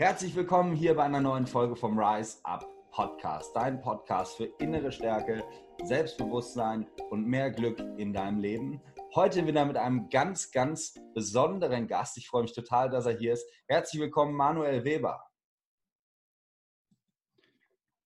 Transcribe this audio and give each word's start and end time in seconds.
Herzlich 0.00 0.34
willkommen 0.34 0.74
hier 0.74 0.94
bei 0.94 1.02
einer 1.02 1.20
neuen 1.20 1.46
Folge 1.46 1.76
vom 1.76 1.98
Rise 1.98 2.38
Up 2.44 2.66
Podcast, 2.90 3.54
dein 3.54 3.82
Podcast 3.82 4.38
für 4.38 4.46
innere 4.58 4.90
Stärke, 4.90 5.44
Selbstbewusstsein 5.82 6.86
und 7.10 7.26
mehr 7.26 7.50
Glück 7.50 7.78
in 7.98 8.14
deinem 8.14 8.38
Leben. 8.38 8.80
Heute 9.14 9.46
wieder 9.46 9.66
mit 9.66 9.76
einem 9.76 10.08
ganz, 10.08 10.52
ganz 10.52 10.98
besonderen 11.12 11.86
Gast. 11.86 12.16
Ich 12.16 12.28
freue 12.28 12.44
mich 12.44 12.54
total, 12.54 12.88
dass 12.88 13.04
er 13.04 13.18
hier 13.18 13.34
ist. 13.34 13.46
Herzlich 13.68 14.00
willkommen, 14.00 14.32
Manuel 14.32 14.84
Weber. 14.84 15.22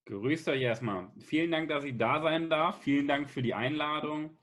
Grüßt 0.06 0.48
euch 0.48 0.62
erstmal. 0.62 1.12
Vielen 1.20 1.52
Dank, 1.52 1.68
dass 1.68 1.84
ich 1.84 1.96
da 1.96 2.20
sein 2.20 2.50
darf. 2.50 2.82
Vielen 2.82 3.06
Dank 3.06 3.30
für 3.30 3.40
die 3.40 3.54
Einladung. 3.54 4.36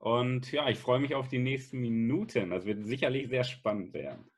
Und 0.00 0.52
ja, 0.52 0.68
ich 0.68 0.78
freue 0.78 1.00
mich 1.00 1.14
auf 1.14 1.28
die 1.28 1.38
nächsten 1.38 1.80
Minuten. 1.80 2.50
Das 2.50 2.66
wird 2.66 2.84
sicherlich 2.84 3.30
sehr 3.30 3.44
spannend 3.44 3.94
werden. 3.94 4.29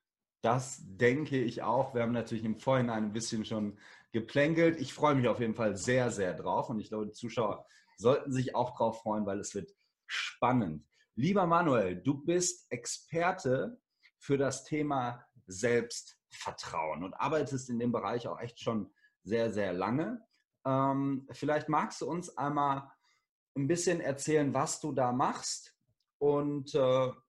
Das 0.42 0.80
denke 0.82 1.38
ich 1.38 1.62
auch. 1.62 1.94
Wir 1.94 2.02
haben 2.02 2.12
natürlich 2.12 2.44
im 2.44 2.58
Vorhinein 2.58 3.04
ein 3.04 3.12
bisschen 3.12 3.44
schon 3.44 3.78
geplänkelt. 4.10 4.80
Ich 4.80 4.92
freue 4.92 5.14
mich 5.14 5.28
auf 5.28 5.40
jeden 5.40 5.54
Fall 5.54 5.76
sehr, 5.76 6.10
sehr 6.10 6.34
drauf 6.34 6.68
und 6.68 6.80
ich 6.80 6.88
glaube, 6.88 7.06
die 7.06 7.12
Zuschauer 7.12 7.64
sollten 7.96 8.32
sich 8.32 8.54
auch 8.54 8.76
drauf 8.76 9.02
freuen, 9.02 9.24
weil 9.24 9.38
es 9.38 9.54
wird 9.54 9.72
spannend. 10.06 10.84
Lieber 11.14 11.46
Manuel, 11.46 11.96
du 11.96 12.24
bist 12.24 12.70
Experte 12.70 13.80
für 14.18 14.36
das 14.36 14.64
Thema 14.64 15.24
Selbstvertrauen 15.46 17.04
und 17.04 17.14
arbeitest 17.14 17.70
in 17.70 17.78
dem 17.78 17.92
Bereich 17.92 18.26
auch 18.26 18.40
echt 18.40 18.60
schon 18.60 18.92
sehr, 19.22 19.52
sehr 19.52 19.72
lange. 19.72 20.26
Ähm, 20.64 21.28
vielleicht 21.30 21.68
magst 21.68 22.00
du 22.00 22.06
uns 22.06 22.36
einmal 22.36 22.90
ein 23.54 23.68
bisschen 23.68 24.00
erzählen, 24.00 24.52
was 24.52 24.80
du 24.80 24.92
da 24.92 25.12
machst 25.12 25.76
und 26.18 26.74
äh, 26.74 26.78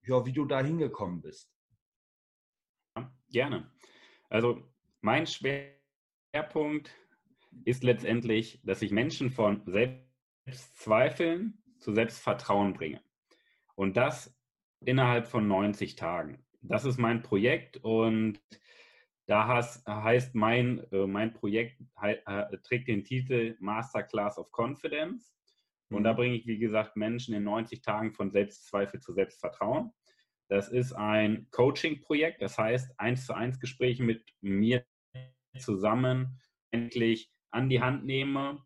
ja, 0.03 0.25
wie 0.25 0.33
du 0.33 0.45
da 0.45 0.61
hingekommen 0.61 1.21
bist. 1.21 1.52
Gerne. 3.33 3.69
Also 4.29 4.63
mein 5.01 5.25
Schwerpunkt 5.25 6.95
ist 7.65 7.83
letztendlich, 7.83 8.61
dass 8.63 8.81
ich 8.81 8.91
Menschen 8.91 9.31
von 9.31 9.63
Selbstzweifeln 9.65 11.57
zu 11.79 11.93
Selbstvertrauen 11.93 12.73
bringe. 12.73 13.01
Und 13.75 13.97
das 13.97 14.37
innerhalb 14.85 15.27
von 15.27 15.47
90 15.47 15.95
Tagen. 15.95 16.45
Das 16.61 16.85
ist 16.85 16.99
mein 16.99 17.23
Projekt 17.23 17.77
und 17.77 18.39
da 19.25 19.47
heißt 19.87 20.35
mein, 20.35 20.85
äh, 20.91 21.07
mein 21.07 21.33
Projekt 21.33 21.81
äh, 22.01 22.57
trägt 22.63 22.87
den 22.87 23.03
Titel 23.03 23.55
Masterclass 23.59 24.37
of 24.37 24.51
Confidence. 24.51 25.33
Und 25.89 26.01
mhm. 26.01 26.03
da 26.03 26.13
bringe 26.13 26.35
ich, 26.35 26.45
wie 26.45 26.59
gesagt, 26.59 26.97
Menschen 26.97 27.33
in 27.33 27.43
90 27.43 27.81
Tagen 27.81 28.13
von 28.13 28.31
Selbstzweifel 28.31 28.99
zu 28.99 29.13
Selbstvertrauen. 29.13 29.91
Das 30.49 30.69
ist 30.69 30.93
ein 30.93 31.47
Coaching-Projekt, 31.51 32.41
das 32.41 32.57
heißt, 32.57 32.99
eins 32.99 33.25
zu 33.25 33.33
eins 33.33 33.59
Gespräche 33.59 34.03
mit 34.03 34.23
mir 34.41 34.85
zusammen 35.57 36.39
endlich 36.71 37.31
an 37.51 37.69
die 37.69 37.81
Hand 37.81 38.05
nehme 38.05 38.63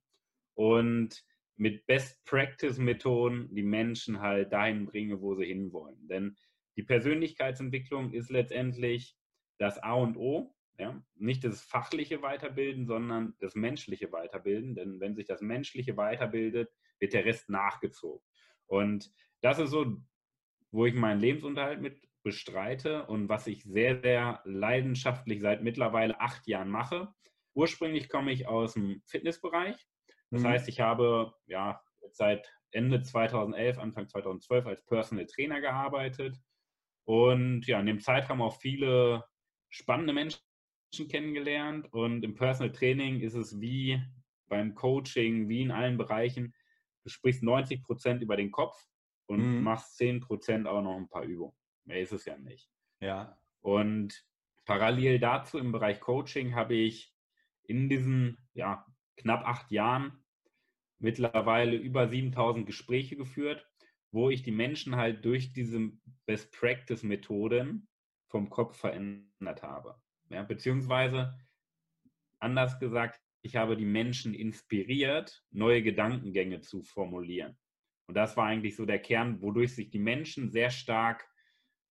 und 0.55 1.23
mit 1.57 1.85
Best 1.87 2.23
Practice 2.25 2.77
Methoden 2.77 3.53
die 3.53 3.63
Menschen 3.63 4.21
halt 4.21 4.53
dahin 4.53 4.85
bringe, 4.85 5.21
wo 5.21 5.35
sie 5.35 5.45
hinwollen. 5.45 6.07
Denn 6.07 6.37
die 6.77 6.83
Persönlichkeitsentwicklung 6.83 8.13
ist 8.13 8.29
letztendlich 8.29 9.17
das 9.57 9.79
A 9.79 9.93
und 9.93 10.17
O. 10.17 10.55
Ja? 10.77 11.03
Nicht 11.15 11.43
das 11.43 11.61
fachliche 11.61 12.21
Weiterbilden, 12.21 12.85
sondern 12.85 13.35
das 13.39 13.55
menschliche 13.55 14.11
Weiterbilden. 14.11 14.75
Denn 14.75 14.99
wenn 14.99 15.15
sich 15.15 15.25
das 15.25 15.41
menschliche 15.41 15.97
weiterbildet, 15.97 16.69
wird 16.99 17.13
der 17.13 17.25
Rest 17.25 17.49
nachgezogen. 17.49 18.23
Und 18.67 19.11
das 19.41 19.59
ist 19.59 19.71
so 19.71 19.97
wo 20.71 20.85
ich 20.85 20.93
meinen 20.93 21.19
Lebensunterhalt 21.19 21.81
mit 21.81 22.01
bestreite 22.23 23.05
und 23.05 23.29
was 23.29 23.47
ich 23.47 23.63
sehr, 23.63 24.01
sehr 24.01 24.41
leidenschaftlich 24.43 25.41
seit 25.41 25.63
mittlerweile 25.63 26.19
acht 26.19 26.45
Jahren 26.47 26.69
mache. 26.69 27.07
Ursprünglich 27.53 28.09
komme 28.09 28.31
ich 28.31 28.47
aus 28.47 28.73
dem 28.73 29.01
Fitnessbereich. 29.05 29.77
Das 30.29 30.41
mhm. 30.41 30.47
heißt, 30.47 30.67
ich 30.67 30.81
habe 30.81 31.33
ja 31.45 31.79
seit 32.11 32.51
Ende 32.71 33.01
2011, 33.01 33.77
Anfang 33.77 34.09
2012 34.09 34.65
als 34.65 34.85
Personal 34.85 35.25
Trainer 35.25 35.61
gearbeitet 35.61 36.37
und 37.05 37.65
ja, 37.65 37.79
in 37.79 37.85
dem 37.85 38.01
Zeitraum 38.01 38.41
auch 38.41 38.59
viele 38.59 39.23
spannende 39.69 40.11
Menschen 40.11 40.41
kennengelernt. 41.09 41.87
Und 41.93 42.23
im 42.23 42.35
Personal 42.35 42.73
Training 42.73 43.21
ist 43.21 43.35
es 43.35 43.61
wie 43.61 44.01
beim 44.49 44.75
Coaching, 44.75 45.47
wie 45.47 45.61
in 45.61 45.71
allen 45.71 45.97
Bereichen, 45.97 46.53
du 47.03 47.09
sprichst 47.09 47.43
90 47.43 47.83
Prozent 47.83 48.21
über 48.21 48.35
den 48.35 48.51
Kopf 48.51 48.77
und 49.27 49.57
mhm. 49.57 49.63
machst 49.63 49.99
10% 49.99 50.65
auch 50.65 50.81
noch 50.81 50.97
ein 50.97 51.09
paar 51.09 51.23
Übungen. 51.23 51.55
Mehr 51.85 52.01
ist 52.01 52.11
es 52.11 52.25
ja 52.25 52.37
nicht. 52.37 52.69
Ja. 52.99 53.37
Und 53.61 54.25
parallel 54.65 55.19
dazu 55.19 55.57
im 55.57 55.71
Bereich 55.71 55.99
Coaching 55.99 56.55
habe 56.55 56.75
ich 56.75 57.13
in 57.63 57.89
diesen 57.89 58.37
ja, 58.53 58.85
knapp 59.17 59.45
acht 59.45 59.71
Jahren 59.71 60.23
mittlerweile 60.99 61.75
über 61.75 62.07
7000 62.07 62.65
Gespräche 62.65 63.15
geführt, 63.15 63.67
wo 64.11 64.29
ich 64.29 64.41
die 64.41 64.51
Menschen 64.51 64.95
halt 64.95 65.23
durch 65.25 65.53
diese 65.53 65.91
Best 66.25 66.51
Practice 66.51 67.03
Methoden 67.03 67.87
vom 68.27 68.49
Kopf 68.49 68.77
verändert 68.77 69.63
habe. 69.63 70.01
Ja, 70.29 70.43
beziehungsweise 70.43 71.37
anders 72.39 72.79
gesagt, 72.79 73.21
ich 73.41 73.55
habe 73.55 73.77
die 73.77 73.85
Menschen 73.85 74.33
inspiriert, 74.33 75.43
neue 75.51 75.81
Gedankengänge 75.81 76.61
zu 76.61 76.83
formulieren. 76.83 77.57
Und 78.07 78.15
das 78.15 78.37
war 78.37 78.45
eigentlich 78.45 78.75
so 78.75 78.85
der 78.85 78.99
Kern, 78.99 79.41
wodurch 79.41 79.75
sich 79.75 79.89
die 79.89 79.99
Menschen 79.99 80.49
sehr 80.49 80.69
stark 80.69 81.27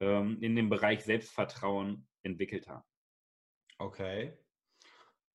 ähm, 0.00 0.38
in 0.40 0.56
dem 0.56 0.68
Bereich 0.68 1.04
Selbstvertrauen 1.04 2.08
entwickelt 2.22 2.68
haben. 2.68 2.84
Okay. 3.78 4.36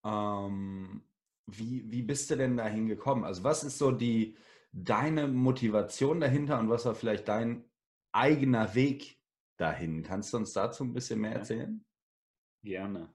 Ähm, 0.03 1.03
wie, 1.45 1.89
wie 1.91 2.01
bist 2.01 2.29
du 2.31 2.35
denn 2.35 2.57
dahin 2.57 2.87
gekommen? 2.87 3.23
Also 3.23 3.43
was 3.43 3.63
ist 3.63 3.77
so 3.77 3.91
die 3.91 4.35
deine 4.71 5.27
Motivation 5.27 6.19
dahinter 6.19 6.59
und 6.59 6.69
was 6.69 6.85
war 6.85 6.95
vielleicht 6.95 7.27
dein 7.27 7.65
eigener 8.11 8.73
Weg 8.73 9.19
dahin? 9.57 10.01
Kannst 10.01 10.33
du 10.33 10.37
uns 10.37 10.53
dazu 10.53 10.83
ein 10.83 10.93
bisschen 10.93 11.19
mehr 11.19 11.33
erzählen? 11.33 11.85
Gerne. 12.63 13.13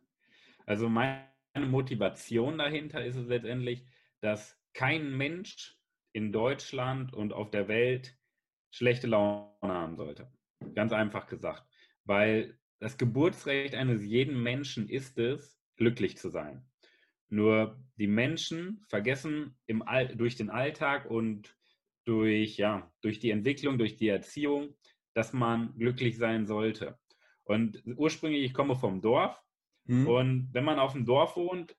Also 0.66 0.88
meine 0.88 1.26
Motivation 1.54 2.58
dahinter 2.58 3.04
ist 3.04 3.16
es 3.16 3.26
letztendlich, 3.26 3.86
dass 4.20 4.60
kein 4.74 5.16
Mensch 5.16 5.75
in 6.16 6.32
Deutschland 6.32 7.12
und 7.12 7.34
auf 7.34 7.50
der 7.50 7.68
Welt 7.68 8.16
schlechte 8.70 9.06
Laune 9.06 9.52
haben 9.62 9.96
sollte. 9.96 10.32
Ganz 10.74 10.94
einfach 10.94 11.26
gesagt. 11.26 11.62
Weil 12.04 12.58
das 12.78 12.96
Geburtsrecht 12.96 13.74
eines 13.74 14.02
jeden 14.02 14.42
Menschen 14.42 14.88
ist 14.88 15.18
es, 15.18 15.60
glücklich 15.76 16.16
zu 16.16 16.30
sein. 16.30 16.66
Nur 17.28 17.78
die 17.96 18.06
Menschen 18.06 18.82
vergessen 18.88 19.58
im 19.66 19.82
All 19.82 20.16
durch 20.16 20.36
den 20.36 20.48
Alltag 20.48 21.04
und 21.10 21.54
durch, 22.06 22.56
ja, 22.56 22.90
durch 23.02 23.18
die 23.18 23.30
Entwicklung, 23.30 23.76
durch 23.76 23.96
die 23.96 24.08
Erziehung, 24.08 24.74
dass 25.12 25.34
man 25.34 25.76
glücklich 25.76 26.16
sein 26.16 26.46
sollte. 26.46 26.98
Und 27.44 27.82
ursprünglich, 27.84 28.42
ich 28.42 28.54
komme 28.54 28.74
vom 28.74 29.02
Dorf. 29.02 29.38
Mhm. 29.84 30.06
Und 30.06 30.48
wenn 30.52 30.64
man 30.64 30.78
auf 30.78 30.92
dem 30.92 31.04
Dorf 31.04 31.36
wohnt, 31.36 31.76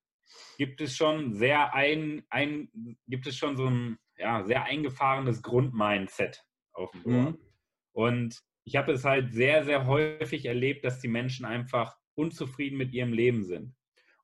gibt 0.58 0.82
es 0.82 0.96
schon 0.96 1.34
sehr 1.34 1.74
ein, 1.74 2.24
ein 2.30 2.70
gibt 3.08 3.28
es 3.28 3.38
schon 3.38 3.56
so 3.58 3.68
ein 3.68 3.98
ja, 4.18 4.44
sehr 4.44 4.64
eingefahrenes 4.64 5.42
Grundmindset 5.42 6.44
auf 6.74 6.92
dem 6.92 7.04
Dorf. 7.04 7.36
Mhm. 7.36 7.40
Und 7.94 8.40
ich 8.64 8.76
habe 8.76 8.92
es 8.92 9.06
halt 9.06 9.34
sehr, 9.34 9.64
sehr 9.64 9.86
häufig 9.88 10.46
erlebt, 10.46 10.84
dass 10.84 11.00
die 11.00 11.08
Menschen 11.08 11.46
einfach 11.46 11.96
unzufrieden 12.16 12.78
mit 12.78 12.94
ihrem 12.94 13.14
Leben 13.14 13.44
sind. 13.44 13.76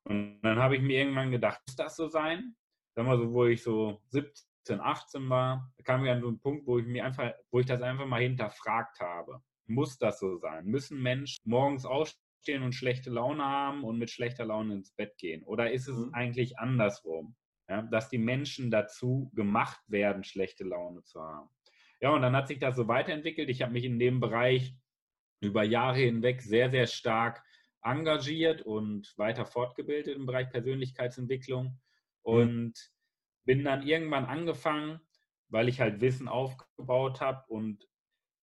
Und 0.04 0.40
dann 0.42 0.58
habe 0.58 0.76
ich 0.76 0.82
mir 0.82 0.98
irgendwann 0.98 1.30
gedacht, 1.30 1.60
muss 1.66 1.76
das 1.76 1.96
so 1.96 2.08
sein? 2.08 2.54
Sag 2.94 3.06
mal 3.06 3.18
so, 3.18 3.32
wo 3.32 3.46
ich 3.46 3.62
so 3.62 4.02
17, 4.10 4.80
18 4.80 5.28
war, 5.30 5.72
da 5.76 5.82
kam 5.82 6.04
ich 6.04 6.10
an 6.10 6.20
so 6.20 6.28
einen 6.28 6.40
Punkt, 6.40 6.66
wo 6.66 6.78
ich 6.78 6.86
mir 6.86 7.04
einfach, 7.04 7.32
wo 7.50 7.60
ich 7.60 7.66
das 7.66 7.80
einfach 7.80 8.06
mal 8.06 8.20
hinterfragt 8.20 9.00
habe. 9.00 9.42
Muss 9.66 9.96
das 9.96 10.20
so 10.20 10.36
sein? 10.36 10.66
Müssen 10.66 11.02
Menschen 11.02 11.38
morgens 11.44 11.86
aufstehen 11.86 12.23
und 12.48 12.74
schlechte 12.74 13.10
Laune 13.10 13.44
haben 13.44 13.84
und 13.84 13.98
mit 13.98 14.10
schlechter 14.10 14.44
Laune 14.44 14.74
ins 14.74 14.92
Bett 14.92 15.16
gehen? 15.18 15.42
Oder 15.44 15.72
ist 15.72 15.88
es 15.88 15.96
mhm. 15.96 16.14
eigentlich 16.14 16.58
andersrum? 16.58 17.36
ja, 17.68 17.82
dass 17.82 18.08
die 18.08 18.18
Menschen 18.18 18.70
dazu 18.70 19.30
gemacht 19.34 19.80
werden, 19.88 20.24
schlechte 20.24 20.64
Laune 20.64 21.02
zu 21.04 21.20
haben. 21.20 21.48
Ja, 22.00 22.10
und 22.10 22.22
dann 22.22 22.36
hat 22.36 22.48
sich 22.48 22.58
das 22.58 22.76
so 22.76 22.88
weiterentwickelt. 22.88 23.48
Ich 23.48 23.62
habe 23.62 23.72
mich 23.72 23.84
in 23.84 23.98
dem 23.98 24.20
Bereich 24.20 24.74
über 25.40 25.62
Jahre 25.62 25.98
hinweg 25.98 26.42
sehr, 26.42 26.70
sehr 26.70 26.86
stark 26.86 27.42
engagiert 27.82 28.62
und 28.62 29.12
weiter 29.16 29.46
fortgebildet 29.46 30.16
im 30.16 30.26
Bereich 30.26 30.50
Persönlichkeitsentwicklung 30.50 31.66
mhm. 31.66 31.78
und 32.22 32.66
mhm. 32.66 32.72
bin 33.44 33.64
dann 33.64 33.86
irgendwann 33.86 34.26
angefangen, 34.26 35.00
weil 35.48 35.68
ich 35.68 35.80
halt 35.80 36.00
Wissen 36.00 36.28
aufgebaut 36.28 37.20
habe 37.20 37.44
und 37.48 37.86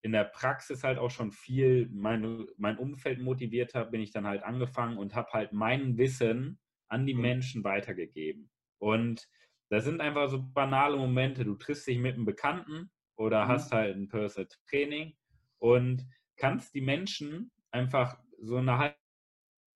in 0.02 0.12
der 0.12 0.24
Praxis 0.24 0.84
halt 0.84 0.98
auch 0.98 1.12
schon 1.12 1.32
viel 1.32 1.90
mein, 1.92 2.48
mein 2.58 2.78
Umfeld 2.78 3.20
motiviert 3.20 3.76
habe, 3.76 3.92
bin 3.92 4.02
ich 4.02 4.12
dann 4.12 4.26
halt 4.26 4.44
angefangen 4.44 4.98
und 4.98 5.16
habe 5.16 5.32
halt 5.32 5.54
mein 5.54 5.98
Wissen 5.98 6.60
an 6.88 7.06
die 7.06 7.14
mhm. 7.14 7.22
Menschen 7.22 7.64
weitergegeben. 7.64 8.50
Und 8.80 9.28
das 9.70 9.86
sind 9.86 10.02
einfach 10.02 10.30
so 10.30 10.42
banale 10.42 10.98
Momente. 10.98 11.46
Du 11.46 11.56
triffst 11.56 11.88
dich 11.88 11.98
mit 11.98 12.16
einem 12.16 12.26
Bekannten 12.26 12.92
oder 13.16 13.46
mhm. 13.46 13.50
hast 13.50 13.72
halt 13.72 13.96
ein 13.96 14.10
Personal 14.10 14.50
Training 14.70 15.16
und 15.60 16.06
kannst 16.36 16.74
die 16.74 16.82
Menschen 16.82 17.52
einfach 17.70 18.18
so 18.40 18.58
eine 18.58 18.96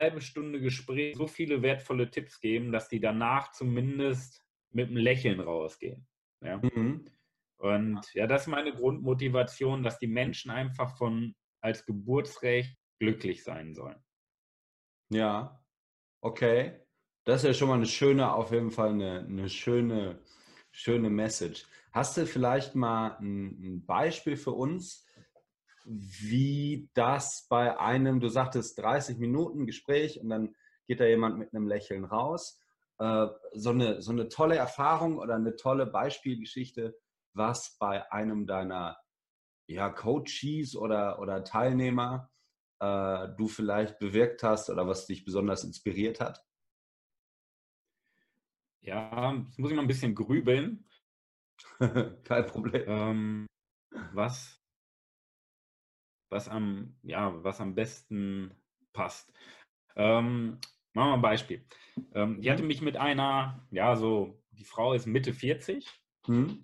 halbe 0.01 0.21
Stunde 0.21 0.59
Gespräch 0.59 1.15
so 1.15 1.27
viele 1.27 1.61
wertvolle 1.61 2.09
Tipps 2.09 2.39
geben, 2.39 2.71
dass 2.71 2.89
die 2.89 2.99
danach 2.99 3.51
zumindest 3.51 4.43
mit 4.71 4.87
einem 4.87 4.97
Lächeln 4.97 5.39
rausgehen. 5.39 6.07
Ja? 6.41 6.57
Mhm. 6.57 7.05
Und 7.57 8.01
ja, 8.13 8.27
das 8.27 8.43
ist 8.43 8.47
meine 8.47 8.73
Grundmotivation, 8.73 9.83
dass 9.83 9.97
die 9.99 10.07
Menschen 10.07 10.51
einfach 10.51 10.97
von 10.97 11.35
als 11.61 11.85
Geburtsrecht 11.85 12.77
glücklich 12.99 13.43
sein 13.43 13.73
sollen. 13.73 14.03
Ja, 15.09 15.63
okay. 16.21 16.81
Das 17.23 17.43
ist 17.43 17.47
ja 17.47 17.53
schon 17.53 17.69
mal 17.69 17.75
eine 17.75 17.87
schöne, 17.87 18.33
auf 18.33 18.51
jeden 18.51 18.71
Fall 18.71 18.89
eine, 18.89 19.21
eine 19.21 19.49
schöne, 19.49 20.19
schöne 20.71 21.09
Message. 21.09 21.65
Hast 21.91 22.17
du 22.17 22.25
vielleicht 22.27 22.75
mal 22.75 23.17
ein, 23.19 23.57
ein 23.61 23.85
Beispiel 23.85 24.37
für 24.37 24.51
uns, 24.51 25.05
wie 25.85 26.89
das 26.93 27.47
bei 27.49 27.79
einem, 27.79 28.19
du 28.19 28.27
sagtest 28.27 28.77
30 28.79 29.17
Minuten 29.17 29.65
Gespräch 29.65 30.19
und 30.19 30.29
dann 30.29 30.55
geht 30.87 30.99
da 30.99 31.05
jemand 31.05 31.37
mit 31.37 31.53
einem 31.53 31.67
Lächeln 31.67 32.05
raus. 32.05 32.59
Äh, 32.99 33.27
so, 33.53 33.71
eine, 33.71 34.01
so 34.01 34.11
eine 34.11 34.29
tolle 34.29 34.55
Erfahrung 34.55 35.17
oder 35.17 35.35
eine 35.35 35.55
tolle 35.55 35.85
Beispielgeschichte, 35.85 36.95
was 37.35 37.77
bei 37.77 38.11
einem 38.11 38.47
deiner 38.47 38.97
ja, 39.67 39.89
Coaches 39.89 40.75
oder, 40.75 41.19
oder 41.19 41.43
Teilnehmer 41.43 42.31
äh, 42.79 43.27
du 43.37 43.47
vielleicht 43.47 43.99
bewirkt 43.99 44.43
hast 44.43 44.69
oder 44.69 44.87
was 44.87 45.07
dich 45.07 45.25
besonders 45.25 45.63
inspiriert 45.63 46.19
hat? 46.19 46.43
Ja, 48.81 49.33
jetzt 49.33 49.57
muss 49.57 49.71
ich 49.71 49.75
mal 49.75 49.81
ein 49.81 49.87
bisschen 49.87 50.13
grübeln. 50.13 50.87
Kein 52.23 52.45
Problem. 52.45 52.83
Ähm, 52.87 53.47
was, 54.13 54.61
was, 56.29 56.47
am, 56.47 56.97
ja, 57.01 57.43
was 57.43 57.61
am 57.61 57.73
besten 57.73 58.55
passt. 58.93 59.33
Ähm, 59.95 60.59
machen 60.93 61.09
wir 61.09 61.13
ein 61.15 61.21
Beispiel. 61.21 61.65
Ähm, 62.13 62.41
die 62.41 62.51
hatte 62.51 62.61
mhm. 62.61 62.67
mich 62.67 62.81
mit 62.81 62.97
einer, 62.97 63.65
ja, 63.71 63.95
so, 63.95 64.43
die 64.51 64.65
Frau 64.65 64.93
ist 64.93 65.07
Mitte 65.07 65.33
40 65.33 65.89
mhm. 66.27 66.61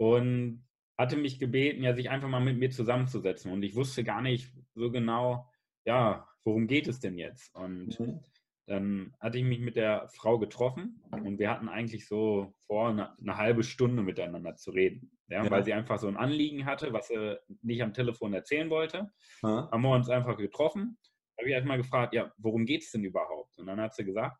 Und 0.00 0.66
hatte 0.96 1.18
mich 1.18 1.38
gebeten, 1.38 1.82
ja, 1.82 1.94
sich 1.94 2.08
einfach 2.08 2.28
mal 2.28 2.40
mit 2.40 2.58
mir 2.58 2.70
zusammenzusetzen. 2.70 3.52
Und 3.52 3.62
ich 3.62 3.76
wusste 3.76 4.02
gar 4.02 4.22
nicht 4.22 4.50
so 4.74 4.90
genau, 4.90 5.46
ja, 5.84 6.26
worum 6.42 6.66
geht 6.66 6.88
es 6.88 7.00
denn 7.00 7.18
jetzt? 7.18 7.54
Und 7.54 8.00
mhm. 8.00 8.20
dann 8.66 9.14
hatte 9.20 9.36
ich 9.36 9.44
mich 9.44 9.60
mit 9.60 9.76
der 9.76 10.08
Frau 10.08 10.38
getroffen 10.38 11.02
und 11.10 11.38
wir 11.38 11.50
hatten 11.50 11.68
eigentlich 11.68 12.08
so 12.08 12.54
vor, 12.66 12.88
eine, 12.88 13.18
eine 13.18 13.36
halbe 13.36 13.62
Stunde 13.62 14.02
miteinander 14.02 14.56
zu 14.56 14.70
reden. 14.70 15.12
Ja, 15.28 15.44
ja, 15.44 15.50
Weil 15.50 15.64
sie 15.64 15.74
einfach 15.74 15.98
so 15.98 16.08
ein 16.08 16.16
Anliegen 16.16 16.64
hatte, 16.64 16.94
was 16.94 17.08
sie 17.08 17.36
nicht 17.60 17.82
am 17.82 17.92
Telefon 17.92 18.32
erzählen 18.32 18.70
wollte. 18.70 19.12
Ja. 19.42 19.70
Haben 19.70 19.82
wir 19.82 19.94
uns 19.94 20.08
einfach 20.08 20.38
getroffen. 20.38 20.96
Da 21.36 21.42
habe 21.42 21.50
ich 21.50 21.54
erstmal 21.54 21.76
gefragt, 21.76 22.14
ja, 22.14 22.32
worum 22.38 22.64
geht 22.64 22.84
es 22.84 22.90
denn 22.90 23.04
überhaupt? 23.04 23.58
Und 23.58 23.66
dann 23.66 23.80
hat 23.80 23.94
sie 23.94 24.04
gesagt, 24.04 24.38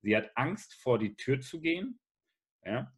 sie 0.00 0.16
hat 0.16 0.30
Angst 0.36 0.72
vor 0.72 0.98
die 0.98 1.16
Tür 1.16 1.40
zu 1.40 1.60
gehen. 1.60 2.00
Ja, 2.64 2.90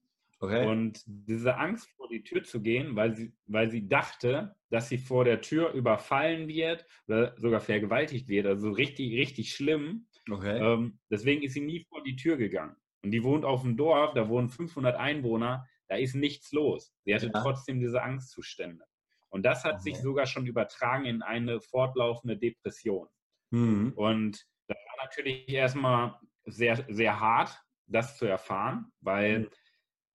Okay. 0.44 0.66
Und 0.66 1.02
diese 1.06 1.56
Angst 1.56 1.88
vor 1.96 2.08
die 2.08 2.22
Tür 2.22 2.44
zu 2.44 2.60
gehen, 2.60 2.96
weil 2.96 3.14
sie, 3.14 3.32
weil 3.46 3.70
sie 3.70 3.88
dachte, 3.88 4.54
dass 4.70 4.88
sie 4.88 4.98
vor 4.98 5.24
der 5.24 5.40
Tür 5.40 5.72
überfallen 5.72 6.48
wird 6.48 6.86
oder 7.06 7.34
sogar 7.38 7.60
vergewaltigt 7.60 8.28
wird, 8.28 8.46
also 8.46 8.70
richtig, 8.70 9.12
richtig 9.14 9.54
schlimm. 9.54 10.06
Okay. 10.30 10.58
Ähm, 10.58 10.98
deswegen 11.10 11.42
ist 11.42 11.54
sie 11.54 11.62
nie 11.62 11.84
vor 11.88 12.02
die 12.02 12.16
Tür 12.16 12.36
gegangen. 12.36 12.76
Und 13.02 13.10
die 13.10 13.22
wohnt 13.22 13.44
auf 13.44 13.62
dem 13.62 13.76
Dorf, 13.76 14.14
da 14.14 14.28
wohnen 14.28 14.48
500 14.48 14.96
Einwohner, 14.96 15.66
da 15.88 15.96
ist 15.96 16.14
nichts 16.14 16.52
los. 16.52 16.94
Sie 17.04 17.14
hatte 17.14 17.30
ja. 17.32 17.42
trotzdem 17.42 17.80
diese 17.80 18.02
Angstzustände. 18.02 18.84
Und 19.28 19.44
das 19.44 19.64
hat 19.64 19.76
okay. 19.76 19.82
sich 19.82 19.98
sogar 19.98 20.26
schon 20.26 20.46
übertragen 20.46 21.06
in 21.06 21.22
eine 21.22 21.60
fortlaufende 21.60 22.36
Depression. 22.36 23.08
Mhm. 23.50 23.92
Und 23.96 24.46
das 24.68 24.76
war 24.76 25.04
natürlich 25.04 25.48
erstmal 25.48 26.18
sehr, 26.44 26.84
sehr 26.88 27.18
hart, 27.18 27.58
das 27.86 28.16
zu 28.16 28.26
erfahren, 28.26 28.86
weil 29.00 29.40
mhm 29.40 29.48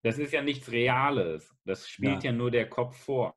das 0.04 0.18
ist 0.18 0.34
ja 0.34 0.42
nichts 0.42 0.72
Reales. 0.72 1.56
Das 1.66 1.88
spielt 1.88 2.24
ja, 2.24 2.32
ja 2.32 2.38
nur 2.38 2.52
der 2.52 2.70
Kopf 2.70 2.98
vor. 2.98 3.36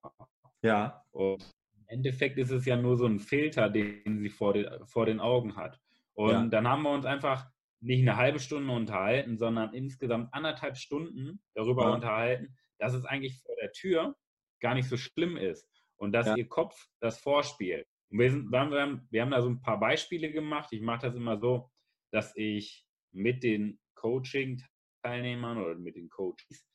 Ja. 0.63 1.03
Und 1.11 1.43
im 1.75 1.85
Endeffekt 1.89 2.39
ist 2.39 2.51
es 2.51 2.65
ja 2.65 2.77
nur 2.77 2.97
so 2.97 3.07
ein 3.07 3.19
Filter, 3.19 3.69
den 3.69 4.19
sie 4.19 4.29
vor, 4.29 4.55
den, 4.55 4.69
vor 4.87 5.07
den 5.07 5.21
Augen 5.21 5.57
hat. 5.57 5.81
Und 6.15 6.31
ja. 6.31 6.47
dann 6.47 6.69
haben 6.69 6.83
wir 6.83 6.91
uns 6.91 7.05
einfach 7.05 7.47
nicht 7.81 8.03
eine 8.03 8.17
halbe 8.17 8.39
Stunde 8.39 8.73
unterhalten, 8.73 9.37
sondern 9.39 9.75
insgesamt 9.75 10.33
anderthalb 10.33 10.77
Stunden 10.77 11.43
darüber 11.55 11.85
ja. 11.85 11.95
unterhalten, 11.95 12.57
dass 12.79 12.95
es 12.95 13.05
eigentlich 13.05 13.43
vor 13.43 13.57
der 13.61 13.73
Tür 13.73 14.15
gar 14.61 14.75
nicht 14.75 14.89
so 14.89 14.97
schlimm 14.97 15.37
ist 15.37 15.69
und 15.97 16.13
dass 16.13 16.37
ihr 16.37 16.49
Kopf 16.49 16.89
das 17.01 17.19
vorspielt. 17.19 17.87
Und 18.11 18.19
wir, 18.21 18.31
sind, 18.31 18.51
wir, 18.51 18.61
haben, 18.61 19.09
wir 19.11 19.23
haben 19.23 19.31
da 19.31 19.43
so 19.43 19.49
ein 19.49 19.63
paar 19.63 19.81
Beispiele 19.81 20.31
gemacht. 20.31 20.69
Ich 20.73 20.81
mache 20.81 21.07
das 21.07 21.17
immer 21.17 21.39
so, 21.39 21.71
dass 22.13 22.37
ich 22.37 22.87
mit 23.11 23.43
den 23.43 23.81
Coaching 23.95 24.63
Teilnehmern 25.03 25.59
oder 25.59 25.75
mit 25.75 25.97
den 25.97 26.09
Coaches 26.09 26.67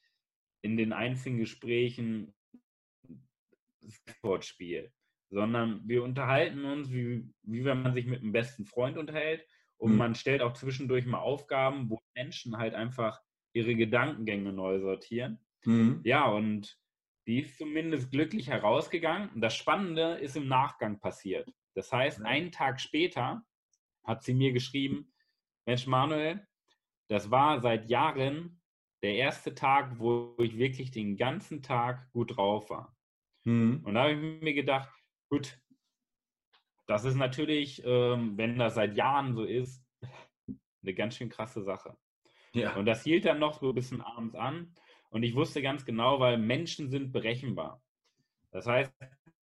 in 0.62 0.78
den 0.78 0.94
einzelnen 0.94 1.40
Gesprächen 1.40 2.34
Sportspiel, 3.88 4.92
sondern 5.30 5.82
wir 5.88 6.04
unterhalten 6.04 6.66
uns, 6.66 6.92
wie, 6.92 7.30
wie 7.44 7.64
wenn 7.64 7.84
man 7.84 7.94
sich 7.94 8.06
mit 8.06 8.22
einem 8.22 8.34
besten 8.34 8.66
Freund 8.66 8.98
unterhält 8.98 9.46
und 9.78 9.92
mhm. 9.92 9.98
man 9.98 10.16
stellt 10.16 10.42
auch 10.42 10.54
zwischendurch 10.54 11.06
mal 11.06 11.20
Aufgaben, 11.20 11.90
wo 11.90 12.02
Menschen 12.16 12.58
halt 12.58 12.74
einfach 12.74 13.20
ihre 13.54 13.76
Gedankengänge 13.76 14.52
neu 14.52 14.80
sortieren. 14.80 15.40
Mhm. 15.66 16.02
Ja, 16.04 16.30
und 16.30 16.78
die 17.28 17.40
ist 17.40 17.58
zumindest 17.58 18.12
glücklich 18.12 18.48
herausgegangen. 18.48 19.30
Und 19.30 19.42
das 19.42 19.56
Spannende 19.56 20.16
ist 20.16 20.36
im 20.36 20.48
Nachgang 20.48 21.00
passiert. 21.00 21.50
Das 21.76 21.92
heißt, 21.92 22.24
einen 22.24 22.52
Tag 22.52 22.80
später 22.80 23.44
hat 24.04 24.24
sie 24.24 24.34
mir 24.34 24.54
geschrieben, 24.54 25.14
Mensch 25.66 25.86
Manuel, 25.86 26.48
das 27.08 27.32
war 27.32 27.62
seit 27.62 27.90
Jahren 27.90 28.62
der 29.04 29.16
erste 29.16 29.54
Tag, 29.54 30.00
wo 30.00 30.36
ich 30.40 30.58
wirklich 30.58 30.92
den 30.92 31.18
ganzen 31.18 31.62
Tag 31.62 32.12
gut 32.12 32.36
drauf 32.36 32.70
war. 32.70 32.96
Mhm. 33.44 33.82
Und 33.84 33.94
da 33.94 34.04
habe 34.04 34.14
ich 34.14 34.42
mir 34.42 34.54
gedacht, 34.54 34.90
gut, 35.30 35.60
das 36.88 37.06
ist 37.06 37.16
natürlich, 37.16 37.82
ähm, 37.86 38.38
wenn 38.38 38.58
das 38.58 38.76
seit 38.76 38.96
Jahren 38.96 39.34
so 39.34 39.44
ist, 39.44 39.86
eine 40.84 40.94
ganz 40.94 41.16
schön 41.16 41.30
krasse 41.30 41.64
Sache. 41.64 41.98
Ja. 42.54 42.76
Und 42.76 42.86
das 42.86 43.04
hielt 43.04 43.26
dann 43.26 43.40
noch 43.40 43.60
so 43.60 43.70
ein 43.70 43.76
bisschen 43.76 44.02
abends 44.02 44.36
an. 44.36 44.74
Und 45.10 45.24
ich 45.24 45.36
wusste 45.36 45.62
ganz 45.62 45.86
genau, 45.86 46.20
weil 46.20 46.38
Menschen 46.38 46.90
sind 46.90 47.12
berechenbar. 47.12 47.82
Das 48.52 48.66
heißt, 48.66 48.92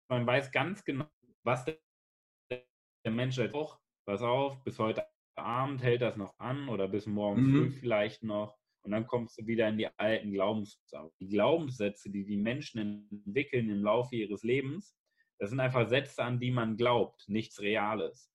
man 0.08 0.26
weiß 0.26 0.50
ganz 0.52 0.84
genau, 0.84 1.06
was 1.42 1.64
der 1.64 3.10
Mensch 3.10 3.38
halt 3.38 3.54
auch, 3.54 3.78
pass 4.04 4.22
auf, 4.22 4.62
bis 4.64 4.78
heute 4.78 5.04
Abend 5.42 5.82
hält 5.82 6.02
das 6.02 6.16
noch 6.16 6.38
an 6.38 6.68
oder 6.68 6.88
bis 6.88 7.06
morgen 7.06 7.42
mhm. 7.42 7.52
früh 7.52 7.70
vielleicht 7.70 8.22
noch. 8.22 8.56
Und 8.84 8.90
dann 8.90 9.06
kommst 9.06 9.38
du 9.38 9.46
wieder 9.46 9.68
in 9.68 9.78
die 9.78 9.88
alten 9.96 10.32
Glaubenssätze. 10.32 11.10
Die 11.20 11.28
Glaubenssätze, 11.28 12.10
die 12.10 12.24
die 12.24 12.36
Menschen 12.36 13.08
entwickeln 13.10 13.70
im 13.70 13.82
Laufe 13.82 14.16
ihres 14.16 14.42
Lebens, 14.42 14.96
das 15.38 15.50
sind 15.50 15.60
einfach 15.60 15.88
Sätze, 15.88 16.22
an 16.22 16.40
die 16.40 16.50
man 16.50 16.76
glaubt, 16.76 17.28
nichts 17.28 17.60
Reales. 17.60 18.30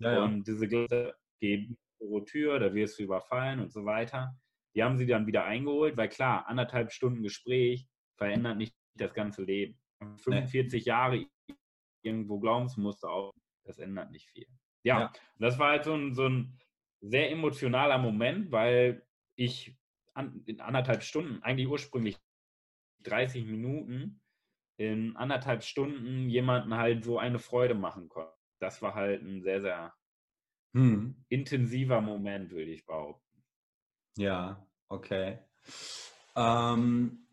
Ja, 0.00 0.12
ja. 0.12 0.24
Und 0.24 0.46
diese 0.46 0.68
Glaubenssätze 0.68 1.16
geben 1.40 1.78
vor 1.98 2.24
Tür, 2.24 2.58
da 2.60 2.74
wirst 2.74 2.98
du 2.98 3.04
überfallen 3.04 3.60
und 3.60 3.72
so 3.72 3.84
weiter. 3.84 4.36
Die 4.74 4.82
haben 4.82 4.96
sie 4.96 5.06
dann 5.06 5.26
wieder 5.26 5.44
eingeholt, 5.44 5.96
weil 5.96 6.08
klar, 6.08 6.46
anderthalb 6.46 6.92
Stunden 6.92 7.22
Gespräch 7.22 7.88
verändert 8.16 8.56
nicht 8.56 8.74
das 8.94 9.14
ganze 9.14 9.42
Leben. 9.42 9.78
45 10.18 10.84
nee. 10.84 10.88
Jahre 10.88 11.26
irgendwo 12.02 12.38
Glaubensmuster 12.38 13.10
auf, 13.10 13.34
das 13.64 13.78
ändert 13.78 14.10
nicht 14.10 14.28
viel. 14.30 14.46
Ja, 14.84 15.00
ja. 15.00 15.12
das 15.38 15.58
war 15.58 15.70
halt 15.70 15.84
so 15.84 15.94
ein, 15.94 16.14
so 16.14 16.28
ein 16.28 16.58
sehr 17.00 17.30
emotionaler 17.30 17.98
Moment, 17.98 18.50
weil 18.52 19.06
ich 19.36 19.76
an, 20.14 20.42
in 20.46 20.60
anderthalb 20.60 21.02
Stunden, 21.02 21.42
eigentlich 21.42 21.68
ursprünglich 21.68 22.18
30 23.04 23.46
Minuten, 23.46 24.20
in 24.76 25.16
anderthalb 25.16 25.62
Stunden 25.62 26.28
jemanden 26.28 26.74
halt 26.74 27.04
so 27.04 27.18
eine 27.18 27.38
Freude 27.38 27.74
machen 27.74 28.08
konnte. 28.08 28.32
Das 28.60 28.82
war 28.82 28.94
halt 28.94 29.22
ein 29.22 29.42
sehr, 29.42 29.60
sehr 29.60 29.94
hm. 30.74 31.24
intensiver 31.28 32.00
Moment, 32.00 32.50
würde 32.50 32.70
ich 32.70 32.84
behaupten. 32.86 33.44
Ja, 34.16 34.66
okay. 34.88 35.38
Ähm, 36.36 37.26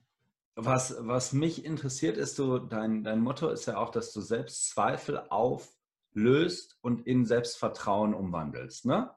was, 0.56 0.96
was 1.00 1.34
mich 1.34 1.66
interessiert, 1.66 2.18
ist 2.18 2.36
so, 2.36 2.60
dein, 2.60 3.04
dein 3.04 3.20
Motto 3.20 3.50
ist 3.50 3.66
ja 3.66 3.78
auch, 3.78 3.90
dass 3.90 4.14
du 4.14 4.22
selbst 4.22 4.70
Zweifel 4.70 5.20
auf 5.30 5.72
löst 6.16 6.78
und 6.82 7.06
in 7.06 7.26
Selbstvertrauen 7.26 8.14
umwandelst. 8.14 8.86
Ne? 8.86 9.14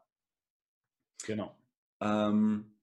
Genau. 1.25 1.57
Ähm, 2.01 2.77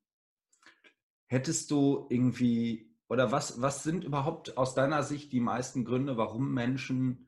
hättest 1.27 1.69
du 1.69 2.07
irgendwie, 2.09 2.95
oder 3.07 3.31
was, 3.31 3.61
was 3.61 3.83
sind 3.83 4.03
überhaupt 4.03 4.57
aus 4.57 4.73
deiner 4.73 5.03
Sicht 5.03 5.31
die 5.31 5.41
meisten 5.41 5.85
Gründe, 5.85 6.17
warum 6.17 6.53
Menschen 6.53 7.27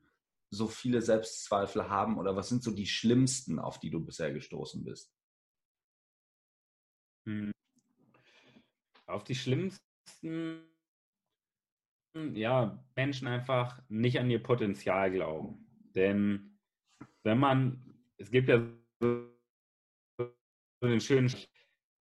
so 0.50 0.66
viele 0.66 1.02
Selbstzweifel 1.02 1.90
haben? 1.90 2.18
Oder 2.18 2.36
was 2.36 2.48
sind 2.48 2.62
so 2.62 2.70
die 2.70 2.86
schlimmsten, 2.86 3.58
auf 3.58 3.78
die 3.78 3.90
du 3.90 4.04
bisher 4.04 4.32
gestoßen 4.32 4.82
bist? 4.82 5.14
Hm. 7.26 7.52
Auf 9.06 9.24
die 9.24 9.34
schlimmsten, 9.34 10.62
ja, 12.14 12.82
Menschen 12.96 13.28
einfach 13.28 13.82
nicht 13.88 14.18
an 14.18 14.30
ihr 14.30 14.42
Potenzial 14.42 15.10
glauben. 15.10 15.66
Denn 15.94 16.47
wenn 17.24 17.38
man, 17.38 17.94
es 18.16 18.30
gibt 18.30 18.48
ja 18.48 18.62
so 19.00 19.28
den 20.82 21.00
schönen, 21.00 21.32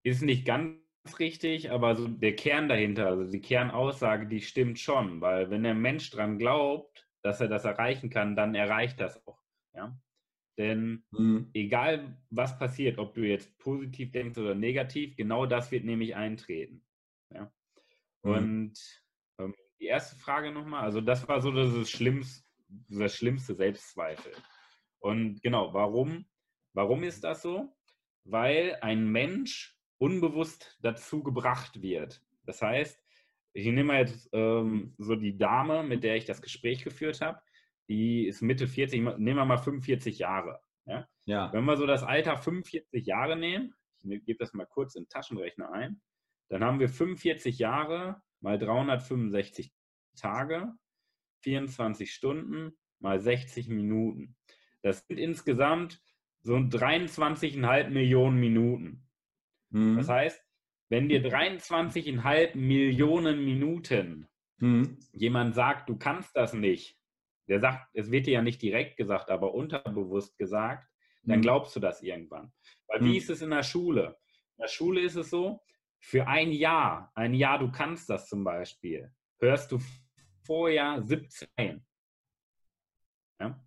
ist 0.03 0.21
nicht 0.21 0.45
ganz 0.45 0.77
richtig, 1.19 1.71
aber 1.71 1.95
so 1.95 2.07
der 2.07 2.35
Kern 2.35 2.69
dahinter, 2.69 3.07
also 3.07 3.29
die 3.29 3.41
Kernaussage, 3.41 4.27
die 4.27 4.41
stimmt 4.41 4.79
schon, 4.79 5.21
weil 5.21 5.49
wenn 5.49 5.63
der 5.63 5.73
Mensch 5.73 6.09
dran 6.11 6.37
glaubt, 6.37 7.07
dass 7.23 7.41
er 7.41 7.47
das 7.47 7.65
erreichen 7.65 8.09
kann, 8.09 8.35
dann 8.35 8.55
erreicht 8.55 8.99
das 8.99 9.25
auch. 9.27 9.41
Ja? 9.73 9.99
Denn 10.57 11.03
mhm. 11.11 11.49
egal 11.53 12.17
was 12.29 12.57
passiert, 12.57 12.97
ob 12.97 13.13
du 13.13 13.21
jetzt 13.21 13.57
positiv 13.59 14.11
denkst 14.11 14.37
oder 14.37 14.55
negativ, 14.55 15.15
genau 15.15 15.45
das 15.45 15.71
wird 15.71 15.85
nämlich 15.85 16.15
eintreten. 16.15 16.83
Ja? 17.33 17.51
Mhm. 18.23 18.31
Und 18.31 19.03
ähm, 19.39 19.55
die 19.79 19.85
erste 19.85 20.15
Frage 20.15 20.51
nochmal, 20.51 20.83
also 20.83 21.01
das 21.01 21.27
war 21.27 21.41
so 21.41 21.51
das 21.51 21.89
Schlimmste, 21.89 22.43
das 22.89 23.15
schlimmste 23.15 23.55
Selbstzweifel. 23.55 24.33
Und 24.99 25.41
genau, 25.41 25.73
warum? 25.73 26.25
Warum 26.73 27.03
ist 27.03 27.23
das 27.23 27.41
so? 27.41 27.75
Weil 28.23 28.77
ein 28.81 29.07
Mensch 29.07 29.77
unbewusst 29.97 30.77
dazu 30.81 31.23
gebracht 31.23 31.81
wird. 31.81 32.21
Das 32.45 32.61
heißt, 32.61 33.01
ich 33.53 33.65
nehme 33.65 33.97
jetzt 33.97 34.29
ähm, 34.33 34.93
so 34.97 35.15
die 35.15 35.37
Dame, 35.37 35.83
mit 35.83 36.03
der 36.03 36.15
ich 36.15 36.25
das 36.25 36.41
Gespräch 36.41 36.83
geführt 36.83 37.21
habe, 37.21 37.41
die 37.89 38.27
ist 38.27 38.41
Mitte 38.41 38.67
40, 38.67 39.01
nehmen 39.17 39.37
wir 39.37 39.45
mal 39.45 39.57
45 39.57 40.19
Jahre. 40.19 40.61
Ja? 40.85 41.07
ja. 41.25 41.53
Wenn 41.53 41.65
wir 41.65 41.77
so 41.77 41.85
das 41.85 42.03
Alter 42.03 42.37
45 42.37 43.05
Jahre 43.05 43.37
nehmen, 43.37 43.73
ich 44.03 44.25
gebe 44.25 44.39
das 44.39 44.53
mal 44.53 44.65
kurz 44.65 44.95
in 44.95 45.03
den 45.03 45.09
Taschenrechner 45.09 45.71
ein, 45.71 46.01
dann 46.49 46.63
haben 46.63 46.79
wir 46.79 46.89
45 46.89 47.59
Jahre 47.59 48.21
mal 48.41 48.57
365 48.59 49.71
Tage, 50.15 50.73
24 51.43 52.13
Stunden 52.13 52.77
mal 52.99 53.19
60 53.19 53.69
Minuten. 53.69 54.35
Das 54.87 55.05
sind 55.07 55.17
insgesamt 55.17 56.01
so 56.41 56.55
23,5 56.55 57.89
Millionen 57.89 58.39
Minuten. 58.39 59.07
Mhm. 59.69 59.97
Das 59.97 60.09
heißt, 60.09 60.41
wenn 60.89 61.09
dir 61.09 61.21
23,5 61.21 62.55
Millionen 62.55 63.43
Minuten 63.43 64.27
mhm. 64.59 64.97
jemand 65.11 65.55
sagt, 65.55 65.89
du 65.89 65.97
kannst 65.97 66.35
das 66.35 66.53
nicht, 66.53 66.97
der 67.47 67.59
sagt, 67.59 67.89
es 67.93 68.11
wird 68.11 68.27
dir 68.27 68.35
ja 68.35 68.41
nicht 68.41 68.61
direkt 68.61 68.97
gesagt, 68.97 69.29
aber 69.29 69.53
unterbewusst 69.53 70.37
gesagt, 70.37 70.87
dann 71.23 71.39
mhm. 71.39 71.43
glaubst 71.43 71.75
du 71.75 71.79
das 71.79 72.01
irgendwann. 72.01 72.53
Weil 72.87 73.01
wie 73.01 73.09
mhm. 73.09 73.15
ist 73.15 73.29
es 73.29 73.41
in 73.41 73.49
der 73.49 73.63
Schule? 73.63 74.17
In 74.57 74.61
der 74.61 74.69
Schule 74.69 75.01
ist 75.01 75.15
es 75.15 75.29
so, 75.29 75.61
für 75.99 76.27
ein 76.27 76.51
Jahr, 76.51 77.11
ein 77.15 77.33
Jahr, 77.33 77.59
du 77.59 77.71
kannst 77.71 78.09
das 78.09 78.29
zum 78.29 78.43
Beispiel, 78.43 79.11
hörst 79.39 79.71
du 79.71 79.79
vorher 80.45 81.01
17. 81.01 81.85
Ja? 83.39 83.66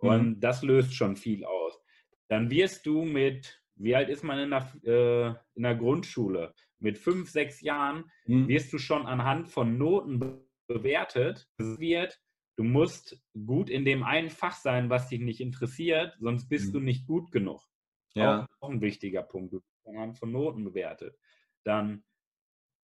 Und 0.00 0.28
mhm. 0.28 0.40
das 0.40 0.62
löst 0.62 0.94
schon 0.94 1.16
viel 1.16 1.44
aus. 1.44 1.80
Dann 2.28 2.50
wirst 2.50 2.86
du 2.86 3.04
mit, 3.04 3.62
wie 3.76 3.94
alt 3.94 4.08
ist 4.08 4.24
man 4.24 4.38
in 4.38 4.50
der, 4.50 4.72
äh, 4.84 5.28
in 5.54 5.62
der 5.62 5.74
Grundschule? 5.76 6.54
Mit 6.78 6.98
fünf, 6.98 7.30
sechs 7.30 7.60
Jahren 7.60 8.10
mhm. 8.26 8.48
wirst 8.48 8.72
du 8.72 8.78
schon 8.78 9.06
anhand 9.06 9.48
von 9.48 9.76
Noten 9.76 10.42
bewertet. 10.66 11.48
Es 11.58 11.78
wird, 11.78 12.18
du 12.56 12.64
musst 12.64 13.20
gut 13.46 13.68
in 13.68 13.84
dem 13.84 14.02
einen 14.02 14.30
Fach 14.30 14.54
sein, 14.54 14.88
was 14.88 15.08
dich 15.08 15.20
nicht 15.20 15.40
interessiert, 15.40 16.16
sonst 16.20 16.48
bist 16.48 16.68
mhm. 16.68 16.72
du 16.72 16.80
nicht 16.80 17.06
gut 17.06 17.30
genug. 17.30 17.62
Ja. 18.14 18.46
Auch 18.60 18.70
ein 18.70 18.80
wichtiger 18.80 19.22
Punkt. 19.22 19.52
Du 19.52 19.58
wirst 19.58 19.86
anhand 19.86 20.18
von 20.18 20.32
Noten 20.32 20.64
bewertet. 20.64 21.16
Dann 21.64 22.04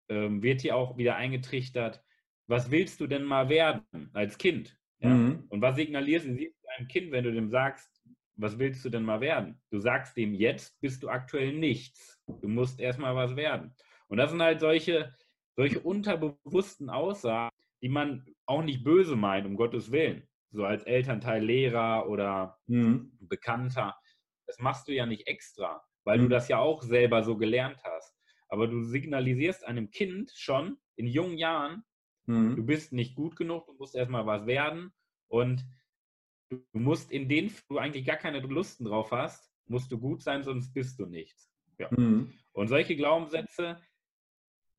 ähm, 0.09 0.41
wird 0.43 0.63
dir 0.63 0.75
auch 0.75 0.97
wieder 0.97 1.15
eingetrichtert, 1.15 2.03
was 2.47 2.71
willst 2.71 3.01
du 3.01 3.07
denn 3.07 3.23
mal 3.23 3.49
werden 3.49 3.85
als 4.13 4.37
Kind? 4.37 4.77
Ja? 4.99 5.09
Mhm. 5.09 5.45
Und 5.49 5.61
was 5.61 5.75
signalierst 5.75 6.27
du 6.27 6.37
deinem 6.67 6.87
Kind, 6.87 7.11
wenn 7.11 7.23
du 7.23 7.31
dem 7.31 7.49
sagst, 7.49 7.89
was 8.37 8.59
willst 8.59 8.85
du 8.85 8.89
denn 8.89 9.03
mal 9.03 9.19
werden? 9.19 9.59
Du 9.71 9.79
sagst 9.79 10.15
dem 10.15 10.33
jetzt, 10.33 10.79
bist 10.79 11.03
du 11.03 11.09
aktuell 11.09 11.53
nichts. 11.53 12.21
Du 12.41 12.47
musst 12.47 12.79
erstmal 12.79 13.15
was 13.15 13.35
werden. 13.35 13.75
Und 14.07 14.17
das 14.17 14.31
sind 14.31 14.41
halt 14.41 14.59
solche, 14.59 15.13
solche 15.55 15.79
unterbewussten 15.79 16.89
Aussagen, 16.89 17.55
die 17.81 17.89
man 17.89 18.25
auch 18.45 18.63
nicht 18.63 18.83
böse 18.83 19.15
meint, 19.15 19.45
um 19.45 19.55
Gottes 19.55 19.91
Willen. 19.91 20.27
So 20.51 20.65
als 20.65 20.83
Elternteil, 20.83 21.43
Lehrer 21.43 22.07
oder 22.07 22.57
mhm. 22.67 23.11
Bekannter. 23.19 23.95
Das 24.45 24.59
machst 24.59 24.87
du 24.87 24.93
ja 24.93 25.05
nicht 25.05 25.27
extra, 25.27 25.83
weil 26.05 26.19
mhm. 26.19 26.23
du 26.23 26.29
das 26.29 26.47
ja 26.47 26.59
auch 26.59 26.81
selber 26.81 27.23
so 27.23 27.37
gelernt 27.37 27.81
hast. 27.83 28.15
Aber 28.49 28.67
du 28.67 28.83
signalisierst 28.83 29.65
einem 29.65 29.91
Kind 29.91 30.31
schon 30.35 30.77
in 30.95 31.07
jungen 31.07 31.37
Jahren, 31.37 31.83
mhm. 32.27 32.55
du 32.55 32.65
bist 32.65 32.93
nicht 32.93 33.15
gut 33.15 33.35
genug, 33.35 33.65
du 33.65 33.73
musst 33.73 33.95
erstmal 33.95 34.25
was 34.25 34.45
werden. 34.45 34.93
Und 35.27 35.65
du 36.49 36.61
musst 36.73 37.11
in 37.11 37.27
denen 37.27 37.53
du 37.69 37.77
eigentlich 37.77 38.05
gar 38.05 38.17
keine 38.17 38.39
Lusten 38.39 38.85
drauf 38.85 39.11
hast, 39.11 39.51
musst 39.67 39.91
du 39.91 39.99
gut 39.99 40.21
sein, 40.21 40.43
sonst 40.43 40.73
bist 40.73 40.99
du 40.99 41.05
nichts. 41.05 41.51
Ja. 41.77 41.89
Mhm. 41.91 42.33
Und 42.53 42.67
solche 42.67 42.95
Glaubenssätze 42.95 43.79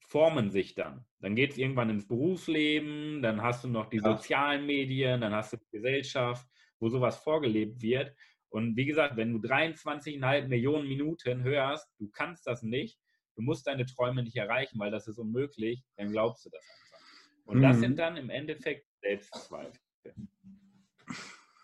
formen 0.00 0.50
sich 0.50 0.74
dann. 0.74 1.04
Dann 1.20 1.34
geht 1.34 1.52
es 1.52 1.58
irgendwann 1.58 1.90
ins 1.90 2.08
Berufsleben, 2.08 3.22
dann 3.22 3.42
hast 3.42 3.64
du 3.64 3.68
noch 3.68 3.90
die 3.90 3.98
ja. 3.98 4.02
sozialen 4.02 4.66
Medien, 4.66 5.20
dann 5.20 5.34
hast 5.34 5.52
du 5.52 5.58
die 5.58 5.70
Gesellschaft, 5.70 6.46
wo 6.80 6.88
sowas 6.88 7.18
vorgelebt 7.18 7.82
wird. 7.82 8.14
Und 8.48 8.76
wie 8.76 8.86
gesagt, 8.86 9.16
wenn 9.16 9.32
du 9.32 9.46
23,5 9.46 10.48
Millionen 10.48 10.88
Minuten 10.88 11.42
hörst, 11.42 11.86
du 11.98 12.08
kannst 12.08 12.46
das 12.46 12.62
nicht, 12.62 12.98
du 13.36 13.42
musst 13.42 13.66
deine 13.66 13.84
Träume 13.84 14.22
nicht 14.22 14.36
erreichen, 14.36 14.78
weil 14.78 14.90
das 14.90 15.06
ist 15.06 15.18
unmöglich, 15.18 15.84
dann 15.96 16.10
glaubst 16.10 16.46
du 16.46 16.50
das 16.50 16.64
einfach. 16.64 17.44
Und 17.44 17.58
mhm. 17.58 17.62
das 17.62 17.78
sind 17.78 17.98
dann 17.98 18.16
im 18.16 18.30
Endeffekt 18.30 18.86
Selbstzweifel. 19.00 19.78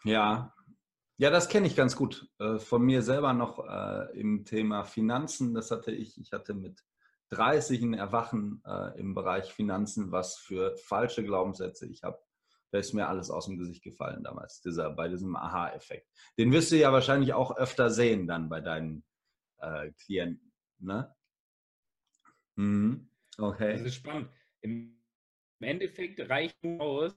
Ja, 0.05 0.55
ja, 1.17 1.31
das 1.31 1.49
kenne 1.49 1.67
ich 1.67 1.77
ganz 1.77 1.95
gut. 1.95 2.29
Äh, 2.39 2.59
von 2.59 2.83
mir 2.83 3.03
selber 3.03 3.33
noch 3.33 3.65
äh, 3.65 4.19
im 4.19 4.45
Thema 4.45 4.85
Finanzen. 4.85 5.55
Das 5.55 5.71
hatte 5.71 5.93
ich. 5.93 6.21
Ich 6.21 6.33
hatte 6.33 6.55
mit 6.55 6.83
30 7.31 7.83
ein 7.83 7.95
Erwachen 7.95 8.63
äh, 8.67 8.99
im 8.99 9.15
Bereich 9.15 9.53
Finanzen, 9.53 10.11
was 10.11 10.37
für 10.37 10.77
falsche 10.77 11.25
Glaubenssätze 11.25 11.87
ich 11.87 12.03
habe. 12.03 12.19
Da 12.73 12.79
ist 12.81 12.95
mir 12.95 13.09
alles 13.09 13.31
aus 13.31 13.47
dem 13.47 13.57
Gesicht 13.57 13.85
gefallen 13.85 14.25
damals, 14.25 14.61
dieser, 14.61 14.91
bei 14.91 15.09
diesem 15.09 15.37
Aha-Effekt. 15.37 16.11
Den 16.37 16.51
wirst 16.51 16.73
du 16.73 16.77
ja 16.77 16.93
wahrscheinlich 16.93 17.33
auch 17.33 17.57
öfter 17.57 17.91
sehen 17.91 18.27
dann 18.27 18.49
bei 18.49 18.61
deinen 18.61 19.05
äh, 19.59 19.93
Klienten. 19.93 20.53
Ne? 20.79 21.15
Mhm. 22.57 23.09
Okay. 23.39 23.75
Das 23.75 23.83
ist 23.83 23.95
spannend. 23.95 24.29
Im 24.61 24.99
Endeffekt 25.61 26.29
reicht 26.29 26.63
nur 26.65 26.81
aus, 26.81 27.17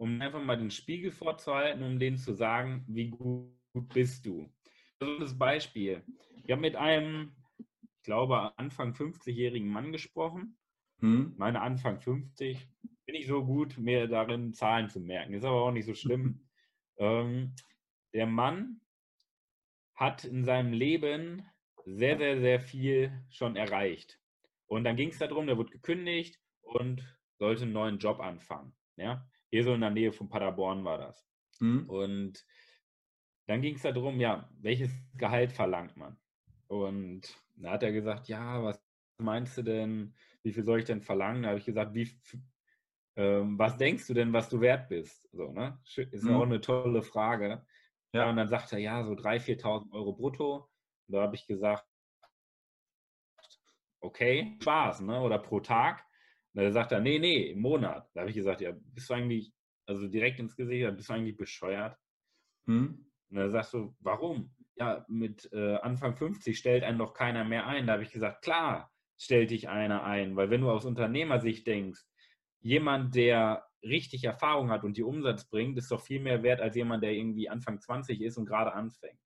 um 0.00 0.18
einfach 0.22 0.42
mal 0.42 0.56
den 0.56 0.70
Spiegel 0.70 1.12
vorzuhalten, 1.12 1.82
um 1.82 1.98
denen 1.98 2.16
zu 2.16 2.32
sagen, 2.32 2.84
wie 2.88 3.10
gut 3.10 3.52
bist 3.92 4.24
du. 4.24 4.50
Also 4.98 5.18
das 5.18 5.38
Beispiel. 5.38 6.02
Ich 6.42 6.50
habe 6.50 6.62
mit 6.62 6.74
einem, 6.74 7.36
ich 7.58 8.02
glaube, 8.02 8.56
Anfang 8.56 8.94
50-jährigen 8.94 9.68
Mann 9.68 9.92
gesprochen. 9.92 10.56
Hm. 11.00 11.34
Meine 11.36 11.60
Anfang 11.60 12.00
50 12.00 12.66
bin 13.04 13.14
ich 13.14 13.26
so 13.26 13.44
gut, 13.44 13.76
mir 13.76 14.08
darin 14.08 14.54
Zahlen 14.54 14.88
zu 14.88 15.00
merken. 15.00 15.34
Ist 15.34 15.44
aber 15.44 15.64
auch 15.64 15.70
nicht 15.70 15.84
so 15.84 15.94
schlimm. 15.94 16.48
ähm, 16.96 17.54
der 18.14 18.26
Mann 18.26 18.80
hat 19.94 20.24
in 20.24 20.44
seinem 20.44 20.72
Leben 20.72 21.42
sehr, 21.84 22.16
sehr, 22.16 22.40
sehr 22.40 22.60
viel 22.60 23.12
schon 23.28 23.54
erreicht. 23.54 24.18
Und 24.64 24.84
dann 24.84 24.96
ging 24.96 25.10
es 25.10 25.18
darum, 25.18 25.46
der 25.46 25.58
wurde 25.58 25.72
gekündigt 25.72 26.40
und 26.62 27.04
sollte 27.38 27.64
einen 27.64 27.74
neuen 27.74 27.98
Job 27.98 28.18
anfangen. 28.20 28.74
Ja? 28.96 29.29
Hier 29.50 29.64
so 29.64 29.74
in 29.74 29.80
der 29.80 29.90
Nähe 29.90 30.12
von 30.12 30.28
Paderborn 30.28 30.84
war 30.84 30.98
das. 30.98 31.26
Mhm. 31.60 31.88
Und 31.88 32.44
dann 33.46 33.62
ging 33.62 33.74
es 33.74 33.82
darum, 33.82 34.20
ja, 34.20 34.48
welches 34.60 34.92
Gehalt 35.16 35.52
verlangt 35.52 35.96
man? 35.96 36.16
Und 36.68 37.22
da 37.56 37.72
hat 37.72 37.82
er 37.82 37.92
gesagt, 37.92 38.28
ja, 38.28 38.62
was 38.62 38.80
meinst 39.18 39.58
du 39.58 39.62
denn, 39.62 40.14
wie 40.42 40.52
viel 40.52 40.64
soll 40.64 40.78
ich 40.78 40.84
denn 40.84 41.02
verlangen? 41.02 41.42
Da 41.42 41.48
habe 41.48 41.58
ich 41.58 41.64
gesagt, 41.64 41.94
wie, 41.94 42.08
ähm, 43.16 43.58
was 43.58 43.76
denkst 43.76 44.06
du 44.06 44.14
denn, 44.14 44.32
was 44.32 44.48
du 44.48 44.60
wert 44.60 44.88
bist? 44.88 45.28
So, 45.32 45.52
ne? 45.52 45.78
Ist 45.96 46.24
mhm. 46.24 46.34
auch 46.34 46.42
eine 46.42 46.60
tolle 46.60 47.02
Frage. 47.02 47.66
Ja. 48.12 48.22
ja. 48.22 48.30
und 48.30 48.36
dann 48.36 48.48
sagt 48.48 48.72
er, 48.72 48.78
ja, 48.78 49.02
so 49.04 49.12
3.000, 49.12 49.60
4.000 49.60 49.92
Euro 49.92 50.12
brutto. 50.12 50.70
Und 51.08 51.14
da 51.14 51.22
habe 51.22 51.34
ich 51.34 51.46
gesagt, 51.46 51.84
okay, 54.00 54.56
Spaß, 54.62 55.00
ne? 55.00 55.20
Oder 55.20 55.38
pro 55.38 55.60
Tag. 55.60 56.06
Und 56.52 56.62
dann 56.62 56.72
sagt 56.72 56.92
er, 56.92 57.00
nee, 57.00 57.18
nee, 57.18 57.50
im 57.50 57.60
Monat. 57.60 58.08
Da 58.14 58.20
habe 58.20 58.30
ich 58.30 58.36
gesagt, 58.36 58.60
ja, 58.60 58.72
bist 58.72 59.08
du 59.08 59.14
eigentlich, 59.14 59.52
also 59.86 60.08
direkt 60.08 60.40
ins 60.40 60.56
Gesicht, 60.56 60.96
bist 60.96 61.08
du 61.08 61.12
eigentlich 61.12 61.36
bescheuert? 61.36 61.96
Hm? 62.66 63.10
Und 63.30 63.36
dann 63.36 63.50
sagst 63.50 63.74
du, 63.74 63.94
warum? 64.00 64.54
Ja, 64.74 65.04
mit 65.08 65.48
äh, 65.52 65.76
Anfang 65.76 66.16
50 66.16 66.58
stellt 66.58 66.84
einen 66.84 66.98
doch 66.98 67.14
keiner 67.14 67.44
mehr 67.44 67.66
ein. 67.66 67.86
Da 67.86 67.94
habe 67.94 68.02
ich 68.02 68.10
gesagt, 68.10 68.42
klar, 68.42 68.90
stellt 69.18 69.50
dich 69.50 69.68
einer 69.68 70.02
ein, 70.02 70.34
weil 70.36 70.50
wenn 70.50 70.62
du 70.62 70.70
aus 70.70 70.84
Unternehmersicht 70.84 71.66
denkst, 71.66 72.00
jemand, 72.60 73.14
der 73.14 73.64
richtig 73.82 74.24
Erfahrung 74.24 74.70
hat 74.70 74.84
und 74.84 74.96
die 74.96 75.02
Umsatz 75.02 75.48
bringt, 75.48 75.78
ist 75.78 75.90
doch 75.90 76.00
viel 76.00 76.20
mehr 76.20 76.42
wert 76.42 76.60
als 76.60 76.76
jemand, 76.76 77.02
der 77.02 77.12
irgendwie 77.12 77.48
Anfang 77.48 77.80
20 77.80 78.20
ist 78.20 78.36
und 78.36 78.46
gerade 78.46 78.72
anfängt. 78.72 79.20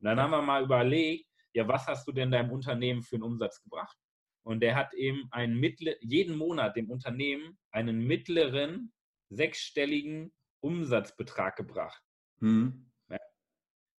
Und 0.00 0.06
dann 0.06 0.20
haben 0.20 0.30
wir 0.30 0.42
mal 0.42 0.64
überlegt, 0.64 1.26
ja, 1.52 1.66
was 1.66 1.86
hast 1.86 2.06
du 2.06 2.12
denn 2.12 2.30
deinem 2.30 2.50
Unternehmen 2.50 3.02
für 3.02 3.16
einen 3.16 3.24
Umsatz 3.24 3.62
gebracht? 3.62 3.96
Und 4.42 4.60
der 4.60 4.74
hat 4.74 4.94
eben 4.94 5.28
einen 5.30 5.58
mittler, 5.58 5.94
jeden 6.00 6.36
Monat 6.36 6.76
dem 6.76 6.90
Unternehmen 6.90 7.58
einen 7.70 8.06
mittleren 8.06 8.92
sechsstelligen 9.28 10.32
Umsatzbetrag 10.60 11.56
gebracht. 11.56 12.02
Mhm. 12.40 12.90
Ja. 13.08 13.18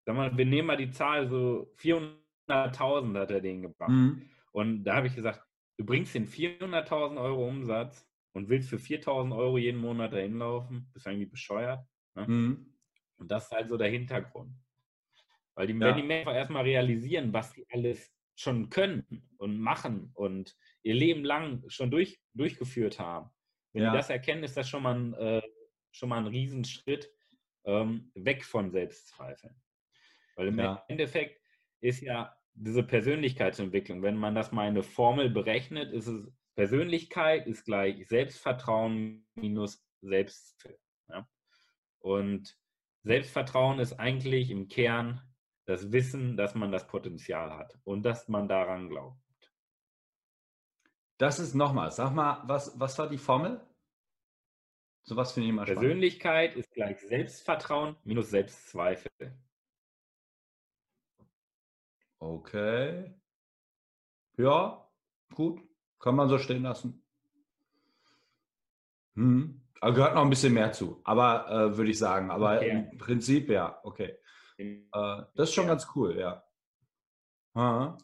Sag 0.06 0.16
mal, 0.16 0.36
wir 0.36 0.46
nehmen 0.46 0.66
mal 0.66 0.76
die 0.76 0.90
Zahl 0.90 1.28
so 1.28 1.72
400 1.76 2.20
400.000 2.50 3.18
hat 3.18 3.30
er 3.30 3.40
den 3.40 3.62
gebracht. 3.62 3.90
Mhm. 3.90 4.28
Und 4.52 4.84
da 4.84 4.96
habe 4.96 5.06
ich 5.06 5.14
gesagt, 5.14 5.42
du 5.78 5.84
bringst 5.84 6.14
den 6.14 6.26
400.000 6.26 7.20
Euro 7.20 7.46
Umsatz 7.46 8.06
und 8.32 8.48
willst 8.48 8.68
für 8.68 8.76
4.000 8.76 9.36
Euro 9.36 9.58
jeden 9.58 9.80
Monat 9.80 10.12
dahin 10.12 10.38
laufen, 10.38 10.90
bist 10.92 11.06
du 11.06 11.10
irgendwie 11.10 11.26
bescheuert. 11.26 11.84
Ne? 12.14 12.26
Mhm. 12.26 12.74
Und 13.18 13.30
das 13.30 13.44
ist 13.44 13.52
halt 13.52 13.68
so 13.68 13.76
der 13.76 13.90
Hintergrund. 13.90 14.54
Weil 15.54 15.66
die, 15.66 15.74
ja. 15.74 15.80
wenn 15.80 15.96
die 15.96 16.02
Menschen 16.02 16.32
erstmal 16.32 16.62
realisieren, 16.62 17.32
was 17.32 17.52
sie 17.52 17.66
alles 17.70 18.12
schon 18.40 18.70
können 18.70 19.28
und 19.36 19.58
machen 19.58 20.10
und 20.14 20.56
ihr 20.82 20.94
Leben 20.94 21.24
lang 21.24 21.62
schon 21.68 21.90
durch, 21.90 22.20
durchgeführt 22.32 22.98
haben, 22.98 23.30
wenn 23.72 23.82
ja. 23.82 23.90
die 23.90 23.96
das 23.96 24.10
erkennen, 24.10 24.42
ist 24.42 24.56
das 24.56 24.68
schon 24.68 24.82
mal 24.82 24.94
ein, 24.94 25.14
äh, 25.14 25.42
schon 25.92 26.08
mal 26.08 26.18
ein 26.18 26.26
Riesenschritt 26.26 27.12
ähm, 27.64 28.10
weg 28.14 28.44
von 28.44 28.70
Selbstzweifeln. 28.70 29.54
Weil 30.36 30.48
im 30.48 30.58
ja. 30.58 30.82
Endeffekt 30.88 31.40
ist 31.80 32.00
ja 32.00 32.34
diese 32.54 32.82
Persönlichkeitsentwicklung, 32.82 34.02
wenn 34.02 34.16
man 34.16 34.34
das 34.34 34.52
mal 34.52 34.64
in 34.64 34.70
eine 34.70 34.82
Formel 34.82 35.28
berechnet, 35.30 35.92
ist 35.92 36.06
es 36.06 36.26
Persönlichkeit 36.56 37.46
ist 37.46 37.64
gleich 37.64 38.06
Selbstvertrauen 38.08 39.26
minus 39.34 39.82
Selbstwert. 40.00 40.80
Ja? 41.08 41.28
Und 42.00 42.56
Selbstvertrauen 43.02 43.78
ist 43.78 43.94
eigentlich 43.94 44.50
im 44.50 44.68
Kern 44.68 45.22
das 45.64 45.92
Wissen, 45.92 46.36
dass 46.36 46.54
man 46.54 46.72
das 46.72 46.86
Potenzial 46.86 47.52
hat 47.52 47.78
und 47.84 48.02
dass 48.02 48.28
man 48.28 48.48
daran 48.48 48.88
glaubt. 48.88 49.18
Das 51.18 51.38
ist 51.38 51.54
nochmal, 51.54 51.90
sag 51.90 52.12
mal, 52.12 52.42
was, 52.46 52.78
was 52.80 52.98
war 52.98 53.08
die 53.08 53.18
Formel? 53.18 53.60
So 55.02 55.16
was 55.16 55.32
finde 55.32 55.46
ich 55.46 55.50
immer 55.50 55.66
spannend. 55.66 55.80
Persönlichkeit 55.82 56.56
ist 56.56 56.72
gleich 56.72 57.00
Selbstvertrauen 57.00 57.96
minus 58.04 58.30
Selbstzweifel. 58.30 59.10
Okay. 62.18 63.14
Ja, 64.36 64.88
gut. 65.34 65.60
Kann 65.98 66.16
man 66.16 66.28
so 66.28 66.38
stehen 66.38 66.62
lassen. 66.62 67.04
Hm. 69.16 69.60
Aber 69.80 69.94
gehört 69.94 70.14
noch 70.14 70.22
ein 70.22 70.30
bisschen 70.30 70.52
mehr 70.52 70.72
zu. 70.72 71.00
Aber 71.04 71.48
äh, 71.50 71.76
würde 71.76 71.90
ich 71.90 71.98
sagen. 71.98 72.30
Aber 72.30 72.56
okay. 72.56 72.70
im 72.90 72.98
Prinzip 72.98 73.48
ja, 73.48 73.78
okay. 73.82 74.18
Äh, 74.60 75.22
das 75.34 75.48
ist 75.48 75.54
schon 75.54 75.66
ganz 75.66 75.86
cool, 75.94 76.18
ja. 76.18 76.42
Aha. 77.54 77.98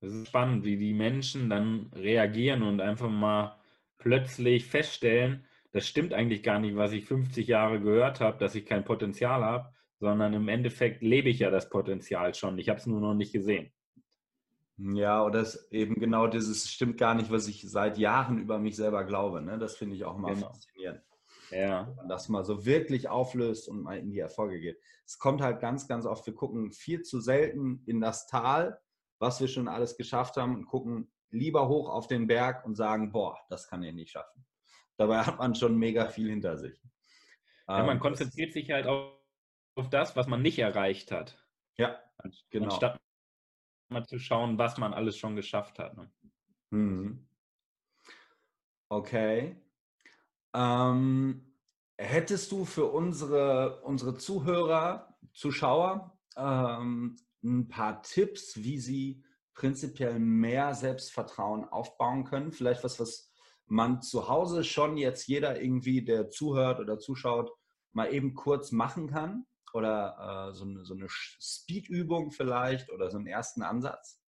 Es 0.00 0.12
ist 0.12 0.28
spannend, 0.28 0.64
wie 0.64 0.76
die 0.76 0.94
Menschen 0.94 1.48
dann 1.48 1.90
reagieren 1.94 2.62
und 2.62 2.80
einfach 2.80 3.08
mal 3.08 3.56
plötzlich 3.98 4.66
feststellen, 4.66 5.44
das 5.70 5.86
stimmt 5.86 6.12
eigentlich 6.12 6.42
gar 6.42 6.58
nicht, 6.58 6.76
was 6.76 6.92
ich 6.92 7.06
50 7.06 7.46
Jahre 7.46 7.80
gehört 7.80 8.20
habe, 8.20 8.36
dass 8.38 8.54
ich 8.54 8.66
kein 8.66 8.84
Potenzial 8.84 9.44
habe, 9.44 9.72
sondern 10.00 10.34
im 10.34 10.48
Endeffekt 10.48 11.02
lebe 11.02 11.28
ich 11.28 11.38
ja 11.38 11.50
das 11.50 11.70
Potenzial 11.70 12.34
schon. 12.34 12.58
Ich 12.58 12.68
habe 12.68 12.78
es 12.78 12.86
nur 12.86 13.00
noch 13.00 13.14
nicht 13.14 13.32
gesehen. 13.32 13.72
Ja, 14.76 15.24
oder 15.24 15.40
es 15.40 15.70
eben 15.70 15.94
genau 15.94 16.26
dieses 16.26 16.70
stimmt 16.70 16.98
gar 16.98 17.14
nicht, 17.14 17.30
was 17.30 17.46
ich 17.46 17.62
seit 17.70 17.98
Jahren 17.98 18.38
über 18.38 18.58
mich 18.58 18.74
selber 18.74 19.04
glaube. 19.04 19.40
Ne? 19.40 19.58
Das 19.58 19.76
finde 19.76 19.94
ich 19.94 20.04
auch 20.04 20.16
mal 20.16 20.34
genau. 20.34 20.48
faszinierend. 20.48 21.00
Ja. 21.52 21.94
Das 22.08 22.28
mal 22.28 22.44
so 22.44 22.64
wirklich 22.64 23.08
auflöst 23.08 23.68
und 23.68 23.82
mal 23.82 23.98
in 23.98 24.10
die 24.10 24.18
Erfolge 24.18 24.60
geht. 24.60 24.80
Es 25.06 25.18
kommt 25.18 25.40
halt 25.40 25.60
ganz, 25.60 25.86
ganz 25.86 26.06
oft, 26.06 26.26
wir 26.26 26.34
gucken 26.34 26.72
viel 26.72 27.02
zu 27.02 27.20
selten 27.20 27.82
in 27.86 28.00
das 28.00 28.26
Tal, 28.26 28.80
was 29.18 29.40
wir 29.40 29.48
schon 29.48 29.68
alles 29.68 29.96
geschafft 29.96 30.36
haben 30.36 30.56
und 30.56 30.66
gucken 30.66 31.12
lieber 31.30 31.68
hoch 31.68 31.88
auf 31.88 32.06
den 32.06 32.26
Berg 32.26 32.64
und 32.64 32.74
sagen, 32.74 33.12
boah, 33.12 33.38
das 33.48 33.68
kann 33.68 33.82
ich 33.82 33.94
nicht 33.94 34.10
schaffen. 34.10 34.44
Dabei 34.96 35.22
hat 35.22 35.38
man 35.38 35.54
schon 35.54 35.76
mega 35.76 36.08
viel 36.08 36.28
hinter 36.28 36.56
sich. 36.56 36.80
Ja, 37.68 37.84
man 37.84 37.96
ähm, 37.96 38.00
konzentriert 38.00 38.52
sich 38.52 38.70
halt 38.70 38.86
auf, 38.86 39.14
auf 39.76 39.88
das, 39.88 40.16
was 40.16 40.26
man 40.26 40.42
nicht 40.42 40.58
erreicht 40.58 41.10
hat. 41.10 41.42
Ja, 41.78 41.98
genau. 42.50 42.66
Anstatt 42.66 43.00
mal 43.88 44.04
zu 44.06 44.18
schauen, 44.18 44.58
was 44.58 44.78
man 44.78 44.92
alles 44.92 45.16
schon 45.16 45.36
geschafft 45.36 45.78
hat. 45.78 45.96
Ne? 45.96 46.12
Mhm. 46.70 47.28
Okay. 48.88 49.56
Ähm, 50.54 51.54
hättest 51.98 52.52
du 52.52 52.64
für 52.64 52.86
unsere, 52.86 53.80
unsere 53.82 54.16
Zuhörer, 54.16 55.16
Zuschauer 55.32 56.18
ähm, 56.36 57.16
ein 57.42 57.68
paar 57.68 58.02
Tipps, 58.02 58.56
wie 58.56 58.78
sie 58.78 59.24
prinzipiell 59.54 60.18
mehr 60.18 60.74
Selbstvertrauen 60.74 61.64
aufbauen 61.64 62.24
können? 62.24 62.52
Vielleicht 62.52 62.84
was, 62.84 63.00
was 63.00 63.32
man 63.66 64.02
zu 64.02 64.28
Hause 64.28 64.64
schon 64.64 64.96
jetzt 64.96 65.26
jeder 65.26 65.60
irgendwie, 65.60 66.04
der 66.04 66.30
zuhört 66.30 66.80
oder 66.80 66.98
zuschaut, 66.98 67.50
mal 67.92 68.12
eben 68.12 68.34
kurz 68.34 68.72
machen 68.72 69.08
kann? 69.08 69.46
Oder 69.72 70.50
äh, 70.50 70.54
so 70.54 70.64
eine, 70.64 70.84
so 70.84 70.94
eine 70.94 71.06
Speed-Übung 71.08 72.30
vielleicht 72.30 72.90
oder 72.90 73.10
so 73.10 73.16
einen 73.16 73.26
ersten 73.26 73.62
Ansatz? 73.62 74.22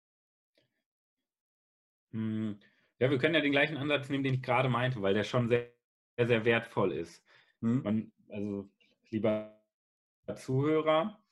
Hm, 2.12 2.60
ja, 3.00 3.10
wir 3.10 3.18
können 3.18 3.36
ja 3.36 3.42
den 3.42 3.52
gleichen 3.52 3.76
Ansatz 3.76 4.08
nehmen, 4.10 4.24
den 4.24 4.36
ich 4.36 4.42
gerade 4.44 4.70
meinte, 4.70 5.02
weil 5.02 5.14
der 5.14 5.24
schon 5.26 5.50
sehr, 5.50 5.73
sehr, 6.18 6.28
sehr 6.28 6.46
wertvoll 6.46 6.94
ist. 6.94 7.24
Hm. 7.62 7.84
Man, 7.84 8.12
also, 8.30 8.70
lieber 9.10 9.62
Zuhörer, 10.36 11.24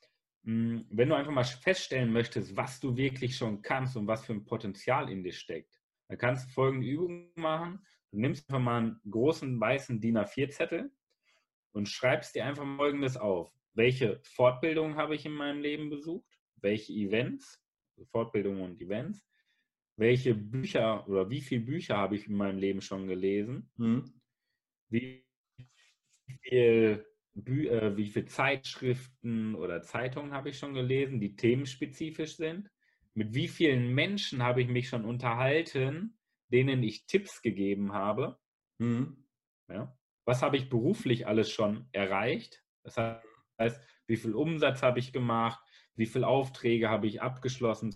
hm, 0.43 0.85
wenn 0.89 1.09
du 1.09 1.15
einfach 1.15 1.31
mal 1.31 1.43
feststellen 1.43 2.11
möchtest, 2.11 2.55
was 2.55 2.79
du 2.79 2.95
wirklich 2.97 3.37
schon 3.37 3.61
kannst 3.61 3.95
und 3.95 4.07
was 4.07 4.25
für 4.25 4.33
ein 4.33 4.43
Potenzial 4.45 5.09
in 5.09 5.23
dir 5.23 5.33
steckt, 5.33 5.79
dann 6.07 6.17
kannst 6.17 6.49
du 6.49 6.53
folgende 6.53 6.87
Übung 6.87 7.31
machen. 7.35 7.85
Du 8.11 8.19
nimmst 8.19 8.49
einfach 8.49 8.61
mal 8.63 8.77
einen 8.79 9.01
großen 9.09 9.59
weißen 9.59 10.01
DIN 10.01 10.17
A4-Zettel 10.17 10.91
und 11.71 11.87
schreibst 11.87 12.35
dir 12.35 12.45
einfach 12.45 12.65
folgendes 12.77 13.17
auf. 13.17 13.51
Welche 13.73 14.19
Fortbildungen 14.23 14.97
habe 14.97 15.15
ich 15.15 15.25
in 15.25 15.31
meinem 15.31 15.61
Leben 15.61 15.89
besucht? 15.89 16.27
Welche 16.55 16.91
Events? 16.93 17.63
Fortbildungen 18.11 18.61
und 18.61 18.81
Events. 18.81 19.25
Welche 19.95 20.35
Bücher 20.35 21.07
oder 21.07 21.29
wie 21.29 21.41
viele 21.41 21.61
Bücher 21.65 21.97
habe 21.97 22.15
ich 22.15 22.27
in 22.27 22.35
meinem 22.35 22.57
Leben 22.57 22.81
schon 22.81 23.07
gelesen? 23.07 23.71
Hm. 23.77 24.20
Wie 24.91 25.25
viel 26.41 27.05
äh, 27.35 27.95
wie 27.95 28.07
viele 28.07 28.25
Zeitschriften 28.25 29.55
oder 29.55 29.81
Zeitungen 29.81 30.33
habe 30.33 30.49
ich 30.49 30.57
schon 30.59 30.73
gelesen, 30.73 31.19
die 31.19 31.35
themenspezifisch 31.35 32.35
sind? 32.35 32.69
Mit 33.13 33.33
wie 33.33 33.47
vielen 33.47 33.93
Menschen 33.93 34.43
habe 34.43 34.61
ich 34.61 34.67
mich 34.67 34.89
schon 34.89 35.05
unterhalten, 35.05 36.17
denen 36.49 36.83
ich 36.83 37.05
Tipps 37.05 37.41
gegeben 37.41 37.93
habe? 37.93 38.37
Mhm. 38.79 39.25
Ja. 39.69 39.97
Was 40.25 40.41
habe 40.41 40.57
ich 40.57 40.69
beruflich 40.69 41.27
alles 41.27 41.51
schon 41.51 41.87
erreicht? 41.93 42.63
Das 42.83 42.97
heißt, 42.97 43.81
wie 44.07 44.17
viel 44.17 44.33
Umsatz 44.33 44.83
habe 44.83 44.99
ich 44.99 45.13
gemacht? 45.13 45.63
Wie 45.95 46.05
viele 46.05 46.27
Aufträge 46.27 46.89
habe 46.89 47.07
ich 47.07 47.21
abgeschlossen 47.21 47.95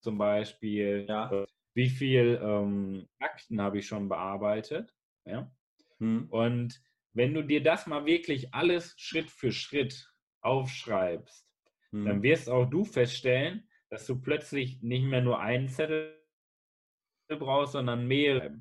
zum 0.00 0.18
Beispiel? 0.18 1.06
Ja. 1.08 1.46
Wie 1.74 1.88
viele 1.88 2.38
ähm, 2.38 3.08
Akten 3.18 3.60
habe 3.60 3.78
ich 3.78 3.86
schon 3.86 4.08
bearbeitet? 4.08 4.94
Ja. 5.24 5.52
Mhm. 5.98 6.26
Und 6.30 6.82
wenn 7.14 7.32
du 7.32 7.42
dir 7.42 7.62
das 7.62 7.86
mal 7.86 8.04
wirklich 8.04 8.52
alles 8.52 8.94
Schritt 8.98 9.30
für 9.30 9.52
Schritt 9.52 10.10
aufschreibst, 10.42 11.46
hm. 11.90 12.04
dann 12.04 12.22
wirst 12.22 12.50
auch 12.50 12.66
du 12.66 12.84
feststellen, 12.84 13.68
dass 13.88 14.06
du 14.06 14.20
plötzlich 14.20 14.82
nicht 14.82 15.04
mehr 15.04 15.22
nur 15.22 15.40
einen 15.40 15.68
Zettel 15.68 16.20
brauchst, 17.28 17.72
sondern 17.72 18.06
mehrere. 18.06 18.60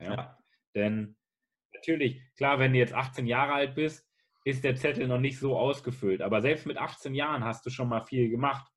Ja? 0.00 0.14
ja. 0.14 0.38
Denn 0.74 1.16
natürlich, 1.72 2.20
klar, 2.36 2.58
wenn 2.58 2.72
du 2.72 2.78
jetzt 2.78 2.92
18 2.92 3.26
Jahre 3.26 3.52
alt 3.52 3.74
bist, 3.76 4.06
ist 4.44 4.64
der 4.64 4.74
Zettel 4.74 5.06
noch 5.06 5.20
nicht 5.20 5.38
so 5.38 5.56
ausgefüllt. 5.56 6.20
Aber 6.20 6.42
selbst 6.42 6.66
mit 6.66 6.76
18 6.76 7.14
Jahren 7.14 7.44
hast 7.44 7.64
du 7.64 7.70
schon 7.70 7.88
mal 7.88 8.02
viel 8.02 8.28
gemacht. 8.28 8.70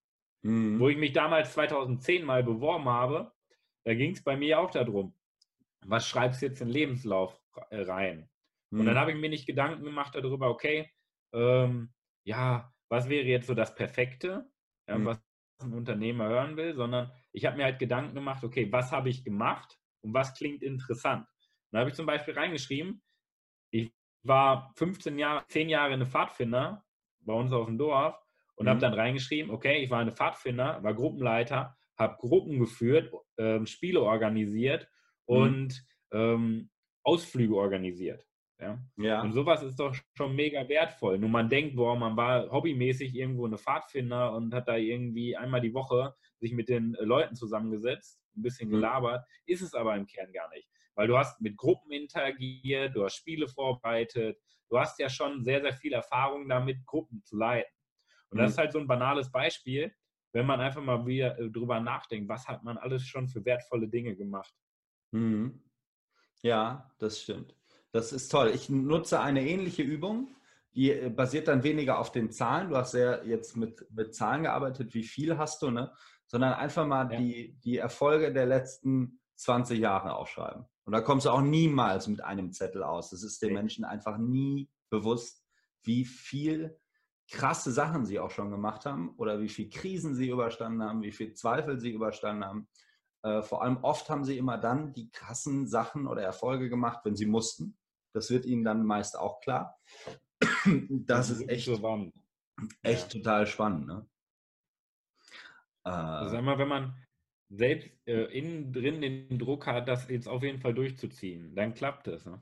Mhm. 0.44 0.80
Wo 0.80 0.88
ich 0.88 0.98
mich 0.98 1.14
damals 1.14 1.54
2010 1.54 2.24
mal 2.24 2.44
beworben 2.44 2.88
habe, 2.88 3.34
da 3.84 3.96
ging 3.96 4.12
es 4.12 4.24
bei 4.24 4.38
mir 4.38 4.60
auch 4.60 4.70
darum, 4.70 5.16
was 5.86 6.08
schreibst 6.08 6.42
du 6.42 6.46
jetzt 6.46 6.62
in 6.62 6.68
den 6.68 6.74
Lebenslauf 6.74 7.40
rein? 7.72 8.30
Und 8.72 8.86
dann 8.86 8.96
mhm. 8.96 9.00
habe 9.00 9.12
ich 9.12 9.18
mir 9.18 9.30
nicht 9.30 9.46
Gedanken 9.46 9.84
gemacht 9.84 10.14
darüber, 10.16 10.50
okay, 10.50 10.92
ähm, 11.34 11.94
ja, 12.26 12.72
was 12.90 13.10
wäre 13.10 13.26
jetzt 13.26 13.48
so 13.48 13.54
das 13.54 13.76
Perfekte, 13.76 14.50
ja, 14.88 14.98
mhm. 14.98 15.06
was 15.06 15.22
ein 15.62 15.74
Unternehmer 15.74 16.28
hören 16.28 16.58
will, 16.58 16.76
sondern 16.76 17.12
ich 17.32 17.46
habe 17.46 17.58
mir 17.58 17.64
halt 17.64 17.80
Gedanken 17.80 18.16
gemacht, 18.16 18.44
okay, 18.44 18.72
was 18.72 18.92
habe 18.92 19.10
ich 19.10 19.24
gemacht 19.24 19.78
und 20.02 20.14
was 20.14 20.34
klingt 20.34 20.62
interessant. 20.62 21.26
Da 21.72 21.80
habe 21.80 21.90
ich 21.90 21.96
zum 21.96 22.06
Beispiel 22.06 22.34
reingeschrieben, 22.34 23.02
ich 23.72 23.92
war 24.24 24.74
15 24.76 25.18
Jahre, 25.18 25.46
10 25.48 25.70
Jahre 25.70 25.94
eine 25.94 26.06
Pfadfinder 26.06 26.86
bei 27.22 27.34
uns 27.34 27.52
auf 27.52 27.66
dem 27.66 27.78
Dorf 27.78 28.18
und 28.56 28.66
mhm. 28.66 28.70
habe 28.70 28.80
dann 28.80 28.94
reingeschrieben, 28.94 29.52
okay, 29.52 29.84
ich 29.84 29.90
war 29.90 30.00
eine 30.00 30.12
Pfadfinder, 30.12 30.84
war 30.84 30.94
Gruppenleiter, 30.94 31.76
habe 31.98 32.18
Gruppen 32.18 32.60
geführt, 32.60 33.12
ähm, 33.38 33.66
Spiele 33.66 34.02
organisiert 34.02 34.88
mhm. 35.28 35.36
und 35.36 35.86
ähm, 36.12 36.70
Ausflüge 37.08 37.56
organisiert. 37.56 38.28
Ja? 38.60 38.80
ja. 38.98 39.22
Und 39.22 39.32
sowas 39.32 39.64
ist 39.64 39.80
doch 39.80 39.96
schon 40.16 40.36
mega 40.36 40.68
wertvoll. 40.68 41.18
Nur 41.18 41.30
man 41.30 41.48
denkt, 41.48 41.76
boah, 41.76 41.96
man 41.96 42.18
war 42.18 42.52
hobbymäßig 42.52 43.16
irgendwo 43.16 43.46
eine 43.46 43.58
Pfadfinder 43.58 44.34
und 44.34 44.54
hat 44.54 44.68
da 44.68 44.76
irgendwie 44.76 45.38
einmal 45.38 45.62
die 45.62 45.74
Woche 45.74 46.16
sich 46.40 46.52
mit 46.52 46.68
den 46.68 46.96
äh, 46.96 47.04
Leuten 47.04 47.36
zusammengesetzt, 47.36 48.20
ein 48.36 48.42
bisschen 48.42 48.70
mhm. 48.70 48.74
gelabert, 48.74 49.26
ist 49.46 49.62
es 49.62 49.74
aber 49.74 49.96
im 49.96 50.06
Kern 50.06 50.34
gar 50.34 50.50
nicht. 50.50 50.68
Weil 50.96 51.08
du 51.08 51.18
hast 51.18 51.40
mit 51.40 51.56
Gruppen 51.56 51.92
interagiert, 51.92 52.96
du 52.96 53.06
hast 53.06 53.16
Spiele 53.16 53.48
vorbereitet, 53.48 54.38
du 54.70 54.80
hast 54.80 55.00
ja 55.00 55.10
schon 55.10 55.44
sehr, 55.44 55.62
sehr 55.62 55.74
viel 55.74 55.94
Erfahrung 55.94 56.50
damit, 56.50 56.86
Gruppen 56.86 57.24
zu 57.24 57.38
leiten. 57.38 57.72
Und 58.32 58.40
das 58.40 58.48
mhm. 58.48 58.52
ist 58.52 58.58
halt 58.58 58.72
so 58.74 58.80
ein 58.80 58.88
banales 58.88 59.32
Beispiel. 59.32 59.94
wenn 60.34 60.46
man 60.46 60.60
einfach 60.60 60.84
mal 60.84 61.06
wieder 61.06 61.40
äh, 61.40 61.50
drüber 61.50 61.80
nachdenkt, 61.80 62.28
was 62.28 62.48
hat 62.48 62.64
man 62.64 62.78
alles 62.78 63.08
schon 63.08 63.30
für 63.30 63.46
wertvolle 63.46 63.88
Dinge 63.88 64.16
gemacht. 64.16 64.54
Mhm. 65.12 65.67
Ja, 66.48 66.90
das 66.98 67.20
stimmt. 67.22 67.54
Das 67.92 68.14
ist 68.14 68.30
toll. 68.30 68.52
Ich 68.54 68.70
nutze 68.70 69.20
eine 69.20 69.46
ähnliche 69.46 69.84
Übung, 69.84 70.30
die 70.74 70.92
äh, 70.92 71.10
basiert 71.10 71.50
dann 71.50 71.64
weniger 71.64 72.00
auf 72.00 72.14
den 72.14 72.32
Zahlen. 72.32 72.70
Du 72.70 72.78
hast 72.78 72.94
ja 72.94 73.22
jetzt 73.24 73.58
mit, 73.58 73.86
mit 73.92 74.16
Zahlen 74.16 74.44
gearbeitet, 74.44 74.94
wie 74.94 75.04
viel 75.04 75.38
hast 75.38 75.62
du, 75.62 75.72
ne? 75.72 75.92
Sondern 76.26 76.54
einfach 76.54 76.88
mal 76.88 77.12
ja. 77.12 77.20
die, 77.20 77.58
die 77.64 77.78
Erfolge 77.78 78.32
der 78.32 78.46
letzten 78.46 79.20
20 79.36 79.80
Jahre 79.80 80.16
aufschreiben. 80.16 80.66
Und 80.86 80.94
da 80.94 81.02
kommst 81.02 81.26
du 81.26 81.32
auch 81.32 81.42
niemals 81.42 82.08
mit 82.08 82.24
einem 82.24 82.54
Zettel 82.54 82.82
aus. 82.82 83.10
Das 83.10 83.24
ist 83.24 83.42
den 83.42 83.54
Menschen 83.54 83.84
einfach 83.84 84.18
nie 84.18 84.70
bewusst, 84.90 85.44
wie 85.84 86.06
viel 86.06 86.78
krasse 87.30 87.74
Sachen 87.74 88.06
sie 88.06 88.20
auch 88.20 88.32
schon 88.32 88.52
gemacht 88.52 88.86
haben 88.86 89.14
oder 89.18 89.42
wie 89.42 89.50
viel 89.50 89.70
Krisen 89.70 90.16
sie 90.16 90.30
überstanden 90.30 90.82
haben, 90.82 91.02
wie 91.02 91.12
viel 91.12 91.34
Zweifel 91.34 91.78
sie 91.78 91.92
überstanden 91.92 92.46
haben. 92.46 92.68
Äh, 93.24 93.42
vor 93.42 93.64
allem 93.64 93.78
oft 93.84 94.10
haben 94.10 94.24
sie 94.24 94.38
immer 94.38 94.58
dann 94.58 94.94
die 94.94 95.10
krassen 95.12 95.68
Sachen 95.68 96.08
oder 96.08 96.22
Erfolge 96.22 96.70
gemacht, 96.70 97.02
wenn 97.04 97.16
sie 97.16 97.26
mussten. 97.26 97.78
Das 98.14 98.30
wird 98.32 98.46
ihnen 98.46 98.64
dann 98.64 98.86
meist 98.86 99.18
auch 99.18 99.40
klar. 99.42 99.80
Das, 100.90 101.30
ist 101.30 101.50
echt, 101.50 101.66
so 101.66 102.12
echt 102.84 103.14
ja. 103.14 103.20
total 103.20 103.48
spannend. 103.48 103.88
Ne? 103.88 104.08
Äh, 105.86 105.90
also 105.90 106.36
sag 106.36 106.44
mal, 106.44 106.58
wenn 106.58 106.68
man 106.68 106.96
selbst 107.50 107.90
äh, 108.06 108.26
innen 108.38 108.74
drin 108.74 109.02
den 109.02 109.40
Druck 109.40 109.68
hat, 109.68 109.88
das 109.88 110.10
jetzt 110.10 110.28
auf 110.28 110.44
jeden 110.44 110.60
Fall 110.60 110.74
durchzuziehen, 110.74 111.56
dann 111.56 111.74
klappt 111.74 112.08
es. 112.08 112.26
Ne? 112.26 112.42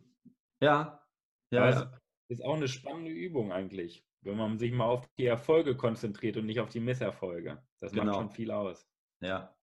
Ja. 0.61 1.05
Ja, 1.51 1.69
ja. 1.69 1.99
Ist 2.27 2.43
auch 2.43 2.55
eine 2.55 2.67
spannende 2.67 3.11
Übung 3.11 3.51
eigentlich, 3.51 4.03
wenn 4.21 4.37
man 4.37 4.57
sich 4.57 4.71
mal 4.71 4.85
auf 4.85 5.07
die 5.17 5.27
Erfolge 5.27 5.77
konzentriert 5.77 6.37
und 6.37 6.47
nicht 6.47 6.59
auf 6.59 6.69
die 6.69 6.79
Misserfolge. 6.79 7.63
Das 7.79 7.91
genau. 7.91 8.05
macht 8.05 8.15
schon 8.15 8.29
viel 8.31 8.51
aus. 8.51 8.89
Ja. 9.21 9.54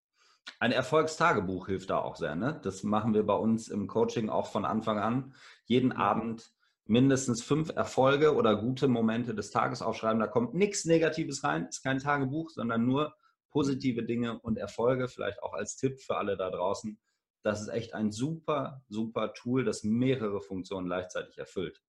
Ein 0.58 0.72
Erfolgstagebuch 0.72 1.66
hilft 1.66 1.90
da 1.90 1.98
auch 1.98 2.16
sehr. 2.16 2.34
Ne? 2.34 2.60
Das 2.62 2.82
machen 2.82 3.14
wir 3.14 3.24
bei 3.24 3.34
uns 3.34 3.68
im 3.68 3.86
Coaching 3.86 4.28
auch 4.28 4.46
von 4.46 4.64
Anfang 4.64 4.98
an. 4.98 5.34
Jeden. 5.66 5.92
Abend 5.92 6.52
mindestens 6.86 7.42
fünf 7.42 7.70
Erfolge 7.70 8.34
oder 8.34 8.56
gute 8.56 8.88
Momente 8.88 9.34
des 9.34 9.50
Tages 9.50 9.82
aufschreiben. 9.82 10.20
Da 10.20 10.26
kommt 10.26 10.54
nichts 10.54 10.84
Negatives 10.84 11.44
rein, 11.44 11.66
ist 11.66 11.82
kein 11.82 11.98
Tagebuch, 11.98 12.50
sondern 12.50 12.84
nur 12.84 13.14
positive 13.50 14.02
Dinge 14.04 14.40
und 14.40 14.58
Erfolge. 14.58 15.08
Vielleicht 15.08 15.42
auch 15.42 15.52
als 15.52 15.76
Tipp 15.76 16.00
für 16.00 16.16
alle 16.16 16.36
da 16.36 16.50
draußen. 16.50 16.98
Das 17.42 17.60
ist 17.60 17.68
echt 17.68 17.94
ein 17.94 18.12
super, 18.12 18.82
super 18.88 19.34
Tool, 19.34 19.64
das 19.64 19.84
mehrere 19.84 20.40
Funktionen 20.40 20.86
gleichzeitig 20.86 21.38
erfüllt. 21.38 21.82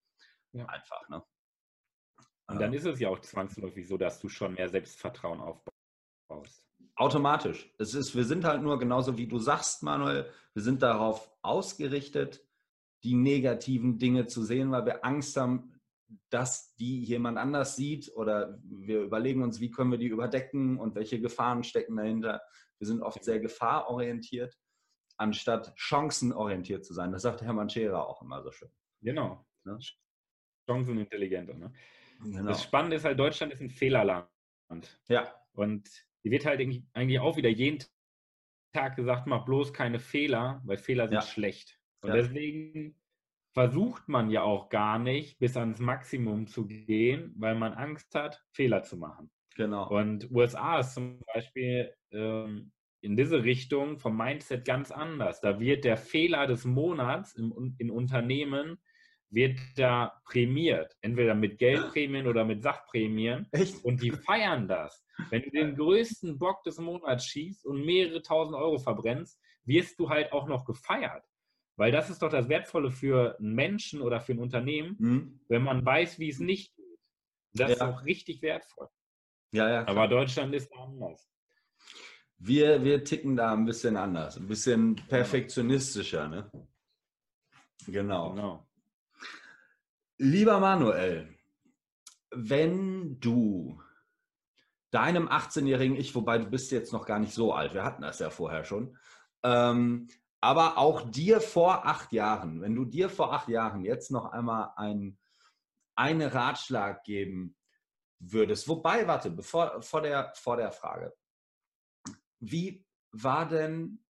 Ja. 0.52 0.66
Einfach, 0.66 1.08
ne? 1.10 1.24
Und 2.48 2.60
dann 2.60 2.74
ist 2.74 2.86
es 2.86 3.00
ja 3.00 3.10
auch 3.10 3.20
zwangsläufig 3.20 3.88
so, 3.88 3.98
dass 3.98 4.20
du 4.20 4.30
schon 4.30 4.54
mehr 4.54 4.70
Selbstvertrauen 4.70 5.40
aufbaust. 5.40 5.78
Automatisch. 7.04 7.70
Es 7.78 7.94
ist, 7.94 8.16
wir 8.16 8.24
sind 8.24 8.46
halt 8.46 8.62
nur 8.62 8.80
genauso 8.80 9.18
wie 9.18 9.28
du 9.28 9.38
sagst, 9.38 9.84
Manuel, 9.84 10.30
wir 10.54 10.64
sind 10.64 10.82
darauf 10.82 11.30
ausgerichtet, 11.42 12.48
die 13.04 13.16
negativen 13.16 13.98
Dinge 13.98 14.28
zu 14.28 14.42
sehen, 14.42 14.72
weil 14.72 14.86
wir 14.86 15.04
Angst 15.04 15.36
haben, 15.36 15.74
dass 16.30 16.74
die 16.76 17.04
jemand 17.04 17.38
anders 17.38 17.76
sieht 17.76 18.10
oder 18.16 18.58
wir 18.64 19.02
überlegen 19.02 19.44
uns, 19.44 19.60
wie 19.60 19.70
können 19.70 19.92
wir 19.92 19.98
die 19.98 20.08
überdecken 20.08 20.80
und 20.80 20.96
welche 20.96 21.20
Gefahren 21.20 21.66
stecken 21.66 21.98
dahinter. 21.98 22.42
Wir 22.78 22.88
sind 22.88 23.02
oft 23.02 23.22
sehr 23.22 23.42
gefahrorientiert, 23.42 24.58
anstatt 25.18 25.74
chancenorientiert 25.76 26.86
zu 26.86 26.94
sein. 26.94 27.12
Das 27.12 27.24
sagt 27.24 27.42
Hermann 27.42 27.70
Scherer 27.70 28.08
auch 28.08 28.22
immer 28.22 28.42
so 28.44 28.52
schön. 28.52 28.72
Genau. 29.02 29.46
Ne? 29.66 29.78
chancenintelligenter. 30.70 31.56
Ne? 31.56 31.74
Genau. 32.24 32.48
Das 32.48 32.64
Spannende 32.64 32.96
ist 32.96 33.04
halt, 33.04 33.20
Deutschland 33.20 33.52
ist 33.52 33.60
ein 33.60 33.70
Fehlerland. 33.70 34.30
Ja. 35.10 35.34
Und 35.52 35.90
die 36.24 36.32
wird 36.32 36.46
halt 36.46 36.60
eigentlich 36.94 37.20
auch 37.20 37.38
wieder 37.38 37.50
jeden 37.50 37.84
Tag 38.74 38.96
gesagt, 38.96 39.28
mach 39.28 39.46
bloß 39.46 39.74
keine 39.74 40.00
Fehler, 40.00 40.62
weil 40.66 40.78
Fehler 40.78 41.08
sind 41.08 41.16
ja. 41.16 41.22
schlecht. 41.22 41.80
Und 42.02 42.10
ja. 42.10 42.16
deswegen 42.16 43.00
versucht 43.54 44.08
man 44.10 44.30
ja 44.32 44.42
auch 44.42 44.70
gar 44.70 44.98
nicht, 45.00 45.38
bis 45.40 45.56
ans 45.58 45.80
Maximum 45.80 46.48
zu 46.48 46.66
gehen, 46.66 47.34
weil 47.38 47.56
man 47.56 47.74
Angst 47.74 48.14
hat, 48.16 48.44
Fehler 48.52 48.84
zu 48.84 48.98
machen. 48.98 49.30
Genau. 49.56 49.88
Und 49.90 50.32
USA 50.32 50.80
ist 50.80 50.96
zum 50.96 51.22
Beispiel 51.34 51.94
ähm, 52.12 52.72
in 53.02 53.16
diese 53.16 53.44
Richtung 53.44 54.00
vom 54.00 54.18
Mindset 54.18 54.66
ganz 54.66 54.92
anders. 54.92 55.42
Da 55.42 55.60
wird 55.60 55.84
der 55.84 55.98
Fehler 55.98 56.48
des 56.48 56.66
Monats 56.66 57.36
im, 57.36 57.76
in 57.78 57.92
Unternehmen 57.92 58.80
wird 59.30 59.60
da 59.76 60.22
prämiert. 60.26 60.96
Entweder 61.02 61.36
mit 61.36 61.58
Geldprämien 61.58 62.28
oder 62.28 62.46
mit 62.46 62.64
Sachprämien. 62.64 63.48
Echt? 63.52 63.84
Und 63.84 64.02
die 64.02 64.12
feiern 64.12 64.68
das. 64.68 65.03
Wenn 65.30 65.44
du 65.44 65.52
den 65.52 65.76
größten 65.76 66.38
Bock 66.40 66.64
des 66.64 66.78
Monats 66.78 67.26
schießt 67.26 67.66
und 67.66 67.86
mehrere 67.86 68.22
tausend 68.22 68.56
Euro 68.56 68.80
verbrennst, 68.80 69.40
wirst 69.66 70.00
du 70.00 70.10
halt 70.10 70.32
auch 70.32 70.48
noch 70.48 70.66
gefeiert. 70.66 71.24
Weil 71.76 71.92
das 71.92 72.10
ist 72.10 72.22
doch 72.22 72.30
das 72.30 72.50
Wertvolle 72.50 72.92
für 72.92 73.38
einen 73.40 73.54
Menschen 73.54 74.02
oder 74.02 74.22
für 74.22 74.34
ein 74.34 74.40
Unternehmen, 74.40 74.96
mhm. 75.00 75.40
wenn 75.48 75.64
man 75.64 75.86
weiß, 75.86 76.20
wie 76.20 76.30
es 76.30 76.40
nicht 76.40 76.76
geht. 76.76 77.00
Das 77.54 77.70
ja. 77.70 77.76
ist 77.76 77.82
auch 77.82 78.06
richtig 78.06 78.42
wertvoll. 78.42 78.90
Ja, 79.52 79.70
ja. 79.70 79.84
Klar. 79.84 79.96
Aber 79.96 80.08
Deutschland 80.08 80.54
ist 80.54 80.72
anders. 80.74 81.30
Wir, 82.38 82.84
wir 82.84 83.04
ticken 83.04 83.36
da 83.36 83.54
ein 83.54 83.66
bisschen 83.66 83.96
anders, 83.96 84.38
ein 84.38 84.48
bisschen 84.48 84.96
perfektionistischer, 84.96 86.28
ne? 86.28 86.52
Genau. 87.88 88.34
genau. 88.34 88.68
Lieber 90.18 90.60
Manuel, 90.60 91.38
wenn 92.32 93.20
du 93.20 93.82
deinem 94.94 95.28
18-jährigen 95.28 95.98
Ich, 95.98 96.14
wobei 96.16 96.38
du 96.38 96.46
bist 96.46 96.72
jetzt 96.72 96.94
noch 96.94 97.06
gar 97.06 97.20
nicht 97.20 97.34
so 97.34 97.54
alt, 97.54 97.74
wir 97.74 97.84
hatten 97.84 98.04
das 98.04 98.20
ja 98.20 98.30
vorher 98.30 98.64
schon, 98.64 98.98
ähm, 99.44 100.08
aber 100.42 100.78
auch 100.78 101.10
dir 101.10 101.42
vor 101.42 101.86
acht 101.88 102.12
Jahren, 102.12 102.62
wenn 102.62 102.76
du 102.76 102.86
dir 102.86 103.10
vor 103.10 103.34
acht 103.34 103.48
Jahren 103.48 103.84
jetzt 103.84 104.12
noch 104.12 104.32
einmal 104.32 104.72
ein, 104.76 105.18
einen 105.96 106.30
Ratschlag 106.30 107.04
geben 107.04 107.56
würdest, 108.20 108.68
wobei, 108.68 109.08
warte, 109.08 109.32
bevor, 109.32 109.82
vor, 109.82 110.02
der, 110.02 110.34
vor 110.36 110.58
der 110.58 110.72
Frage, 110.72 111.14
wie 112.40 112.86
war 113.12 113.48
denn, 113.48 114.04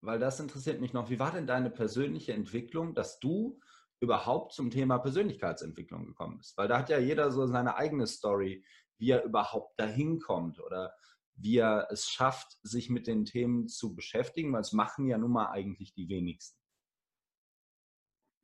weil 0.00 0.18
das 0.18 0.38
interessiert 0.40 0.80
mich 0.80 0.92
noch, 0.92 1.10
wie 1.10 1.18
war 1.18 1.32
denn 1.32 1.46
deine 1.46 1.70
persönliche 1.70 2.32
Entwicklung, 2.32 2.94
dass 2.94 3.18
du 3.18 3.58
überhaupt 4.00 4.52
zum 4.52 4.70
Thema 4.70 4.98
Persönlichkeitsentwicklung 4.98 6.06
gekommen 6.06 6.38
bist. 6.38 6.56
Weil 6.56 6.68
da 6.68 6.78
hat 6.78 6.90
ja 6.90 6.98
jeder 6.98 7.30
so 7.30 7.46
seine 7.46 7.76
eigene 7.76 8.06
Story, 8.06 8.64
wie 8.98 9.10
er 9.10 9.24
überhaupt 9.24 9.78
dahin 9.78 10.20
kommt 10.20 10.60
oder 10.60 10.94
wie 11.36 11.58
er 11.58 11.88
es 11.90 12.08
schafft, 12.08 12.58
sich 12.62 12.90
mit 12.90 13.06
den 13.06 13.24
Themen 13.24 13.68
zu 13.68 13.94
beschäftigen, 13.94 14.52
weil 14.52 14.60
es 14.60 14.72
machen 14.72 15.08
ja 15.08 15.18
nun 15.18 15.32
mal 15.32 15.50
eigentlich 15.50 15.92
die 15.94 16.08
wenigsten. 16.08 16.60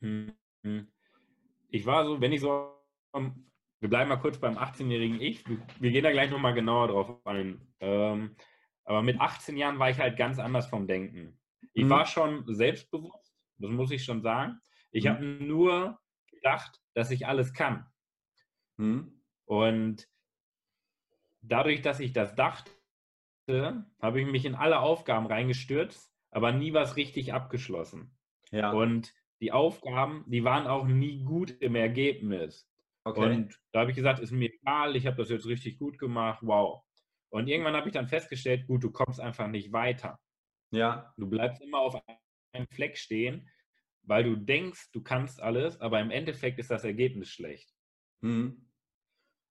Hm. 0.02 0.32
Ich 1.68 1.86
war 1.86 2.04
so, 2.04 2.20
wenn 2.20 2.32
ich 2.32 2.40
so, 2.40 2.74
wir 3.12 3.88
bleiben 3.88 4.08
mal 4.08 4.16
kurz 4.16 4.38
beim 4.38 4.58
18-jährigen 4.58 5.20
Ich, 5.20 5.44
wir 5.46 5.90
gehen 5.90 6.04
da 6.04 6.10
gleich 6.10 6.30
nochmal 6.30 6.54
genauer 6.54 6.88
drauf 6.88 7.26
ein. 7.26 7.74
Ähm, 7.80 8.36
aber 8.84 9.02
mit 9.02 9.20
18 9.20 9.56
Jahren 9.56 9.78
war 9.78 9.90
ich 9.90 9.98
halt 9.98 10.16
ganz 10.16 10.38
anders 10.38 10.66
vom 10.66 10.86
Denken. 10.86 11.38
Ich 11.74 11.84
mhm. 11.84 11.90
war 11.90 12.06
schon 12.06 12.44
selbstbewusst, 12.52 13.32
das 13.58 13.70
muss 13.70 13.90
ich 13.90 14.04
schon 14.04 14.22
sagen. 14.22 14.60
Ich 14.90 15.04
mhm. 15.04 15.08
habe 15.08 15.24
nur 15.24 16.00
gedacht, 16.26 16.80
dass 16.94 17.10
ich 17.10 17.26
alles 17.26 17.52
kann. 17.52 17.86
Mhm. 18.78 19.22
Und 19.44 20.08
dadurch, 21.42 21.82
dass 21.82 22.00
ich 22.00 22.12
das 22.12 22.34
dachte, 22.34 22.70
habe 24.00 24.20
ich 24.20 24.26
mich 24.26 24.44
in 24.44 24.54
alle 24.54 24.80
Aufgaben 24.80 25.26
reingestürzt, 25.26 26.12
aber 26.30 26.52
nie 26.52 26.72
was 26.72 26.96
richtig 26.96 27.32
abgeschlossen. 27.32 28.16
Ja. 28.52 28.70
Und 28.70 29.12
die 29.40 29.50
Aufgaben, 29.50 30.24
die 30.28 30.44
waren 30.44 30.66
auch 30.66 30.86
nie 30.86 31.24
gut 31.24 31.50
im 31.60 31.74
Ergebnis. 31.74 32.68
Okay. 33.04 33.20
Und 33.20 33.60
da 33.72 33.80
habe 33.80 33.90
ich 33.90 33.96
gesagt, 33.96 34.20
ist 34.20 34.30
mir 34.30 34.52
egal, 34.52 34.94
ich 34.94 35.06
habe 35.06 35.16
das 35.16 35.30
jetzt 35.30 35.46
richtig 35.46 35.78
gut 35.78 35.98
gemacht, 35.98 36.40
wow. 36.42 36.82
Und 37.30 37.48
irgendwann 37.48 37.74
habe 37.74 37.88
ich 37.88 37.94
dann 37.94 38.06
festgestellt, 38.06 38.66
gut, 38.66 38.84
du 38.84 38.90
kommst 38.90 39.20
einfach 39.20 39.48
nicht 39.48 39.72
weiter. 39.72 40.20
Ja. 40.70 41.12
Du 41.16 41.28
bleibst 41.28 41.62
immer 41.62 41.78
auf 41.78 42.00
einem 42.52 42.66
Fleck 42.68 42.98
stehen 42.98 43.48
weil 44.02 44.24
du 44.24 44.36
denkst, 44.36 44.90
du 44.92 45.02
kannst 45.02 45.40
alles, 45.40 45.80
aber 45.80 46.00
im 46.00 46.10
Endeffekt 46.10 46.58
ist 46.58 46.70
das 46.70 46.84
Ergebnis 46.84 47.30
schlecht. 47.30 47.72
Mhm. 48.22 48.68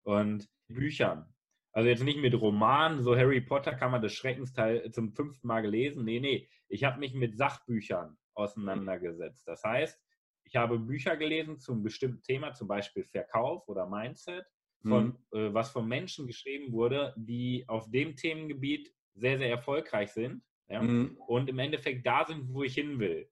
Und 0.04 0.50
Büchern. 0.68 1.34
Also 1.72 1.88
jetzt 1.88 2.04
nicht 2.04 2.20
mit 2.20 2.34
Romanen, 2.34 3.04
so 3.04 3.16
Harry 3.16 3.42
Potter 3.42 3.74
kann 3.76 3.92
man 3.92 4.02
das 4.02 4.14
Schreckensteil 4.14 4.92
zum 4.92 5.14
fünften 5.14 5.48
Mal 5.48 5.62
gelesen. 5.62 6.04
Nee, 6.04 6.20
nee. 6.20 6.50
Ich 6.68 6.84
habe 6.84 7.00
mich 7.00 7.14
mit 7.14 7.38
Sachbüchern 7.38 8.18
auseinandergesetzt. 8.34 9.48
Das 9.48 9.64
heißt, 9.64 10.00
ich 10.46 10.56
habe 10.56 10.80
Bücher 10.80 11.16
gelesen 11.16 11.60
zum 11.60 11.84
bestimmten 11.84 12.24
Thema, 12.24 12.54
zum 12.54 12.68
Beispiel 12.68 13.04
Verkauf 13.04 13.68
oder 13.68 13.88
Mindset, 13.88 14.46
von, 14.82 15.20
mhm. 15.32 15.38
äh, 15.38 15.54
was 15.54 15.72
von 15.72 15.88
Menschen 15.88 16.26
geschrieben 16.26 16.72
wurde, 16.72 17.14
die 17.18 17.66
auf 17.68 17.90
dem 17.92 18.16
Themengebiet 18.16 18.94
sehr, 19.14 19.38
sehr 19.38 19.50
erfolgreich 19.50 20.12
sind 20.12 20.42
ja? 20.70 20.82
mhm. 20.82 21.18
und 21.28 21.50
im 21.50 21.60
Endeffekt 21.60 22.06
da 22.06 22.26
sind, 22.26 22.54
wo 22.54 22.64
ich 22.64 22.76
hin 22.76 23.00
will. 23.00 23.30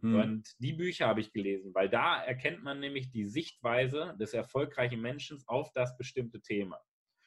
Hm. 0.00 0.14
Und 0.16 0.54
die 0.58 0.72
Bücher 0.72 1.06
habe 1.06 1.20
ich 1.20 1.32
gelesen, 1.32 1.72
weil 1.74 1.88
da 1.88 2.22
erkennt 2.22 2.62
man 2.62 2.80
nämlich 2.80 3.10
die 3.10 3.24
Sichtweise 3.24 4.16
des 4.18 4.34
erfolgreichen 4.34 5.00
Menschen 5.00 5.40
auf 5.46 5.72
das 5.72 5.96
bestimmte 5.96 6.40
Thema. 6.40 6.78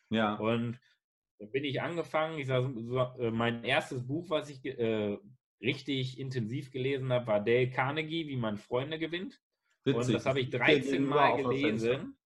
Ja. 0.09 0.35
Und 0.35 0.79
dann 1.39 1.51
bin 1.51 1.63
ich 1.63 1.81
angefangen. 1.81 2.39
Ich 2.39 2.47
sag, 2.47 2.65
äh, 3.19 3.31
mein 3.31 3.63
erstes 3.63 4.05
Buch, 4.05 4.29
was 4.29 4.49
ich 4.49 4.65
äh, 4.65 5.17
richtig 5.61 6.19
intensiv 6.19 6.71
gelesen 6.71 7.11
habe, 7.11 7.27
war 7.27 7.43
Dale 7.43 7.69
Carnegie, 7.69 8.27
wie 8.27 8.37
man 8.37 8.57
Freunde 8.57 8.99
gewinnt. 8.99 9.41
Witzig. 9.83 10.07
Und 10.07 10.13
das 10.13 10.25
habe 10.25 10.39
ich 10.39 10.49
13 10.49 11.05
Mal 11.05 11.37
gelesen. 11.37 12.17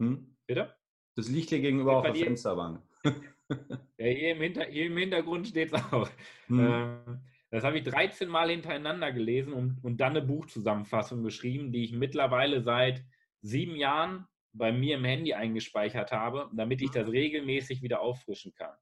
Hm? 0.00 0.36
Bitte? 0.46 0.74
Das 1.14 1.28
liegt 1.28 1.50
hier 1.50 1.60
gegenüber 1.60 1.96
auf 1.96 2.04
der 2.04 2.14
Fensterbank. 2.14 2.82
ja, 3.04 4.06
hier 4.06 4.32
im, 4.32 4.40
Hinter 4.40 4.64
hier 4.64 4.86
im 4.86 4.96
Hintergrund 4.96 5.48
steht 5.48 5.72
es 5.72 5.82
auch. 5.92 6.08
Hm. 6.48 6.60
Ähm, 6.60 7.20
das 7.50 7.62
habe 7.62 7.78
ich 7.78 7.84
13 7.84 8.28
Mal 8.28 8.50
hintereinander 8.50 9.12
gelesen 9.12 9.52
und, 9.52 9.78
und 9.84 9.98
dann 9.98 10.16
eine 10.16 10.26
Buchzusammenfassung 10.26 11.22
geschrieben, 11.22 11.70
die 11.70 11.84
ich 11.84 11.92
mittlerweile 11.92 12.62
seit 12.62 13.04
sieben 13.42 13.76
Jahren 13.76 14.26
bei 14.54 14.72
mir 14.72 14.96
im 14.96 15.04
Handy 15.04 15.34
eingespeichert 15.34 16.12
habe, 16.12 16.50
damit 16.54 16.80
ich 16.80 16.90
das 16.90 17.08
regelmäßig 17.08 17.82
wieder 17.82 18.00
auffrischen 18.00 18.54
kann. 18.54 18.74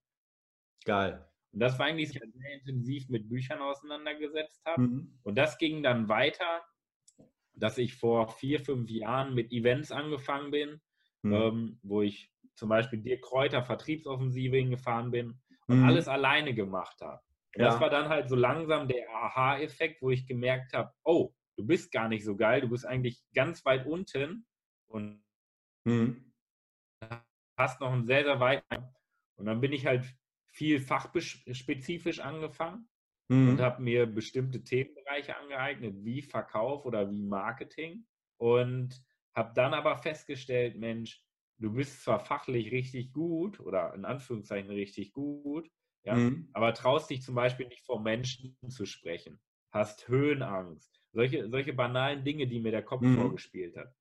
Geil. 0.84 1.26
Und 1.52 1.60
das 1.60 1.78
war 1.78 1.86
eigentlich 1.86 2.10
sehr 2.10 2.22
intensiv 2.54 3.08
mit 3.08 3.28
Büchern 3.28 3.60
auseinandergesetzt 3.60 4.64
habe. 4.64 4.82
Mhm. 4.82 5.18
Und 5.22 5.36
das 5.36 5.58
ging 5.58 5.82
dann 5.82 6.08
weiter, 6.08 6.62
dass 7.54 7.78
ich 7.78 7.94
vor 7.94 8.28
vier, 8.28 8.60
fünf 8.60 8.90
Jahren 8.90 9.34
mit 9.34 9.52
Events 9.52 9.92
angefangen 9.92 10.50
bin, 10.50 10.80
mhm. 11.22 11.32
ähm, 11.32 11.80
wo 11.82 12.02
ich 12.02 12.30
zum 12.54 12.68
Beispiel 12.68 13.00
Dirk 13.00 13.22
Kräuter 13.22 13.62
Vertriebsoffensive 13.62 14.56
hingefahren 14.56 15.10
bin 15.10 15.40
und 15.68 15.80
mhm. 15.80 15.84
alles 15.84 16.08
alleine 16.08 16.54
gemacht 16.54 17.00
habe. 17.00 17.20
Ja. 17.56 17.66
Das 17.66 17.80
war 17.80 17.90
dann 17.90 18.08
halt 18.08 18.28
so 18.28 18.36
langsam 18.36 18.88
der 18.88 19.08
Aha-Effekt, 19.10 20.00
wo 20.00 20.10
ich 20.10 20.26
gemerkt 20.26 20.72
habe, 20.72 20.90
oh, 21.04 21.34
du 21.56 21.66
bist 21.66 21.92
gar 21.92 22.08
nicht 22.08 22.24
so 22.24 22.34
geil, 22.34 22.62
du 22.62 22.68
bist 22.70 22.86
eigentlich 22.86 23.22
ganz 23.34 23.64
weit 23.66 23.86
unten 23.86 24.46
und 24.86 25.21
mhm. 25.84 26.32
hast 27.56 27.80
noch 27.80 27.92
einen 27.92 28.06
sehr, 28.06 28.24
sehr 28.24 28.40
weit. 28.40 28.64
Und 29.36 29.46
dann 29.46 29.60
bin 29.60 29.72
ich 29.72 29.86
halt 29.86 30.04
viel 30.52 30.80
fachspezifisch 30.80 32.20
angefangen 32.20 32.88
mhm. 33.28 33.50
und 33.50 33.60
habe 33.60 33.82
mir 33.82 34.06
bestimmte 34.06 34.62
Themenbereiche 34.62 35.36
angeeignet, 35.36 36.04
wie 36.04 36.22
Verkauf 36.22 36.84
oder 36.84 37.10
wie 37.10 37.22
Marketing. 37.22 38.06
Und 38.36 39.02
habe 39.34 39.52
dann 39.54 39.72
aber 39.74 39.96
festgestellt, 39.96 40.76
Mensch, 40.76 41.24
du 41.58 41.72
bist 41.72 42.02
zwar 42.02 42.20
fachlich 42.20 42.70
richtig 42.72 43.12
gut 43.12 43.60
oder 43.60 43.94
in 43.94 44.04
Anführungszeichen 44.04 44.70
richtig 44.70 45.12
gut, 45.12 45.70
ja, 46.04 46.14
mhm. 46.14 46.48
aber 46.52 46.74
traust 46.74 47.10
dich 47.10 47.22
zum 47.22 47.34
Beispiel 47.34 47.68
nicht 47.68 47.84
vor 47.84 48.02
Menschen 48.02 48.56
zu 48.68 48.84
sprechen, 48.84 49.40
hast 49.70 50.08
Höhenangst, 50.08 51.00
solche, 51.12 51.48
solche 51.48 51.72
banalen 51.72 52.24
Dinge, 52.24 52.46
die 52.46 52.60
mir 52.60 52.72
der 52.72 52.82
Kopf 52.82 53.02
mhm. 53.02 53.16
vorgespielt 53.16 53.76
hat. 53.76 53.94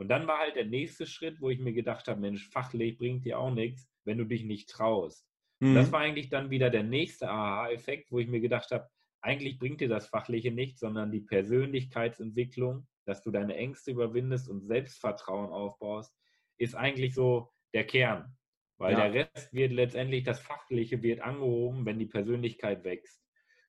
Und 0.00 0.08
dann 0.08 0.26
war 0.26 0.38
halt 0.38 0.56
der 0.56 0.64
nächste 0.64 1.06
Schritt, 1.06 1.42
wo 1.42 1.50
ich 1.50 1.58
mir 1.58 1.74
gedacht 1.74 2.08
habe, 2.08 2.18
Mensch, 2.18 2.48
fachlich 2.48 2.96
bringt 2.96 3.26
dir 3.26 3.38
auch 3.38 3.52
nichts, 3.52 3.86
wenn 4.04 4.16
du 4.16 4.24
dich 4.24 4.44
nicht 4.44 4.70
traust. 4.70 5.28
Mhm. 5.58 5.74
Das 5.74 5.92
war 5.92 6.00
eigentlich 6.00 6.30
dann 6.30 6.48
wieder 6.48 6.70
der 6.70 6.84
nächste 6.84 7.28
Aha-Effekt, 7.28 8.10
wo 8.10 8.18
ich 8.18 8.26
mir 8.26 8.40
gedacht 8.40 8.70
habe, 8.70 8.88
eigentlich 9.20 9.58
bringt 9.58 9.82
dir 9.82 9.90
das 9.90 10.06
Fachliche 10.06 10.52
nichts, 10.52 10.80
sondern 10.80 11.12
die 11.12 11.20
Persönlichkeitsentwicklung, 11.20 12.88
dass 13.04 13.22
du 13.22 13.30
deine 13.30 13.54
Ängste 13.56 13.90
überwindest 13.90 14.48
und 14.48 14.62
Selbstvertrauen 14.62 15.50
aufbaust, 15.50 16.16
ist 16.56 16.74
eigentlich 16.74 17.14
so 17.14 17.52
der 17.74 17.84
Kern. 17.84 18.34
Weil 18.78 18.94
ja. 18.94 19.06
der 19.06 19.28
Rest 19.34 19.52
wird 19.52 19.72
letztendlich, 19.72 20.24
das 20.24 20.40
Fachliche 20.40 21.02
wird 21.02 21.20
angehoben, 21.20 21.84
wenn 21.84 21.98
die 21.98 22.06
Persönlichkeit 22.06 22.84
wächst. 22.84 23.22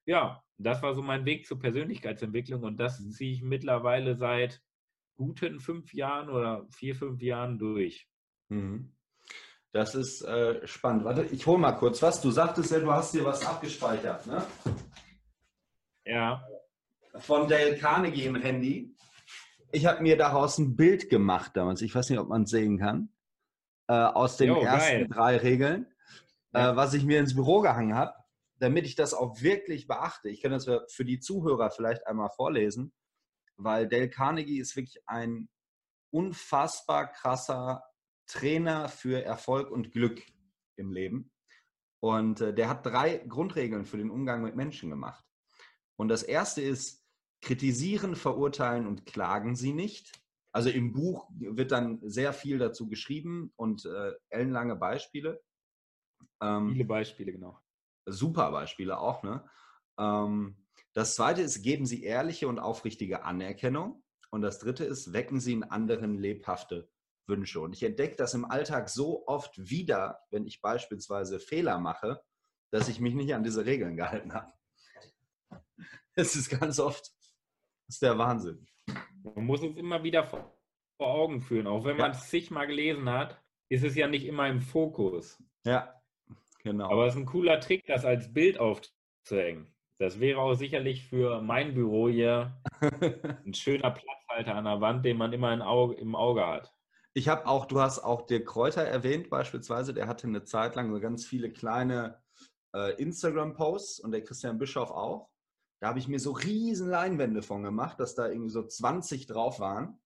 Ja, 0.06 0.42
das 0.58 0.82
war 0.82 0.96
so 0.96 1.02
mein 1.02 1.26
Weg 1.26 1.46
zur 1.46 1.60
Persönlichkeitsentwicklung 1.60 2.64
und 2.64 2.78
das 2.78 3.02
mhm. 3.02 3.12
ziehe 3.12 3.34
ich 3.34 3.42
mittlerweile 3.42 4.16
seit 4.16 4.62
guten 5.22 5.60
fünf 5.60 5.94
Jahren 5.94 6.30
oder 6.30 6.66
vier, 6.72 6.96
fünf 6.96 7.22
Jahren 7.22 7.60
durch. 7.60 8.08
Mhm. 8.50 8.92
Das 9.72 9.94
ist 9.94 10.24
äh, 10.24 10.66
spannend. 10.68 11.06
Warte, 11.06 11.24
ich 11.26 11.46
hole 11.46 11.60
mal 11.60 11.74
kurz 11.74 12.02
was. 12.02 12.22
Du 12.22 12.32
sagtest 12.32 12.72
ja, 12.72 12.80
du 12.80 12.92
hast 12.92 13.14
dir 13.14 13.24
was 13.24 13.46
abgespeichert, 13.46 14.26
ne? 14.28 14.44
Ja. 16.06 16.44
Von 17.20 17.48
Dale 17.48 17.78
Carnegie 17.78 18.26
im 18.26 18.36
Handy. 18.36 18.96
Ich 19.72 19.86
habe 19.86 20.02
mir 20.02 20.18
daraus 20.18 20.58
ein 20.58 20.76
Bild 20.76 21.10
gemacht 21.10 21.52
damals. 21.56 21.82
Ich 21.82 21.94
weiß 21.94 22.10
nicht, 22.10 22.20
ob 22.20 22.28
man 22.28 22.44
es 22.44 22.50
sehen 22.50 22.80
kann. 22.80 23.10
Äh, 23.88 23.94
aus 23.94 24.38
den 24.38 24.50
jo, 24.50 24.62
ersten 24.62 25.00
geil. 25.00 25.08
drei 25.08 25.38
Regeln, 25.38 25.86
ja. 26.54 26.72
äh, 26.72 26.76
was 26.76 26.94
ich 26.94 27.06
mir 27.06 27.20
ins 27.20 27.36
Büro 27.36 27.62
gehangen 27.62 27.96
habe, 27.96 28.14
damit 28.60 28.86
ich 28.86 28.96
das 28.96 29.14
auch 29.14 29.42
wirklich 29.42 29.88
beachte. 29.88 30.30
Ich 30.30 30.42
kann 30.42 30.52
das 30.52 30.66
für 30.88 31.06
die 31.06 31.20
Zuhörer 31.20 31.72
vielleicht 31.72 32.08
einmal 32.08 32.30
vorlesen, 32.30 32.94
weil 33.64 33.88
Dale 33.88 34.10
Carnegie 34.10 34.60
ist 34.60 34.76
wirklich 34.76 35.02
ein 35.08 35.50
unfassbar 36.12 37.12
krasser 37.12 37.84
Trainer 38.28 38.90
für 38.90 39.24
Erfolg 39.24 39.72
und 39.72 39.92
Glück 39.92 40.22
im 40.78 40.92
Leben. 40.92 41.32
Und 42.00 42.42
äh, 42.42 42.54
der 42.54 42.70
hat 42.70 42.86
drei 42.86 43.18
Grundregeln 43.18 43.86
für 43.86 43.98
den 43.98 44.10
Umgang 44.10 44.42
mit 44.42 44.56
Menschen 44.56 44.90
gemacht. 44.90 45.24
Und 45.98 46.08
das 46.08 46.24
erste 46.24 46.62
ist, 46.62 47.06
kritisieren, 47.42 48.16
verurteilen 48.16 48.88
und 48.88 49.06
klagen 49.06 49.56
Sie 49.56 49.74
nicht. 49.74 50.22
Also 50.54 50.70
im 50.70 50.94
Buch 50.94 51.30
wird 51.32 51.72
dann 51.72 52.00
sehr 52.04 52.34
viel 52.34 52.58
dazu 52.58 52.88
geschrieben 52.88 53.54
und 53.56 53.86
äh, 53.86 54.14
ellenlange 54.30 54.76
Beispiele. 54.76 55.42
Ähm, 56.42 56.72
Viele 56.72 56.86
Beispiele, 56.86 57.32
genau. 57.32 57.60
Super 58.06 58.52
Beispiele 58.52 59.00
auch, 59.00 59.24
ne? 59.24 59.48
Ähm, 59.98 60.61
das 60.94 61.16
zweite 61.16 61.42
ist, 61.42 61.62
geben 61.62 61.86
Sie 61.86 62.04
ehrliche 62.04 62.48
und 62.48 62.60
aufrichtige 62.60 63.24
Anerkennung. 63.24 64.04
Und 64.30 64.42
das 64.42 64.60
dritte 64.60 64.84
ist, 64.84 65.14
wecken 65.14 65.40
Sie 65.40 65.54
in 65.54 65.64
anderen 65.64 66.18
lebhafte 66.18 66.90
Wünsche. 67.28 67.62
Und 67.62 67.74
ich 67.74 67.84
entdecke 67.84 68.16
das 68.16 68.34
im 68.34 68.46
Alltag 68.46 68.90
so 68.90 69.26
oft 69.28 69.54
wieder, 69.58 70.20
wenn 70.32 70.46
ich 70.46 70.62
beispielsweise 70.62 71.40
Fehler 71.40 71.80
mache, 71.80 72.22
dass 72.72 72.88
ich 72.88 73.00
mich 73.00 73.14
nicht 73.14 73.34
an 73.34 73.44
diese 73.44 73.66
Regeln 73.66 73.98
gehalten 73.98 74.34
habe. 74.34 74.52
Es 76.14 76.36
ist 76.36 76.50
ganz 76.50 76.80
oft, 76.80 77.06
das 77.88 77.96
ist 77.96 78.02
der 78.02 78.18
Wahnsinn. 78.18 78.68
Man 79.24 79.46
muss 79.46 79.62
es 79.62 79.78
immer 79.78 80.04
wieder 80.04 80.26
vor, 80.26 80.58
Augen 81.00 81.42
führen. 81.42 81.68
Auch 81.68 81.86
wenn 81.86 81.98
ja. 81.98 82.04
man 82.04 82.12
es 82.12 82.30
zigmal 82.30 82.68
gelesen 82.68 83.10
hat, 83.10 83.42
ist 83.70 83.84
es 83.84 83.96
ja 83.96 84.08
nicht 84.08 84.26
immer 84.26 84.48
im 84.50 84.60
Fokus. 84.60 85.42
Ja, 85.66 86.02
genau. 86.64 86.90
Aber 86.90 87.08
es 87.08 87.14
ist 87.14 87.22
ein 87.22 87.26
cooler 87.26 87.60
Trick, 87.60 87.86
das 87.86 88.04
als 88.04 88.34
Bild 88.34 88.60
aufzuhängen. 88.60 89.74
Das 90.02 90.20
wäre 90.20 90.40
auch 90.40 90.56
sicherlich 90.56 91.06
für 91.06 91.44
mein 91.44 91.76
Büro 91.76 92.10
hier 92.10 92.60
ein 93.46 93.54
schöner 93.54 93.92
Platzhalter 93.92 94.56
an 94.56 94.66
der 94.66 94.82
Wand, 94.82 95.06
den 95.06 95.16
man 95.16 95.32
immer 95.32 95.54
im 95.54 96.16
Auge 96.16 96.48
hat. 96.48 96.74
Ich 97.14 97.30
habe 97.30 97.46
auch, 97.46 97.68
du 97.68 97.80
hast 97.80 98.00
auch 98.00 98.26
Dirk 98.26 98.48
Kräuter 98.48 98.82
erwähnt 98.82 99.30
beispielsweise, 99.30 99.94
der 99.94 100.08
hatte 100.08 100.26
eine 100.26 100.44
Zeit 100.44 100.74
lang 100.74 100.92
so 100.92 101.00
ganz 101.00 101.28
viele 101.28 101.52
kleine 101.52 102.20
äh, 102.74 102.96
Instagram-Posts 102.96 104.00
und 104.00 104.12
der 104.12 104.24
Christian 104.24 104.58
Bischoff 104.58 104.90
auch. 104.90 105.30
Da 105.80 105.90
habe 105.90 106.00
ich 106.00 106.08
mir 106.08 106.20
so 106.20 106.32
riesen 106.32 106.90
Leinwände 106.90 107.44
von 107.44 107.62
gemacht, 107.62 108.00
dass 108.00 108.16
da 108.16 108.28
irgendwie 108.28 108.50
so 108.50 108.66
20 108.66 109.28
drauf 109.28 109.60
waren. 109.60 110.02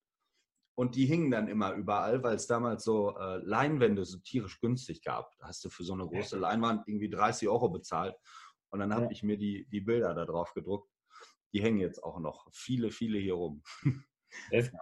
Und 0.77 0.95
die 0.95 1.05
hingen 1.05 1.31
dann 1.31 1.47
immer 1.47 1.71
überall, 1.71 2.21
weil 2.21 2.36
es 2.36 2.47
damals 2.47 2.84
so 2.84 3.17
äh, 3.17 3.38
Leinwände 3.38 4.03
so 4.03 4.17
tierisch 4.17 4.60
günstig 4.60 5.01
gab. 5.03 5.31
Da 5.38 5.47
hast 5.47 5.63
du 5.63 5.69
für 5.69 5.86
so 5.86 5.93
eine 5.93 6.05
große 6.05 6.38
Leinwand 6.38 6.86
irgendwie 6.86 7.10
30 7.10 7.47
Euro 7.47 7.69
bezahlt. 7.69 8.13
Und 8.75 8.81
dann 8.81 8.93
habe 8.93 9.05
ja. 9.05 9.11
ich 9.11 9.23
mir 9.23 9.38
die, 9.38 9.65
die 9.71 9.79
Bilder 9.79 10.13
da 10.13 10.25
drauf 10.25 10.53
gedruckt. 10.53 10.91
Die 11.53 11.63
hängen 11.63 11.79
jetzt 11.79 12.03
auch 12.03 12.19
noch 12.19 12.45
viele, 12.51 12.91
viele 12.91 13.17
hier 13.17 13.35
rum. 13.35 13.63
Das 14.51 14.65
ist 14.65 14.75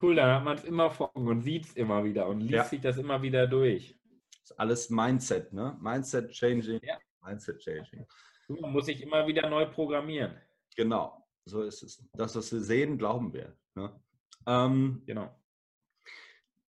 cool, 0.00 0.14
dann 0.14 0.32
hat 0.32 0.44
man 0.44 0.56
es 0.56 0.62
immer 0.62 0.88
vor 0.88 1.10
und 1.16 1.42
sieht 1.42 1.64
es 1.66 1.72
immer 1.72 2.04
wieder 2.04 2.28
und 2.28 2.38
liest 2.38 2.52
ja. 2.52 2.64
sich 2.64 2.80
das 2.80 2.98
immer 2.98 3.20
wieder 3.20 3.48
durch. 3.48 3.98
Das 4.30 4.52
ist 4.52 4.60
alles 4.60 4.90
Mindset, 4.90 5.52
ne? 5.52 5.76
Mindset 5.80 6.30
changing. 6.30 6.78
Ja. 6.84 6.96
Mindset 7.20 7.58
changing. 7.58 8.06
Man 8.46 8.70
muss 8.70 8.86
sich 8.86 9.02
immer 9.02 9.26
wieder 9.26 9.48
neu 9.48 9.66
programmieren. 9.66 10.40
Genau, 10.76 11.26
so 11.46 11.62
ist 11.62 11.82
es. 11.82 12.00
Das, 12.12 12.36
was 12.36 12.52
wir 12.52 12.60
sehen, 12.60 12.96
glauben 12.96 13.32
wir. 13.32 13.56
Ne? 13.74 14.00
Ähm, 14.46 15.02
genau. 15.06 15.34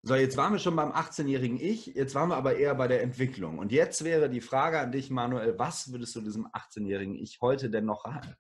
So, 0.08 0.14
jetzt 0.14 0.38
waren 0.38 0.54
wir 0.54 0.60
schon 0.60 0.76
beim 0.76 0.92
18-jährigen 0.92 1.60
Ich, 1.60 1.88
jetzt 1.88 2.14
waren 2.14 2.30
wir 2.30 2.38
aber 2.38 2.58
eher 2.58 2.76
bei 2.76 2.88
der 2.88 3.02
Entwicklung. 3.02 3.58
Und 3.58 3.72
jetzt 3.72 4.04
wäre 4.04 4.30
die 4.30 4.40
Frage 4.40 4.80
an 4.80 4.92
dich, 4.92 5.10
Manuel, 5.10 5.58
was 5.58 5.92
würdest 5.92 6.16
du 6.16 6.22
diesem 6.22 6.46
18-jährigen 6.46 7.16
Ich 7.16 7.42
heute 7.42 7.72
denn 7.72 7.86
noch 7.86 8.06
raten? 8.06 8.36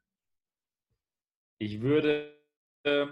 Ich 1.57 1.81
würde 1.81 2.37
äh, 2.83 3.07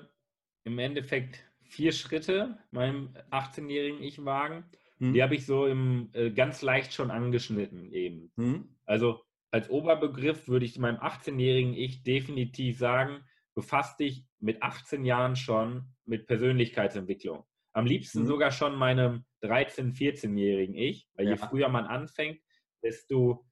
im 0.66 0.78
Endeffekt 0.78 1.44
vier 1.64 1.92
Schritte 1.92 2.60
meinem 2.70 3.16
18-jährigen 3.32 4.04
Ich 4.04 4.24
wagen. 4.24 4.66
Hm. 5.00 5.14
Die 5.14 5.24
habe 5.24 5.34
ich 5.34 5.48
so 5.48 5.66
im, 5.66 6.12
äh, 6.14 6.30
ganz 6.30 6.62
leicht 6.62 6.94
schon 6.94 7.10
angeschnitten 7.10 7.92
eben. 7.92 8.32
Hm. 8.36 8.76
Also 8.86 9.24
als 9.50 9.68
Oberbegriff 9.72 10.48
würde 10.48 10.66
ich 10.68 10.78
meinem 10.78 10.98
18-jährigen 10.98 11.74
Ich 11.74 12.04
definitiv 12.04 12.78
sagen, 12.78 13.24
befasst 13.56 14.00
dich 14.00 14.28
mit 14.40 14.62
18 14.62 15.06
Jahren 15.06 15.36
schon 15.36 15.88
mit 16.06 16.28
Persönlichkeitsentwicklung. 16.28 17.46
Am 17.74 17.86
liebsten 17.86 18.22
mhm. 18.22 18.28
sogar 18.28 18.52
schon 18.52 18.76
meinem 18.76 19.26
13-, 19.42 19.96
14-jährigen 19.96 20.76
Ich, 20.76 21.10
weil 21.16 21.26
ja. 21.26 21.32
je 21.32 21.38
früher 21.38 21.70
man 21.70 21.86
anfängt, 21.86 22.40
desto 22.84 23.46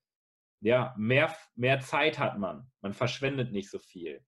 ja, 0.62 0.94
mehr, 0.98 1.36
mehr 1.56 1.80
Zeit 1.80 2.20
hat 2.20 2.38
man. 2.38 2.72
Man 2.82 2.94
verschwendet 2.94 3.52
nicht 3.52 3.70
so 3.70 3.80
viel. 3.80 4.24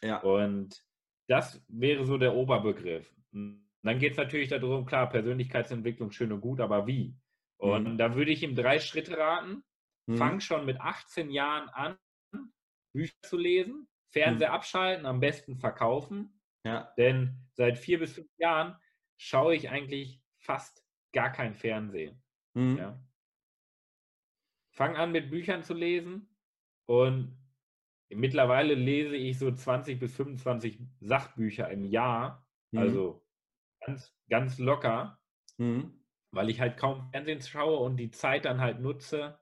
Ja. 0.00 0.20
Und 0.20 0.84
das 1.28 1.64
wäre 1.68 2.04
so 2.04 2.18
der 2.18 2.34
Oberbegriff. 2.34 3.12
dann 3.32 3.98
geht 3.98 4.12
es 4.12 4.18
natürlich 4.18 4.48
darum, 4.48 4.86
klar, 4.86 5.08
Persönlichkeitsentwicklung 5.08 6.12
schön 6.12 6.32
und 6.32 6.40
gut, 6.40 6.60
aber 6.60 6.86
wie? 6.86 7.16
Und 7.56 7.92
mhm. 7.92 7.98
da 7.98 8.14
würde 8.14 8.30
ich 8.30 8.42
ihm 8.42 8.54
drei 8.54 8.78
Schritte 8.78 9.16
raten. 9.18 9.64
Mhm. 10.06 10.16
Fang 10.16 10.40
schon 10.40 10.66
mit 10.66 10.80
18 10.80 11.30
Jahren 11.30 11.68
an, 11.70 11.96
Bücher 12.92 13.14
zu 13.22 13.36
lesen, 13.36 13.88
Fernseher 14.10 14.50
mhm. 14.50 14.54
abschalten, 14.54 15.06
am 15.06 15.20
besten 15.20 15.56
verkaufen. 15.56 16.40
Ja. 16.64 16.92
Denn 16.96 17.48
seit 17.54 17.78
vier 17.78 17.98
bis 17.98 18.14
fünf 18.14 18.30
Jahren 18.38 18.76
schaue 19.22 19.54
ich 19.54 19.70
eigentlich 19.70 20.20
fast 20.36 20.84
gar 21.12 21.30
kein 21.30 21.54
Fernsehen. 21.54 22.22
Mhm. 22.54 22.78
Ja. 22.78 23.02
Fang 24.70 24.96
an 24.96 25.12
mit 25.12 25.30
Büchern 25.30 25.62
zu 25.62 25.74
lesen 25.74 26.28
und 26.86 27.38
mittlerweile 28.08 28.74
lese 28.74 29.16
ich 29.16 29.38
so 29.38 29.50
20 29.50 29.98
bis 29.98 30.14
25 30.16 30.80
Sachbücher 31.00 31.70
im 31.70 31.84
Jahr. 31.84 32.46
Mhm. 32.70 32.78
Also 32.78 33.26
ganz, 33.80 34.14
ganz 34.28 34.58
locker. 34.58 35.20
Mhm 35.58 36.02
weil 36.32 36.50
ich 36.50 36.60
halt 36.60 36.78
kaum 36.78 37.08
Fernsehen 37.12 37.40
schaue 37.42 37.78
und 37.78 37.98
die 37.98 38.10
Zeit 38.10 38.46
dann 38.46 38.60
halt 38.60 38.80
nutze, 38.80 39.38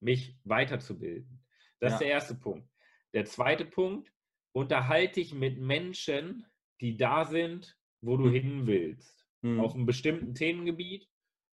mich 0.00 0.38
weiterzubilden. 0.44 1.44
Das 1.80 1.92
ja. 1.92 1.94
ist 1.94 2.00
der 2.00 2.08
erste 2.08 2.34
Punkt. 2.34 2.70
Der 3.14 3.24
zweite 3.24 3.64
Punkt, 3.64 4.12
unterhalte 4.52 5.20
ich 5.20 5.34
mit 5.34 5.58
Menschen, 5.58 6.46
die 6.80 6.96
da 6.96 7.24
sind, 7.24 7.75
wo 8.00 8.16
du 8.16 8.30
hin 8.30 8.66
willst. 8.66 9.26
Mhm. 9.42 9.60
Auf 9.60 9.74
einem 9.74 9.86
bestimmten 9.86 10.34
Themengebiet 10.34 11.08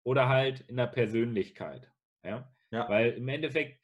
oder 0.05 0.29
halt 0.29 0.61
in 0.63 0.77
der 0.77 0.87
Persönlichkeit. 0.87 1.91
Ja? 2.25 2.53
ja? 2.71 2.89
Weil 2.89 3.13
im 3.13 3.29
Endeffekt, 3.29 3.81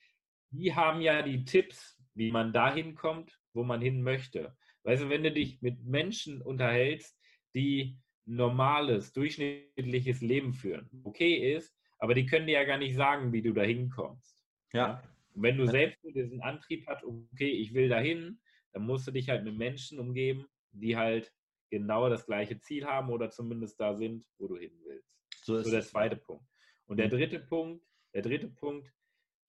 die 0.51 0.75
haben 0.75 1.01
ja 1.01 1.23
die 1.23 1.45
Tipps, 1.45 2.01
wie 2.15 2.31
man 2.31 2.53
dahin 2.53 2.95
kommt, 2.95 3.39
wo 3.53 3.65
man 3.65 3.81
hin 3.81 4.03
möchte. 4.03 4.57
Weißt 4.85 5.03
du, 5.03 5.09
wenn 5.09 5.23
du 5.23 5.33
dich 5.33 5.61
mit 5.63 5.85
Menschen 5.85 6.43
unterhältst, 6.43 7.19
die 7.55 7.99
normales, 8.25 9.13
durchschnittliches 9.13 10.21
Leben 10.21 10.53
führen, 10.53 10.89
okay 11.05 11.55
ist, 11.55 11.75
aber 11.99 12.15
die 12.15 12.27
können 12.27 12.47
dir 12.47 12.61
ja 12.61 12.65
gar 12.65 12.79
nicht 12.79 12.95
sagen, 12.95 13.33
wie 13.33 13.43
du 13.43 13.53
da 13.53 13.63
hinkommst. 13.63 14.45
Ja. 14.73 15.03
Und 15.35 15.43
wenn 15.43 15.57
du 15.57 15.67
selbst 15.67 15.99
diesen 16.05 16.41
Antrieb 16.43 16.87
hast, 16.87 17.05
okay, 17.05 17.49
ich 17.49 17.75
will 17.75 17.89
dahin, 17.89 18.41
dann 18.73 18.85
musst 18.85 19.07
du 19.07 19.11
dich 19.11 19.29
halt 19.29 19.45
mit 19.45 19.57
Menschen 19.57 19.99
umgeben, 19.99 20.47
die 20.73 20.97
halt 20.97 21.33
genau 21.71 22.09
das 22.09 22.27
gleiche 22.27 22.59
Ziel 22.61 22.87
haben 22.87 23.11
oder 23.11 23.31
zumindest 23.31 23.81
da 23.81 23.95
sind, 23.95 24.25
wo 24.39 24.49
du 24.49 24.57
hin 24.57 24.73
willst. 24.85 25.17
So 25.43 25.57
ist 25.57 25.67
so 25.67 25.71
der 25.71 25.83
zweite. 25.83 26.17
Punkt. 26.17 26.45
Und 26.87 26.99
der 26.99 27.07
mhm. 27.07 27.13
dritte 27.13 27.41
Punkt, 27.41 27.85
der 28.15 28.23
dritte 28.23 28.49
Punkt, 28.49 28.93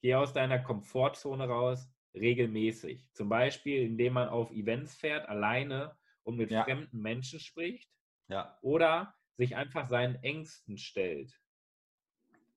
geh 0.02 0.16
aus 0.16 0.34
deiner 0.34 0.60
Komfortzone 0.60 1.48
raus, 1.48 1.90
regelmäßig. 2.14 3.08
Zum 3.14 3.30
Beispiel, 3.30 3.84
indem 3.84 4.14
man 4.14 4.30
auf 4.30 4.52
Events 4.52 4.96
fährt, 4.96 5.28
alleine 5.30 5.96
und 6.24 6.38
mit 6.38 6.52
ja. 6.52 6.64
fremden 6.64 7.02
Menschen 7.02 7.40
spricht 7.40 7.90
ja. 8.30 8.58
Oder 8.62 9.14
sich 9.36 9.56
einfach 9.56 9.88
seinen 9.88 10.16
Ängsten 10.24 10.78
stellt. 10.78 11.34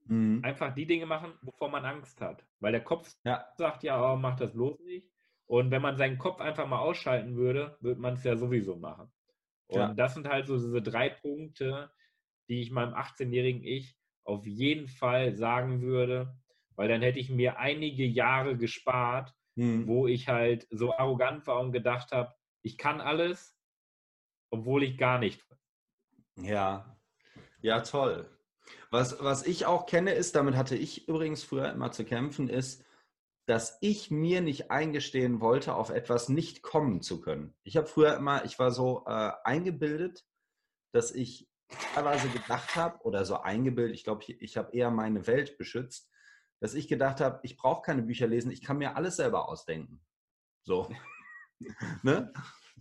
Mhm. 0.04 0.40
Einfach 0.44 0.74
die 0.74 0.86
Dinge 0.86 1.06
machen, 1.06 1.32
wovor 1.42 1.70
man 1.70 1.84
Angst 1.84 2.20
hat. 2.20 2.46
Weil 2.60 2.72
der 2.72 2.84
Kopf 2.84 3.14
ja. 3.24 3.46
sagt 3.56 3.82
ja, 3.82 4.12
oh, 4.12 4.16
mach 4.16 4.36
das 4.36 4.52
bloß 4.52 4.80
nicht. 4.80 5.08
Und 5.46 5.70
wenn 5.70 5.82
man 5.82 5.96
seinen 5.96 6.18
Kopf 6.18 6.40
einfach 6.40 6.66
mal 6.66 6.78
ausschalten 6.78 7.36
würde, 7.36 7.76
würde 7.80 8.00
man 8.00 8.14
es 8.14 8.24
ja 8.24 8.36
sowieso 8.36 8.76
machen. 8.76 9.10
Und 9.68 9.78
ja. 9.78 9.94
das 9.94 10.14
sind 10.14 10.28
halt 10.28 10.46
so 10.46 10.56
diese 10.56 10.82
drei 10.82 11.08
Punkte, 11.08 11.90
die 12.48 12.60
ich 12.60 12.70
meinem 12.70 12.94
18-jährigen 12.94 13.64
Ich 13.64 13.96
auf 14.24 14.46
jeden 14.46 14.88
Fall 14.88 15.34
sagen 15.34 15.82
würde, 15.82 16.36
weil 16.76 16.88
dann 16.88 17.02
hätte 17.02 17.18
ich 17.18 17.30
mir 17.30 17.58
einige 17.58 18.04
Jahre 18.04 18.56
gespart, 18.56 19.34
mhm. 19.56 19.86
wo 19.86 20.06
ich 20.06 20.28
halt 20.28 20.66
so 20.70 20.96
arrogant 20.96 21.46
war 21.46 21.60
und 21.60 21.72
gedacht 21.72 22.12
habe, 22.12 22.34
ich 22.62 22.78
kann 22.78 23.00
alles, 23.00 23.58
obwohl 24.50 24.82
ich 24.82 24.96
gar 24.96 25.18
nicht 25.18 25.40
ja, 26.36 26.96
ja, 27.60 27.80
toll. 27.80 28.28
Was, 28.90 29.22
was 29.22 29.46
ich 29.46 29.66
auch 29.66 29.86
kenne, 29.86 30.12
ist, 30.12 30.34
damit 30.34 30.56
hatte 30.56 30.76
ich 30.76 31.08
übrigens 31.08 31.42
früher 31.44 31.70
immer 31.70 31.92
zu 31.92 32.04
kämpfen, 32.04 32.48
ist, 32.48 32.84
dass 33.52 33.76
ich 33.82 34.10
mir 34.10 34.40
nicht 34.40 34.70
eingestehen 34.70 35.42
wollte, 35.42 35.74
auf 35.74 35.90
etwas 35.90 36.30
nicht 36.30 36.62
kommen 36.62 37.02
zu 37.02 37.20
können. 37.20 37.54
Ich 37.64 37.76
habe 37.76 37.86
früher 37.86 38.16
immer, 38.16 38.46
ich 38.46 38.58
war 38.58 38.70
so 38.70 39.04
äh, 39.06 39.30
eingebildet, 39.44 40.24
dass 40.94 41.10
ich 41.10 41.50
teilweise 41.92 42.30
gedacht 42.30 42.76
habe, 42.76 43.04
oder 43.04 43.26
so 43.26 43.42
eingebildet, 43.42 43.94
ich 43.94 44.04
glaube, 44.04 44.22
ich, 44.26 44.40
ich 44.40 44.56
habe 44.56 44.74
eher 44.74 44.90
meine 44.90 45.26
Welt 45.26 45.58
beschützt, 45.58 46.10
dass 46.62 46.72
ich 46.72 46.88
gedacht 46.88 47.20
habe, 47.20 47.40
ich 47.42 47.58
brauche 47.58 47.82
keine 47.82 48.00
Bücher 48.00 48.26
lesen, 48.26 48.50
ich 48.50 48.62
kann 48.62 48.78
mir 48.78 48.96
alles 48.96 49.16
selber 49.16 49.50
ausdenken. 49.50 50.02
So. 50.62 50.90
ne? 52.02 52.32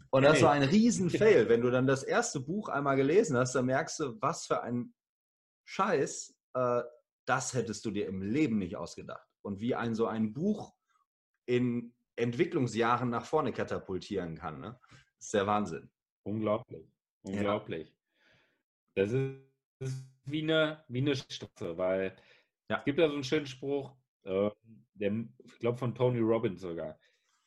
Und 0.09 0.23
das 0.23 0.41
war 0.41 0.53
ein 0.53 0.63
Riesen-Fail. 0.63 1.49
Wenn 1.49 1.59
du 1.59 1.69
dann 1.69 1.85
das 1.85 2.03
erste 2.03 2.39
Buch 2.39 2.69
einmal 2.69 2.95
gelesen 2.95 3.35
hast, 3.35 3.55
dann 3.55 3.65
merkst 3.65 3.99
du, 3.99 4.21
was 4.21 4.45
für 4.45 4.63
ein 4.63 4.93
Scheiß, 5.65 6.33
äh, 6.53 6.81
das 7.25 7.53
hättest 7.53 7.83
du 7.83 7.91
dir 7.91 8.07
im 8.07 8.21
Leben 8.21 8.57
nicht 8.57 8.77
ausgedacht. 8.77 9.27
Und 9.41 9.59
wie 9.59 9.75
ein 9.75 9.95
so 9.95 10.07
ein 10.07 10.33
Buch 10.33 10.73
in 11.45 11.93
Entwicklungsjahren 12.15 13.09
nach 13.09 13.25
vorne 13.25 13.51
katapultieren 13.51 14.35
kann. 14.35 14.59
Ne? 14.59 14.79
Das 15.17 15.25
ist 15.25 15.33
der 15.33 15.47
Wahnsinn. 15.47 15.89
Unglaublich. 16.23 16.87
Unglaublich. 17.23 17.89
Ja. 18.95 19.03
Das 19.03 19.13
ist 19.13 20.05
wie 20.25 20.43
eine, 20.43 20.83
wie 20.87 20.99
eine 20.99 21.15
Straße, 21.15 21.77
weil 21.77 22.15
ja. 22.69 22.77
es 22.77 22.85
gibt 22.85 22.99
ja 22.99 23.07
so 23.07 23.15
einen 23.15 23.23
schönen 23.23 23.47
Spruch, 23.47 23.95
äh, 24.23 24.51
der, 24.93 25.25
ich 25.43 25.59
glaube 25.59 25.77
von 25.77 25.95
Tony 25.95 26.19
Robbins 26.19 26.61
sogar 26.61 26.99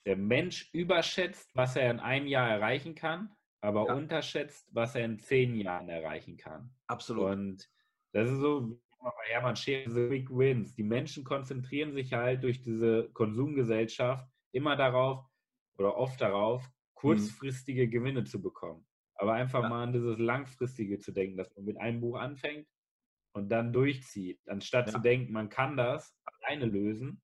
der 0.07 0.17
Mensch 0.17 0.71
überschätzt, 0.73 1.51
was 1.55 1.77
er 1.77 1.91
in 1.91 2.01
einem 2.01 2.27
Jahr 2.27 2.49
erreichen 2.49 2.95
kann, 2.95 3.35
aber 3.61 3.87
ja. 3.87 3.95
unterschätzt, 3.95 4.69
was 4.73 4.95
er 4.95 5.05
in 5.05 5.19
zehn 5.19 5.55
Jahren 5.57 5.89
erreichen 5.89 6.37
kann. 6.37 6.75
Absolut. 6.87 7.31
Und 7.31 7.71
das 8.13 8.31
ist 8.31 8.39
so, 8.39 8.81
bei 9.13 9.33
Hermann 9.33 9.57
Scherer, 9.57 9.85
diese 9.85 10.09
Big 10.09 10.31
Wins. 10.31 10.75
Die 10.75 10.83
Menschen 10.83 11.25
konzentrieren 11.25 11.93
sich 11.93 12.13
halt 12.13 12.43
durch 12.43 12.63
diese 12.63 13.11
Konsumgesellschaft 13.13 14.27
immer 14.53 14.77
darauf 14.77 15.27
oder 15.77 15.97
oft 15.97 16.21
darauf, 16.21 16.69
kurzfristige 16.95 17.87
mhm. 17.87 17.91
Gewinne 17.91 18.25
zu 18.25 18.41
bekommen. 18.41 18.87
Aber 19.17 19.35
einfach 19.35 19.63
ja. 19.63 19.69
mal 19.69 19.83
an 19.85 19.93
dieses 19.93 20.19
Langfristige 20.19 20.99
zu 20.99 21.13
denken, 21.13 21.37
dass 21.37 21.55
man 21.55 21.65
mit 21.65 21.77
einem 21.77 22.01
Buch 22.01 22.17
anfängt 22.19 22.67
und 23.33 23.49
dann 23.49 23.73
durchzieht, 23.73 24.41
anstatt 24.47 24.87
ja. 24.87 24.93
zu 24.95 24.99
denken, 25.01 25.33
man 25.33 25.49
kann 25.49 25.77
das 25.77 26.17
alleine 26.25 26.67
lösen. 26.67 27.23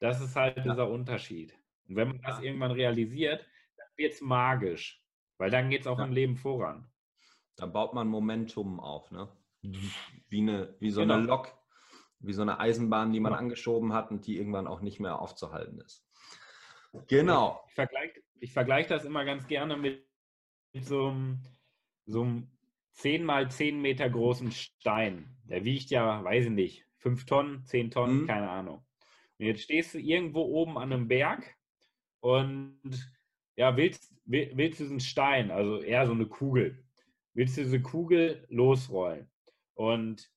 Das 0.00 0.20
ist 0.20 0.36
halt 0.36 0.56
ja. 0.58 0.62
dieser 0.62 0.90
Unterschied. 0.90 1.56
Und 1.88 1.96
wenn 1.96 2.08
man 2.08 2.20
das 2.22 2.40
irgendwann 2.40 2.72
realisiert, 2.72 3.46
dann 3.76 3.88
wird 3.96 4.12
es 4.14 4.20
magisch, 4.20 5.02
weil 5.38 5.50
dann 5.50 5.70
geht 5.70 5.82
es 5.82 5.86
auch 5.86 5.98
im 5.98 6.12
Leben 6.12 6.36
voran. 6.36 6.90
Dann 7.56 7.72
baut 7.72 7.94
man 7.94 8.08
Momentum 8.08 8.80
auf, 8.80 9.10
ne? 9.10 9.28
Wie, 10.28 10.40
eine, 10.40 10.74
wie 10.80 10.90
so 10.90 11.00
genau. 11.00 11.14
eine 11.14 11.26
Lok, 11.26 11.56
wie 12.20 12.32
so 12.32 12.42
eine 12.42 12.58
Eisenbahn, 12.58 13.12
die 13.12 13.20
man 13.20 13.32
ja. 13.32 13.38
angeschoben 13.38 13.92
hat 13.92 14.10
und 14.10 14.26
die 14.26 14.36
irgendwann 14.36 14.66
auch 14.66 14.80
nicht 14.80 15.00
mehr 15.00 15.20
aufzuhalten 15.20 15.80
ist. 15.80 16.04
Genau. 17.08 17.62
Ich 17.68 17.74
vergleiche 17.74 18.22
ich 18.40 18.52
vergleich 18.52 18.86
das 18.86 19.04
immer 19.04 19.24
ganz 19.24 19.46
gerne 19.46 19.76
mit, 19.76 20.06
mit 20.72 20.84
so 20.84 21.08
einem, 21.08 21.42
so 22.04 22.22
einem 22.22 22.50
10 22.92 23.24
mal 23.24 23.50
10 23.50 23.80
Meter 23.80 24.08
großen 24.08 24.50
Stein. 24.52 25.36
Der 25.44 25.64
wiegt 25.64 25.90
ja, 25.90 26.22
weiß 26.24 26.46
ich 26.46 26.50
nicht, 26.50 26.86
5 26.98 27.26
Tonnen, 27.26 27.64
10 27.64 27.90
Tonnen, 27.90 28.22
mhm. 28.22 28.26
keine 28.26 28.50
Ahnung. 28.50 28.84
Und 29.38 29.46
jetzt 29.46 29.62
stehst 29.62 29.94
du 29.94 29.98
irgendwo 29.98 30.42
oben 30.42 30.78
an 30.78 30.92
einem 30.92 31.08
Berg 31.08 31.54
und 32.20 32.80
ja, 33.56 33.76
willst, 33.76 34.14
willst 34.24 34.80
du 34.80 34.84
diesen 34.84 35.00
Stein, 35.00 35.50
also 35.50 35.80
eher 35.80 36.06
so 36.06 36.12
eine 36.12 36.26
Kugel, 36.26 36.84
willst 37.34 37.56
du 37.56 37.62
diese 37.62 37.80
Kugel 37.80 38.46
losrollen. 38.48 39.30
Und 39.76 40.32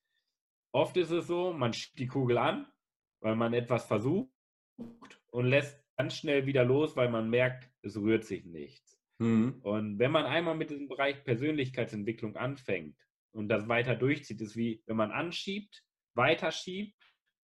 oft 0.72 0.96
ist 0.96 1.10
es 1.10 1.26
so, 1.26 1.52
man 1.52 1.72
schiebt 1.72 1.98
die 1.98 2.06
Kugel 2.06 2.38
an, 2.38 2.66
weil 3.20 3.34
man 3.36 3.54
etwas 3.54 3.86
versucht 3.86 4.30
und 5.30 5.46
lässt 5.46 5.82
ganz 5.96 6.16
schnell 6.16 6.46
wieder 6.46 6.64
los, 6.64 6.96
weil 6.96 7.10
man 7.10 7.28
merkt, 7.28 7.70
es 7.82 7.96
rührt 7.96 8.24
sich 8.24 8.44
nichts. 8.44 9.00
Mhm. 9.18 9.60
Und 9.62 9.98
wenn 9.98 10.10
man 10.10 10.26
einmal 10.26 10.54
mit 10.56 10.70
diesem 10.70 10.88
Bereich 10.88 11.24
Persönlichkeitsentwicklung 11.24 12.36
anfängt 12.36 12.96
und 13.32 13.48
das 13.48 13.68
weiter 13.68 13.96
durchzieht, 13.96 14.40
ist 14.40 14.56
wie, 14.56 14.82
wenn 14.86 14.96
man 14.96 15.10
anschiebt, 15.10 15.82
weiterschiebt, 16.14 16.96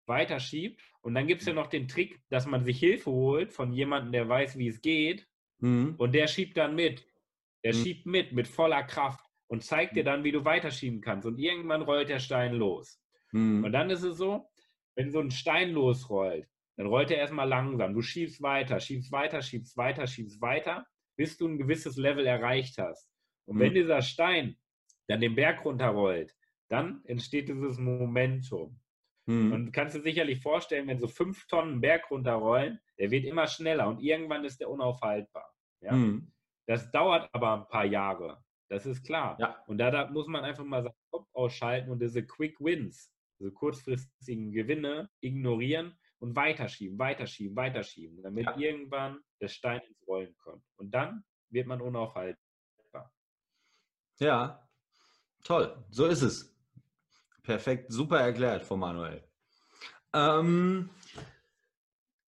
weiterschiebt 0.07 0.81
und 1.01 1.15
dann 1.15 1.27
gibt 1.27 1.41
es 1.41 1.47
ja 1.47 1.53
noch 1.53 1.69
den 1.69 1.89
Trick, 1.89 2.21
dass 2.29 2.47
man 2.47 2.65
sich 2.65 2.79
Hilfe 2.79 3.11
holt 3.11 3.53
von 3.53 3.73
jemandem, 3.73 4.13
der 4.13 4.29
weiß, 4.29 4.59
wie 4.59 4.69
es 4.69 4.81
geht. 4.81 5.29
Mhm. 5.59 5.95
Und 5.97 6.13
der 6.13 6.27
schiebt 6.27 6.57
dann 6.57 6.75
mit. 6.75 7.07
Der 7.65 7.75
mhm. 7.75 7.83
schiebt 7.83 8.07
mit, 8.07 8.33
mit 8.33 8.49
voller 8.49 8.83
Kraft 8.83 9.24
und 9.49 9.65
zeigt 9.65 9.97
dir 9.97 10.03
mhm. 10.03 10.07
dann, 10.07 10.25
wie 10.25 10.33
du 10.33 10.45
weiterschieben 10.45 11.01
kannst. 11.01 11.27
Und 11.27 11.39
irgendwann 11.39 11.83
rollt 11.83 12.09
der 12.09 12.19
Stein 12.19 12.55
los. 12.55 13.01
Mhm. 13.33 13.65
Und 13.65 13.73
dann 13.73 13.91
ist 13.91 14.03
es 14.03 14.17
so, 14.17 14.51
wenn 14.97 15.11
so 15.11 15.21
ein 15.21 15.31
Stein 15.31 15.73
losrollt, 15.73 16.49
dann 16.77 16.87
rollt 16.87 17.11
er 17.11 17.19
erstmal 17.19 17.49
langsam. 17.49 17.95
Du 17.95 18.03
schiebst 18.03 18.43
weiter, 18.43 18.81
schiebst 18.81 19.13
weiter, 19.13 19.43
schiebst 19.43 19.77
weiter, 19.77 20.07
schiebst 20.07 20.41
weiter, 20.41 20.87
bis 21.17 21.37
du 21.37 21.47
ein 21.47 21.59
gewisses 21.59 21.97
Level 21.97 22.27
erreicht 22.27 22.79
hast. 22.79 23.09
Und 23.47 23.59
wenn 23.59 23.71
mhm. 23.71 23.77
dieser 23.77 24.03
Stein 24.03 24.57
dann 25.07 25.21
den 25.21 25.35
Berg 25.35 25.65
runterrollt, 25.65 26.35
dann 26.69 27.03
entsteht 27.05 27.49
dieses 27.49 27.79
Momentum. 27.79 28.81
Mhm. 29.27 29.53
Und 29.53 29.73
kannst 29.73 29.97
du 29.97 30.01
sicherlich 30.01 30.41
vorstellen, 30.41 30.89
wenn 30.89 30.99
so 30.99 31.09
fünf 31.09 31.47
Tonnen 31.47 31.81
Berg 31.81 32.11
runterrollen, 32.11 32.81
der 32.99 33.11
wird 33.11 33.25
immer 33.25 33.47
schneller 33.47 33.89
und 33.89 34.01
irgendwann 34.01 34.45
ist 34.45 34.61
der 34.61 34.71
unaufhaltbar. 34.71 35.51
Ja? 35.81 35.93
Mhm. 35.93 36.33
Das 36.67 36.91
dauert 36.91 37.29
aber 37.33 37.55
ein 37.55 37.69
paar 37.69 37.85
Jahre. 37.85 38.43
Das 38.75 38.87
ist 38.87 39.05
klar. 39.05 39.37
Ja. 39.39 39.63
Und 39.69 39.79
da, 39.79 39.93
da, 39.93 40.11
muss 40.11 40.27
man 40.27 40.43
einfach 40.43 40.65
mal 40.65 40.83
seinen 40.83 40.95
Kopf 41.13 41.29
ausschalten 41.33 41.91
und 41.93 42.01
diese 42.01 42.27
Quick 42.27 42.59
Wins 42.59 43.09
also 43.39 43.53
kurzfristigen 43.53 44.51
Gewinne 44.51 45.09
ignorieren 45.21 45.97
und 46.19 46.35
weiterschieben, 46.35 46.99
weiterschieben, 46.99 47.57
weiterschieben, 47.57 48.21
damit 48.23 48.47
ja. 48.47 48.57
irgendwann 48.57 49.21
der 49.41 49.47
Stein 49.47 49.81
ins 49.83 50.05
Rollen 50.09 50.35
kommt. 50.39 50.65
Und 50.77 50.91
dann 50.91 51.25
wird 51.51 51.69
man 51.69 51.81
unaufhaltbar. 51.81 53.13
Ja, 54.19 54.69
toll. 55.45 55.85
So 55.91 56.07
ist 56.07 56.23
es. 56.23 56.53
Perfekt, 57.45 57.93
super 57.93 58.19
erklärt 58.19 58.65
von 58.65 58.81
Manuel. 58.81 59.23
Ähm, 60.13 60.91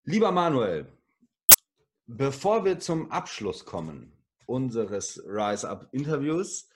lieber 0.04 0.30
Manuel, 0.30 0.86
bevor 2.06 2.64
wir 2.64 2.78
zum 2.78 3.10
Abschluss 3.10 3.64
kommen 3.64 4.15
unseres 4.46 5.22
Rise 5.26 5.68
Up 5.68 5.88
Interviews, 5.92 6.68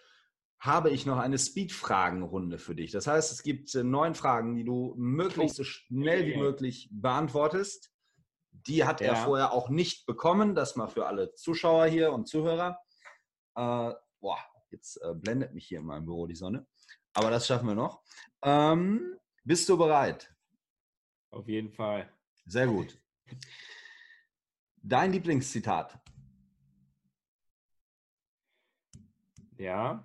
habe 0.59 0.91
ich 0.91 1.07
noch 1.07 1.19
eine 1.19 1.39
Speed-Fragenrunde 1.39 2.59
für 2.59 2.75
dich. 2.75 2.93
Das 2.93 3.07
heißt, 3.07 3.33
es 3.33 3.43
gibt 3.43 3.75
äh, 3.75 3.83
neun 3.83 4.15
Fragen, 4.15 4.55
die 4.55 4.65
du 4.65 4.95
möglichst 4.99 5.57
so 5.57 5.65
schnell 5.65 6.27
wie 6.27 6.37
möglich 6.37 6.89
beantwortest. 6.93 7.91
Die 8.51 8.85
hat 8.85 9.01
ja. 9.01 9.09
er 9.09 9.17
vorher 9.17 9.53
auch 9.53 9.71
nicht 9.71 10.05
bekommen. 10.05 10.55
Das 10.55 10.77
mal 10.77 10.89
für 10.89 11.07
alle 11.07 11.33
Zuschauer 11.35 11.87
hier 11.87 12.13
und 12.13 12.29
Zuhörer. 12.29 12.79
Äh, 13.57 13.95
boah, 14.21 14.39
jetzt 14.71 14.97
äh, 15.03 15.15
blendet 15.15 15.55
mich 15.55 15.67
hier 15.67 15.79
in 15.79 15.87
meinem 15.87 16.05
Büro 16.05 16.27
die 16.27 16.37
Sonne. 16.37 16.67
Aber 17.15 17.31
das 17.31 17.47
schaffen 17.47 17.69
wir 17.69 17.75
noch. 17.75 18.03
Ähm, 18.43 19.17
bist 19.45 19.67
du 19.69 19.79
bereit? 19.79 20.31
Auf 21.31 21.49
jeden 21.49 21.71
Fall. 21.73 22.13
Sehr 22.45 22.67
gut. 22.67 22.99
Dein 24.83 25.13
Lieblingszitat? 25.13 25.99
Ja. 29.61 30.03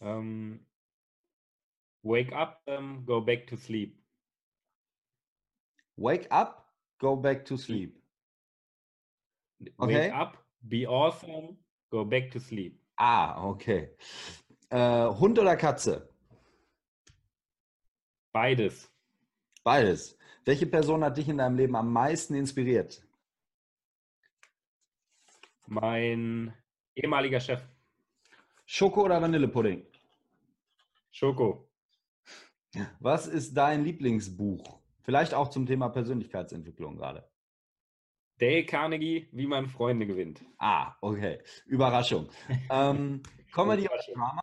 Um, 0.00 0.60
wake 2.02 2.30
up, 2.34 2.60
um, 2.66 3.02
go 3.06 3.22
back 3.22 3.46
to 3.46 3.56
sleep. 3.56 3.98
Wake 5.96 6.26
up, 6.30 6.70
go 6.98 7.16
back 7.16 7.46
to 7.46 7.56
sleep. 7.56 7.98
Okay. 9.78 10.10
Wake 10.10 10.14
up, 10.14 10.36
be 10.68 10.86
awesome, 10.86 11.56
go 11.90 12.04
back 12.04 12.30
to 12.32 12.38
sleep. 12.38 12.78
Ah, 12.98 13.42
okay. 13.42 13.96
Äh, 14.68 15.08
Hund 15.08 15.38
oder 15.38 15.56
Katze? 15.56 16.06
Beides. 18.34 18.92
Beides. 19.62 20.18
Welche 20.44 20.66
Person 20.66 21.02
hat 21.02 21.16
dich 21.16 21.30
in 21.30 21.38
deinem 21.38 21.56
Leben 21.56 21.76
am 21.76 21.90
meisten 21.90 22.34
inspiriert? 22.34 23.02
Mein 25.66 26.52
ehemaliger 26.94 27.40
Chef. 27.40 27.73
Schoko 28.66 29.04
oder 29.04 29.20
Vanillepudding? 29.20 29.86
Schoko. 31.10 31.68
Was 33.00 33.26
ist 33.26 33.54
dein 33.54 33.84
Lieblingsbuch? 33.84 34.80
Vielleicht 35.02 35.34
auch 35.34 35.48
zum 35.50 35.66
Thema 35.66 35.90
Persönlichkeitsentwicklung 35.90 36.96
gerade. 36.96 37.28
Dale 38.38 38.64
Carnegie, 38.64 39.28
wie 39.32 39.46
man 39.46 39.68
Freunde 39.68 40.06
gewinnt. 40.06 40.42
Ah, 40.58 40.96
okay. 41.00 41.40
Überraschung. 41.66 42.30
ähm, 42.70 43.22
Comedy 43.52 43.86
oder 43.86 44.02
Drama? 44.12 44.42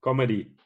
Comedy. 0.00 0.56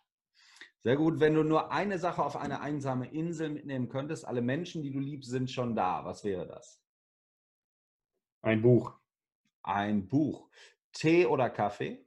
Sehr 0.82 0.96
gut. 0.96 1.20
Wenn 1.20 1.34
du 1.34 1.42
nur 1.42 1.70
eine 1.70 1.98
Sache 1.98 2.24
auf 2.24 2.36
eine 2.36 2.60
einsame 2.60 3.10
Insel 3.12 3.50
mitnehmen 3.50 3.88
könntest, 3.88 4.24
alle 4.24 4.40
Menschen, 4.40 4.82
die 4.82 4.90
du 4.90 4.98
liebst, 5.00 5.28
sind 5.30 5.50
schon 5.50 5.74
da. 5.74 6.04
Was 6.04 6.24
wäre 6.24 6.46
das? 6.46 6.80
Ein 8.40 8.62
Buch. 8.62 8.94
Ein 9.62 10.08
Buch. 10.08 10.48
Tee 10.98 11.26
oder 11.26 11.48
Kaffee? 11.48 12.04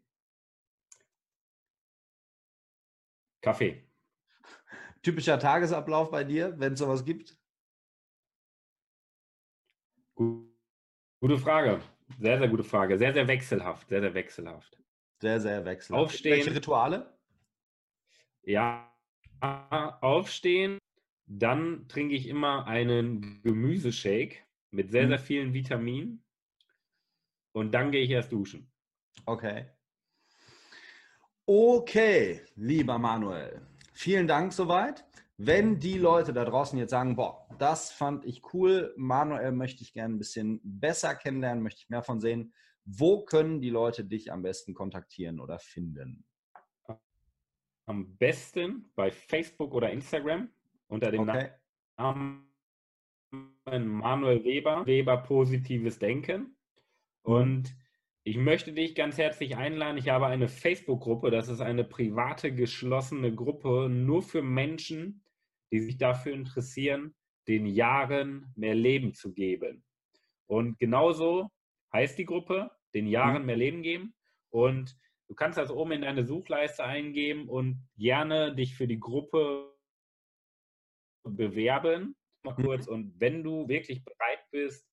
Kaffee. 3.42 3.88
Typischer 5.02 5.40
Tagesablauf 5.40 6.12
bei 6.12 6.26
dir, 6.26 6.60
wenn 6.60 6.74
es 6.74 6.80
sowas 6.80 7.06
gibt? 7.06 7.38
Gute 10.16 11.38
Frage. 11.38 11.82
Sehr, 12.20 12.38
sehr 12.38 12.50
gute 12.50 12.66
Frage. 12.66 12.98
Sehr, 12.98 13.14
sehr 13.14 13.28
wechselhaft. 13.28 13.88
Sehr, 13.88 14.02
sehr 14.02 14.14
wechselhaft. 14.14 14.78
Sehr, 15.22 15.40
sehr 15.40 15.64
wechselhaft. 15.64 16.04
Aufstehen. 16.04 16.34
Welche 16.34 16.54
Rituale? 16.54 17.18
Ja, 18.44 18.94
aufstehen. 19.40 20.78
Dann 21.28 21.88
trinke 21.88 22.16
ich 22.16 22.28
immer 22.28 22.68
einen 22.68 23.42
Gemüseshake 23.42 24.40
mit 24.72 24.92
sehr, 24.92 25.08
sehr 25.08 25.20
mhm. 25.20 25.24
vielen 25.24 25.54
Vitaminen. 25.54 26.26
Und 27.54 27.72
dann 27.72 27.92
gehe 27.92 28.04
ich 28.04 28.10
erst 28.10 28.34
duschen. 28.34 28.71
Okay. 29.26 29.66
Okay, 31.46 32.42
lieber 32.56 32.98
Manuel, 32.98 33.62
vielen 33.94 34.28
Dank 34.28 34.54
soweit. 34.54 35.06
Wenn 35.38 35.80
die 35.80 35.98
Leute 35.98 36.34
da 36.34 36.46
draußen 36.46 36.78
jetzt 36.78 36.92
sagen, 36.92 37.16
boah, 37.16 37.48
das 37.58 37.92
fand 37.92 38.26
ich 38.26 38.42
cool, 38.54 38.94
Manuel 38.96 39.52
möchte 39.52 39.82
ich 39.82 39.92
gerne 39.92 40.16
ein 40.16 40.20
bisschen 40.20 40.62
besser 40.64 41.16
kennenlernen, 41.16 41.64
möchte 41.64 41.82
ich 41.82 41.90
mehr 41.90 42.04
von 42.04 42.22
sehen, 42.22 42.54
wo 42.86 43.26
können 43.26 43.60
die 43.60 43.72
Leute 43.72 44.06
dich 44.06 44.32
am 44.32 44.44
besten 44.44 44.74
kontaktieren 44.74 45.40
oder 45.40 45.58
finden? 45.58 46.24
Am 47.88 48.16
besten 48.18 48.92
bei 48.96 49.12
Facebook 49.12 49.74
oder 49.74 49.90
Instagram 49.92 50.50
unter 50.88 51.12
dem 51.12 51.22
okay. 51.22 51.50
Namen 51.98 52.48
Manuel 53.66 54.44
Weber, 54.44 54.86
Weber 54.86 55.18
Positives 55.18 55.98
Denken. 55.98 56.56
Und 57.24 57.76
ich 58.24 58.38
möchte 58.38 58.72
dich 58.72 58.94
ganz 58.94 59.18
herzlich 59.18 59.58
einladen. 59.58 59.98
Ich 59.98 60.10
habe 60.10 60.28
eine 60.28 60.48
Facebook-Gruppe. 60.48 61.32
Das 61.32 61.50
ist 61.50 61.62
eine 61.62 61.84
private, 61.84 62.54
geschlossene 62.54 63.34
Gruppe 63.34 63.90
nur 63.90 64.22
für 64.22 64.44
Menschen, 64.44 65.24
die 65.72 65.80
sich 65.80 65.98
dafür 65.98 66.34
interessieren, 66.34 67.16
den 67.48 67.66
Jahren 67.66 68.54
mehr 68.56 68.76
Leben 68.76 69.14
zu 69.16 69.34
geben. 69.34 69.84
Und 70.46 70.78
genauso 70.78 71.50
heißt 71.94 72.18
die 72.20 72.26
Gruppe, 72.26 72.72
den 72.94 73.08
Jahren 73.08 73.42
mhm. 73.42 73.46
mehr 73.48 73.58
Leben 73.58 73.82
geben. 73.82 74.14
Und 74.52 74.96
du 75.28 75.34
kannst 75.34 75.58
das 75.58 75.72
oben 75.72 75.94
in 75.94 76.02
deine 76.02 76.24
Suchleiste 76.24 76.84
eingeben 76.84 77.50
und 77.50 77.88
gerne 77.98 78.54
dich 78.54 78.76
für 78.76 78.88
die 78.88 79.00
Gruppe 79.00 79.74
bewerben. 81.24 82.16
Mal 82.44 82.56
mhm. 82.56 82.64
kurz. 82.64 82.88
Und 82.88 83.20
wenn 83.20 83.44
du 83.44 83.68
wirklich 83.68 84.04
bereit 84.04 84.46
bist, 84.52 84.91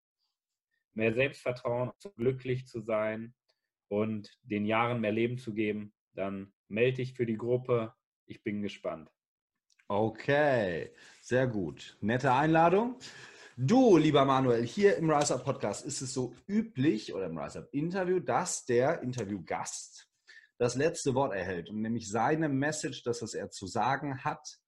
mehr 0.98 1.14
Selbstvertrauen, 1.14 1.92
glücklich 2.16 2.66
zu 2.66 2.80
sein 2.80 3.32
und 3.88 4.36
den 4.42 4.66
Jahren 4.66 5.00
mehr 5.00 5.12
Leben 5.12 5.38
zu 5.38 5.54
geben, 5.54 5.94
dann 6.12 6.52
melde 6.66 6.96
dich 6.96 7.14
für 7.14 7.24
die 7.24 7.36
Gruppe. 7.36 7.94
Ich 8.26 8.42
bin 8.42 8.62
gespannt. 8.62 9.08
Okay, 9.86 10.92
sehr 11.22 11.46
gut. 11.46 11.96
Nette 12.00 12.32
Einladung. 12.32 12.98
Du, 13.56 13.96
lieber 13.96 14.24
Manuel, 14.24 14.66
hier 14.66 14.96
im 14.96 15.08
Rise 15.08 15.34
Up 15.34 15.44
Podcast 15.44 15.86
ist 15.86 16.02
es 16.02 16.12
so 16.12 16.34
üblich 16.48 17.14
oder 17.14 17.26
im 17.26 17.38
Rise 17.38 17.60
Up 17.60 17.68
Interview, 17.72 18.18
dass 18.18 18.66
der 18.66 19.00
Interviewgast 19.00 20.10
das 20.58 20.74
letzte 20.74 21.14
Wort 21.14 21.32
erhält 21.32 21.70
und 21.70 21.80
nämlich 21.80 22.10
seine 22.10 22.48
Message, 22.48 23.04
das, 23.04 23.22
was 23.22 23.34
er 23.34 23.50
zu 23.50 23.68
sagen 23.68 24.24
hat, 24.24 24.58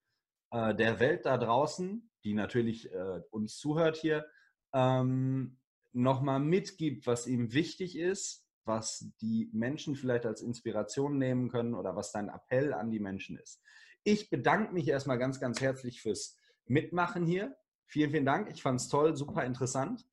äh, 0.52 0.76
der 0.76 1.00
Welt 1.00 1.26
da 1.26 1.36
draußen, 1.36 2.08
die 2.22 2.34
natürlich 2.34 2.92
äh, 2.92 3.20
uns 3.30 3.58
zuhört 3.58 3.96
hier, 3.96 4.26
ähm, 4.72 5.59
nochmal 5.92 6.40
mitgibt, 6.40 7.06
was 7.06 7.26
ihm 7.26 7.52
wichtig 7.52 7.96
ist, 7.98 8.46
was 8.64 9.10
die 9.20 9.50
Menschen 9.52 9.96
vielleicht 9.96 10.26
als 10.26 10.42
Inspiration 10.42 11.18
nehmen 11.18 11.48
können 11.48 11.74
oder 11.74 11.96
was 11.96 12.12
dein 12.12 12.28
Appell 12.28 12.72
an 12.72 12.90
die 12.90 13.00
Menschen 13.00 13.36
ist. 13.38 13.62
Ich 14.04 14.30
bedanke 14.30 14.72
mich 14.72 14.88
erstmal 14.88 15.18
ganz, 15.18 15.40
ganz 15.40 15.60
herzlich 15.60 16.00
fürs 16.00 16.38
Mitmachen 16.66 17.26
hier. 17.26 17.56
Vielen, 17.86 18.10
vielen 18.10 18.24
Dank. 18.24 18.50
Ich 18.50 18.62
fand 18.62 18.80
es 18.80 18.88
toll, 18.88 19.16
super 19.16 19.44
interessant. 19.44 20.06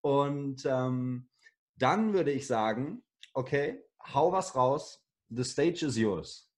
Und 0.00 0.64
ähm, 0.66 1.28
dann 1.76 2.12
würde 2.12 2.30
ich 2.30 2.46
sagen, 2.46 3.02
okay, 3.32 3.82
hau 4.14 4.32
was 4.32 4.54
raus. 4.54 5.04
The 5.30 5.44
stage 5.44 5.84
is 5.86 5.96
yours. 5.96 6.50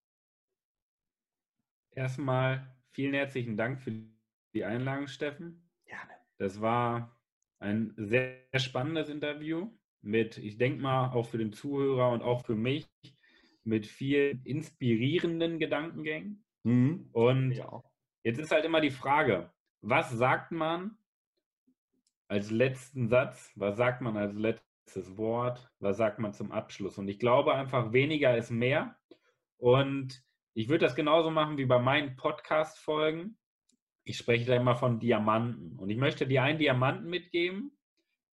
Erstmal 1.92 2.76
vielen 2.90 3.14
herzlichen 3.14 3.56
Dank 3.56 3.80
für 3.80 3.92
die 4.52 4.64
Einladung, 4.64 5.06
Steffen. 5.06 5.70
Gerne. 5.86 6.12
Das 6.38 6.60
war 6.60 7.15
ein 7.58 7.94
sehr 7.96 8.42
spannendes 8.56 9.08
Interview 9.08 9.70
mit, 10.02 10.38
ich 10.38 10.58
denke 10.58 10.82
mal, 10.82 11.10
auch 11.10 11.26
für 11.26 11.38
den 11.38 11.52
Zuhörer 11.52 12.10
und 12.10 12.22
auch 12.22 12.44
für 12.44 12.54
mich, 12.54 12.88
mit 13.64 13.86
vielen 13.86 14.42
inspirierenden 14.44 15.58
Gedankengängen. 15.58 16.44
Mhm. 16.62 17.08
Und 17.12 17.52
ja. 17.52 17.82
jetzt 18.22 18.38
ist 18.38 18.52
halt 18.52 18.64
immer 18.64 18.80
die 18.80 18.90
Frage, 18.90 19.50
was 19.80 20.10
sagt 20.12 20.52
man 20.52 20.96
als 22.28 22.50
letzten 22.50 23.08
Satz? 23.08 23.52
Was 23.56 23.76
sagt 23.76 24.00
man 24.02 24.16
als 24.16 24.34
letztes 24.34 25.16
Wort? 25.16 25.68
Was 25.80 25.96
sagt 25.96 26.18
man 26.18 26.32
zum 26.32 26.52
Abschluss? 26.52 26.98
Und 26.98 27.08
ich 27.08 27.18
glaube 27.18 27.54
einfach, 27.54 27.92
weniger 27.92 28.36
ist 28.36 28.50
mehr. 28.50 28.96
Und 29.58 30.22
ich 30.54 30.68
würde 30.68 30.84
das 30.84 30.94
genauso 30.94 31.30
machen 31.30 31.58
wie 31.58 31.66
bei 31.66 31.78
meinen 31.78 32.16
Podcast-Folgen 32.16 33.36
ich 34.06 34.18
spreche 34.18 34.46
da 34.46 34.56
immer 34.56 34.76
von 34.76 35.00
Diamanten. 35.00 35.76
Und 35.78 35.90
ich 35.90 35.96
möchte 35.96 36.28
dir 36.28 36.44
einen 36.44 36.60
Diamanten 36.60 37.10
mitgeben 37.10 37.72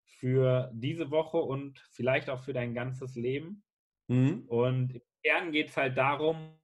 für 0.05 0.71
diese 0.71 1.09
Woche 1.09 1.38
und 1.38 1.80
vielleicht 1.91 2.30
auch 2.30 2.39
für 2.43 2.53
dein 2.53 2.76
ganzes 2.76 3.15
Leben. 3.15 3.63
Mhm. 4.07 4.43
Und 4.47 4.93
im 4.93 5.01
Kern 5.24 5.51
geht 5.51 5.69
es 5.69 5.78
halt 5.78 5.97
darum, 5.97 6.59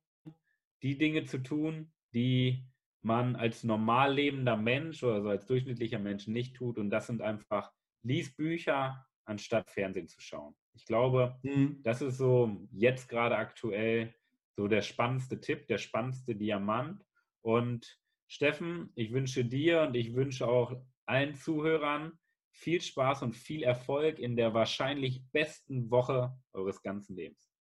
die 0.83 0.97
Dinge 0.97 1.23
zu 1.23 1.39
tun, 1.39 1.91
die 2.13 2.63
man 3.01 3.35
als 3.35 3.63
normal 3.63 4.13
lebender 4.13 4.55
Mensch 4.55 5.03
oder 5.03 5.23
so 5.23 5.29
als 5.29 5.47
durchschnittlicher 5.47 5.99
Mensch 5.99 6.27
nicht 6.27 6.55
tut. 6.55 6.77
Und 6.77 6.91
das 6.91 7.07
sind 7.07 7.23
einfach, 7.23 7.71
lies 8.03 8.35
Bücher, 8.35 9.07
anstatt 9.25 9.71
Fernsehen 9.71 10.07
zu 10.07 10.21
schauen. 10.21 10.55
Ich 10.73 10.85
glaube, 10.85 11.39
mhm. 11.41 11.81
das 11.81 12.03
ist 12.03 12.17
so 12.17 12.67
jetzt 12.71 13.09
gerade 13.09 13.37
aktuell 13.37 14.13
so 14.55 14.67
der 14.67 14.83
spannendste 14.83 15.41
Tipp, 15.41 15.67
der 15.67 15.79
spannendste 15.79 16.35
Diamant. 16.35 17.03
Und 17.41 17.98
Steffen, 18.29 18.91
ich 18.93 19.11
wünsche 19.11 19.43
dir 19.43 19.81
und 19.81 19.95
ich 19.95 20.13
wünsche 20.13 20.47
auch 20.47 20.79
allen 21.05 21.33
Zuhörern 21.33 22.13
viel 22.51 22.79
Spaß 22.79 23.23
und 23.23 23.35
viel 23.35 23.63
Erfolg 23.63 24.19
in 24.19 24.35
der 24.35 24.53
wahrscheinlich 24.53 25.23
besten 25.31 25.89
Woche 25.89 26.31
eures 26.53 26.81
ganzen 26.83 27.15
Lebens. 27.15 27.51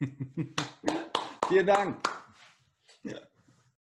Vielen 1.48 1.66
Dank. 1.66 2.17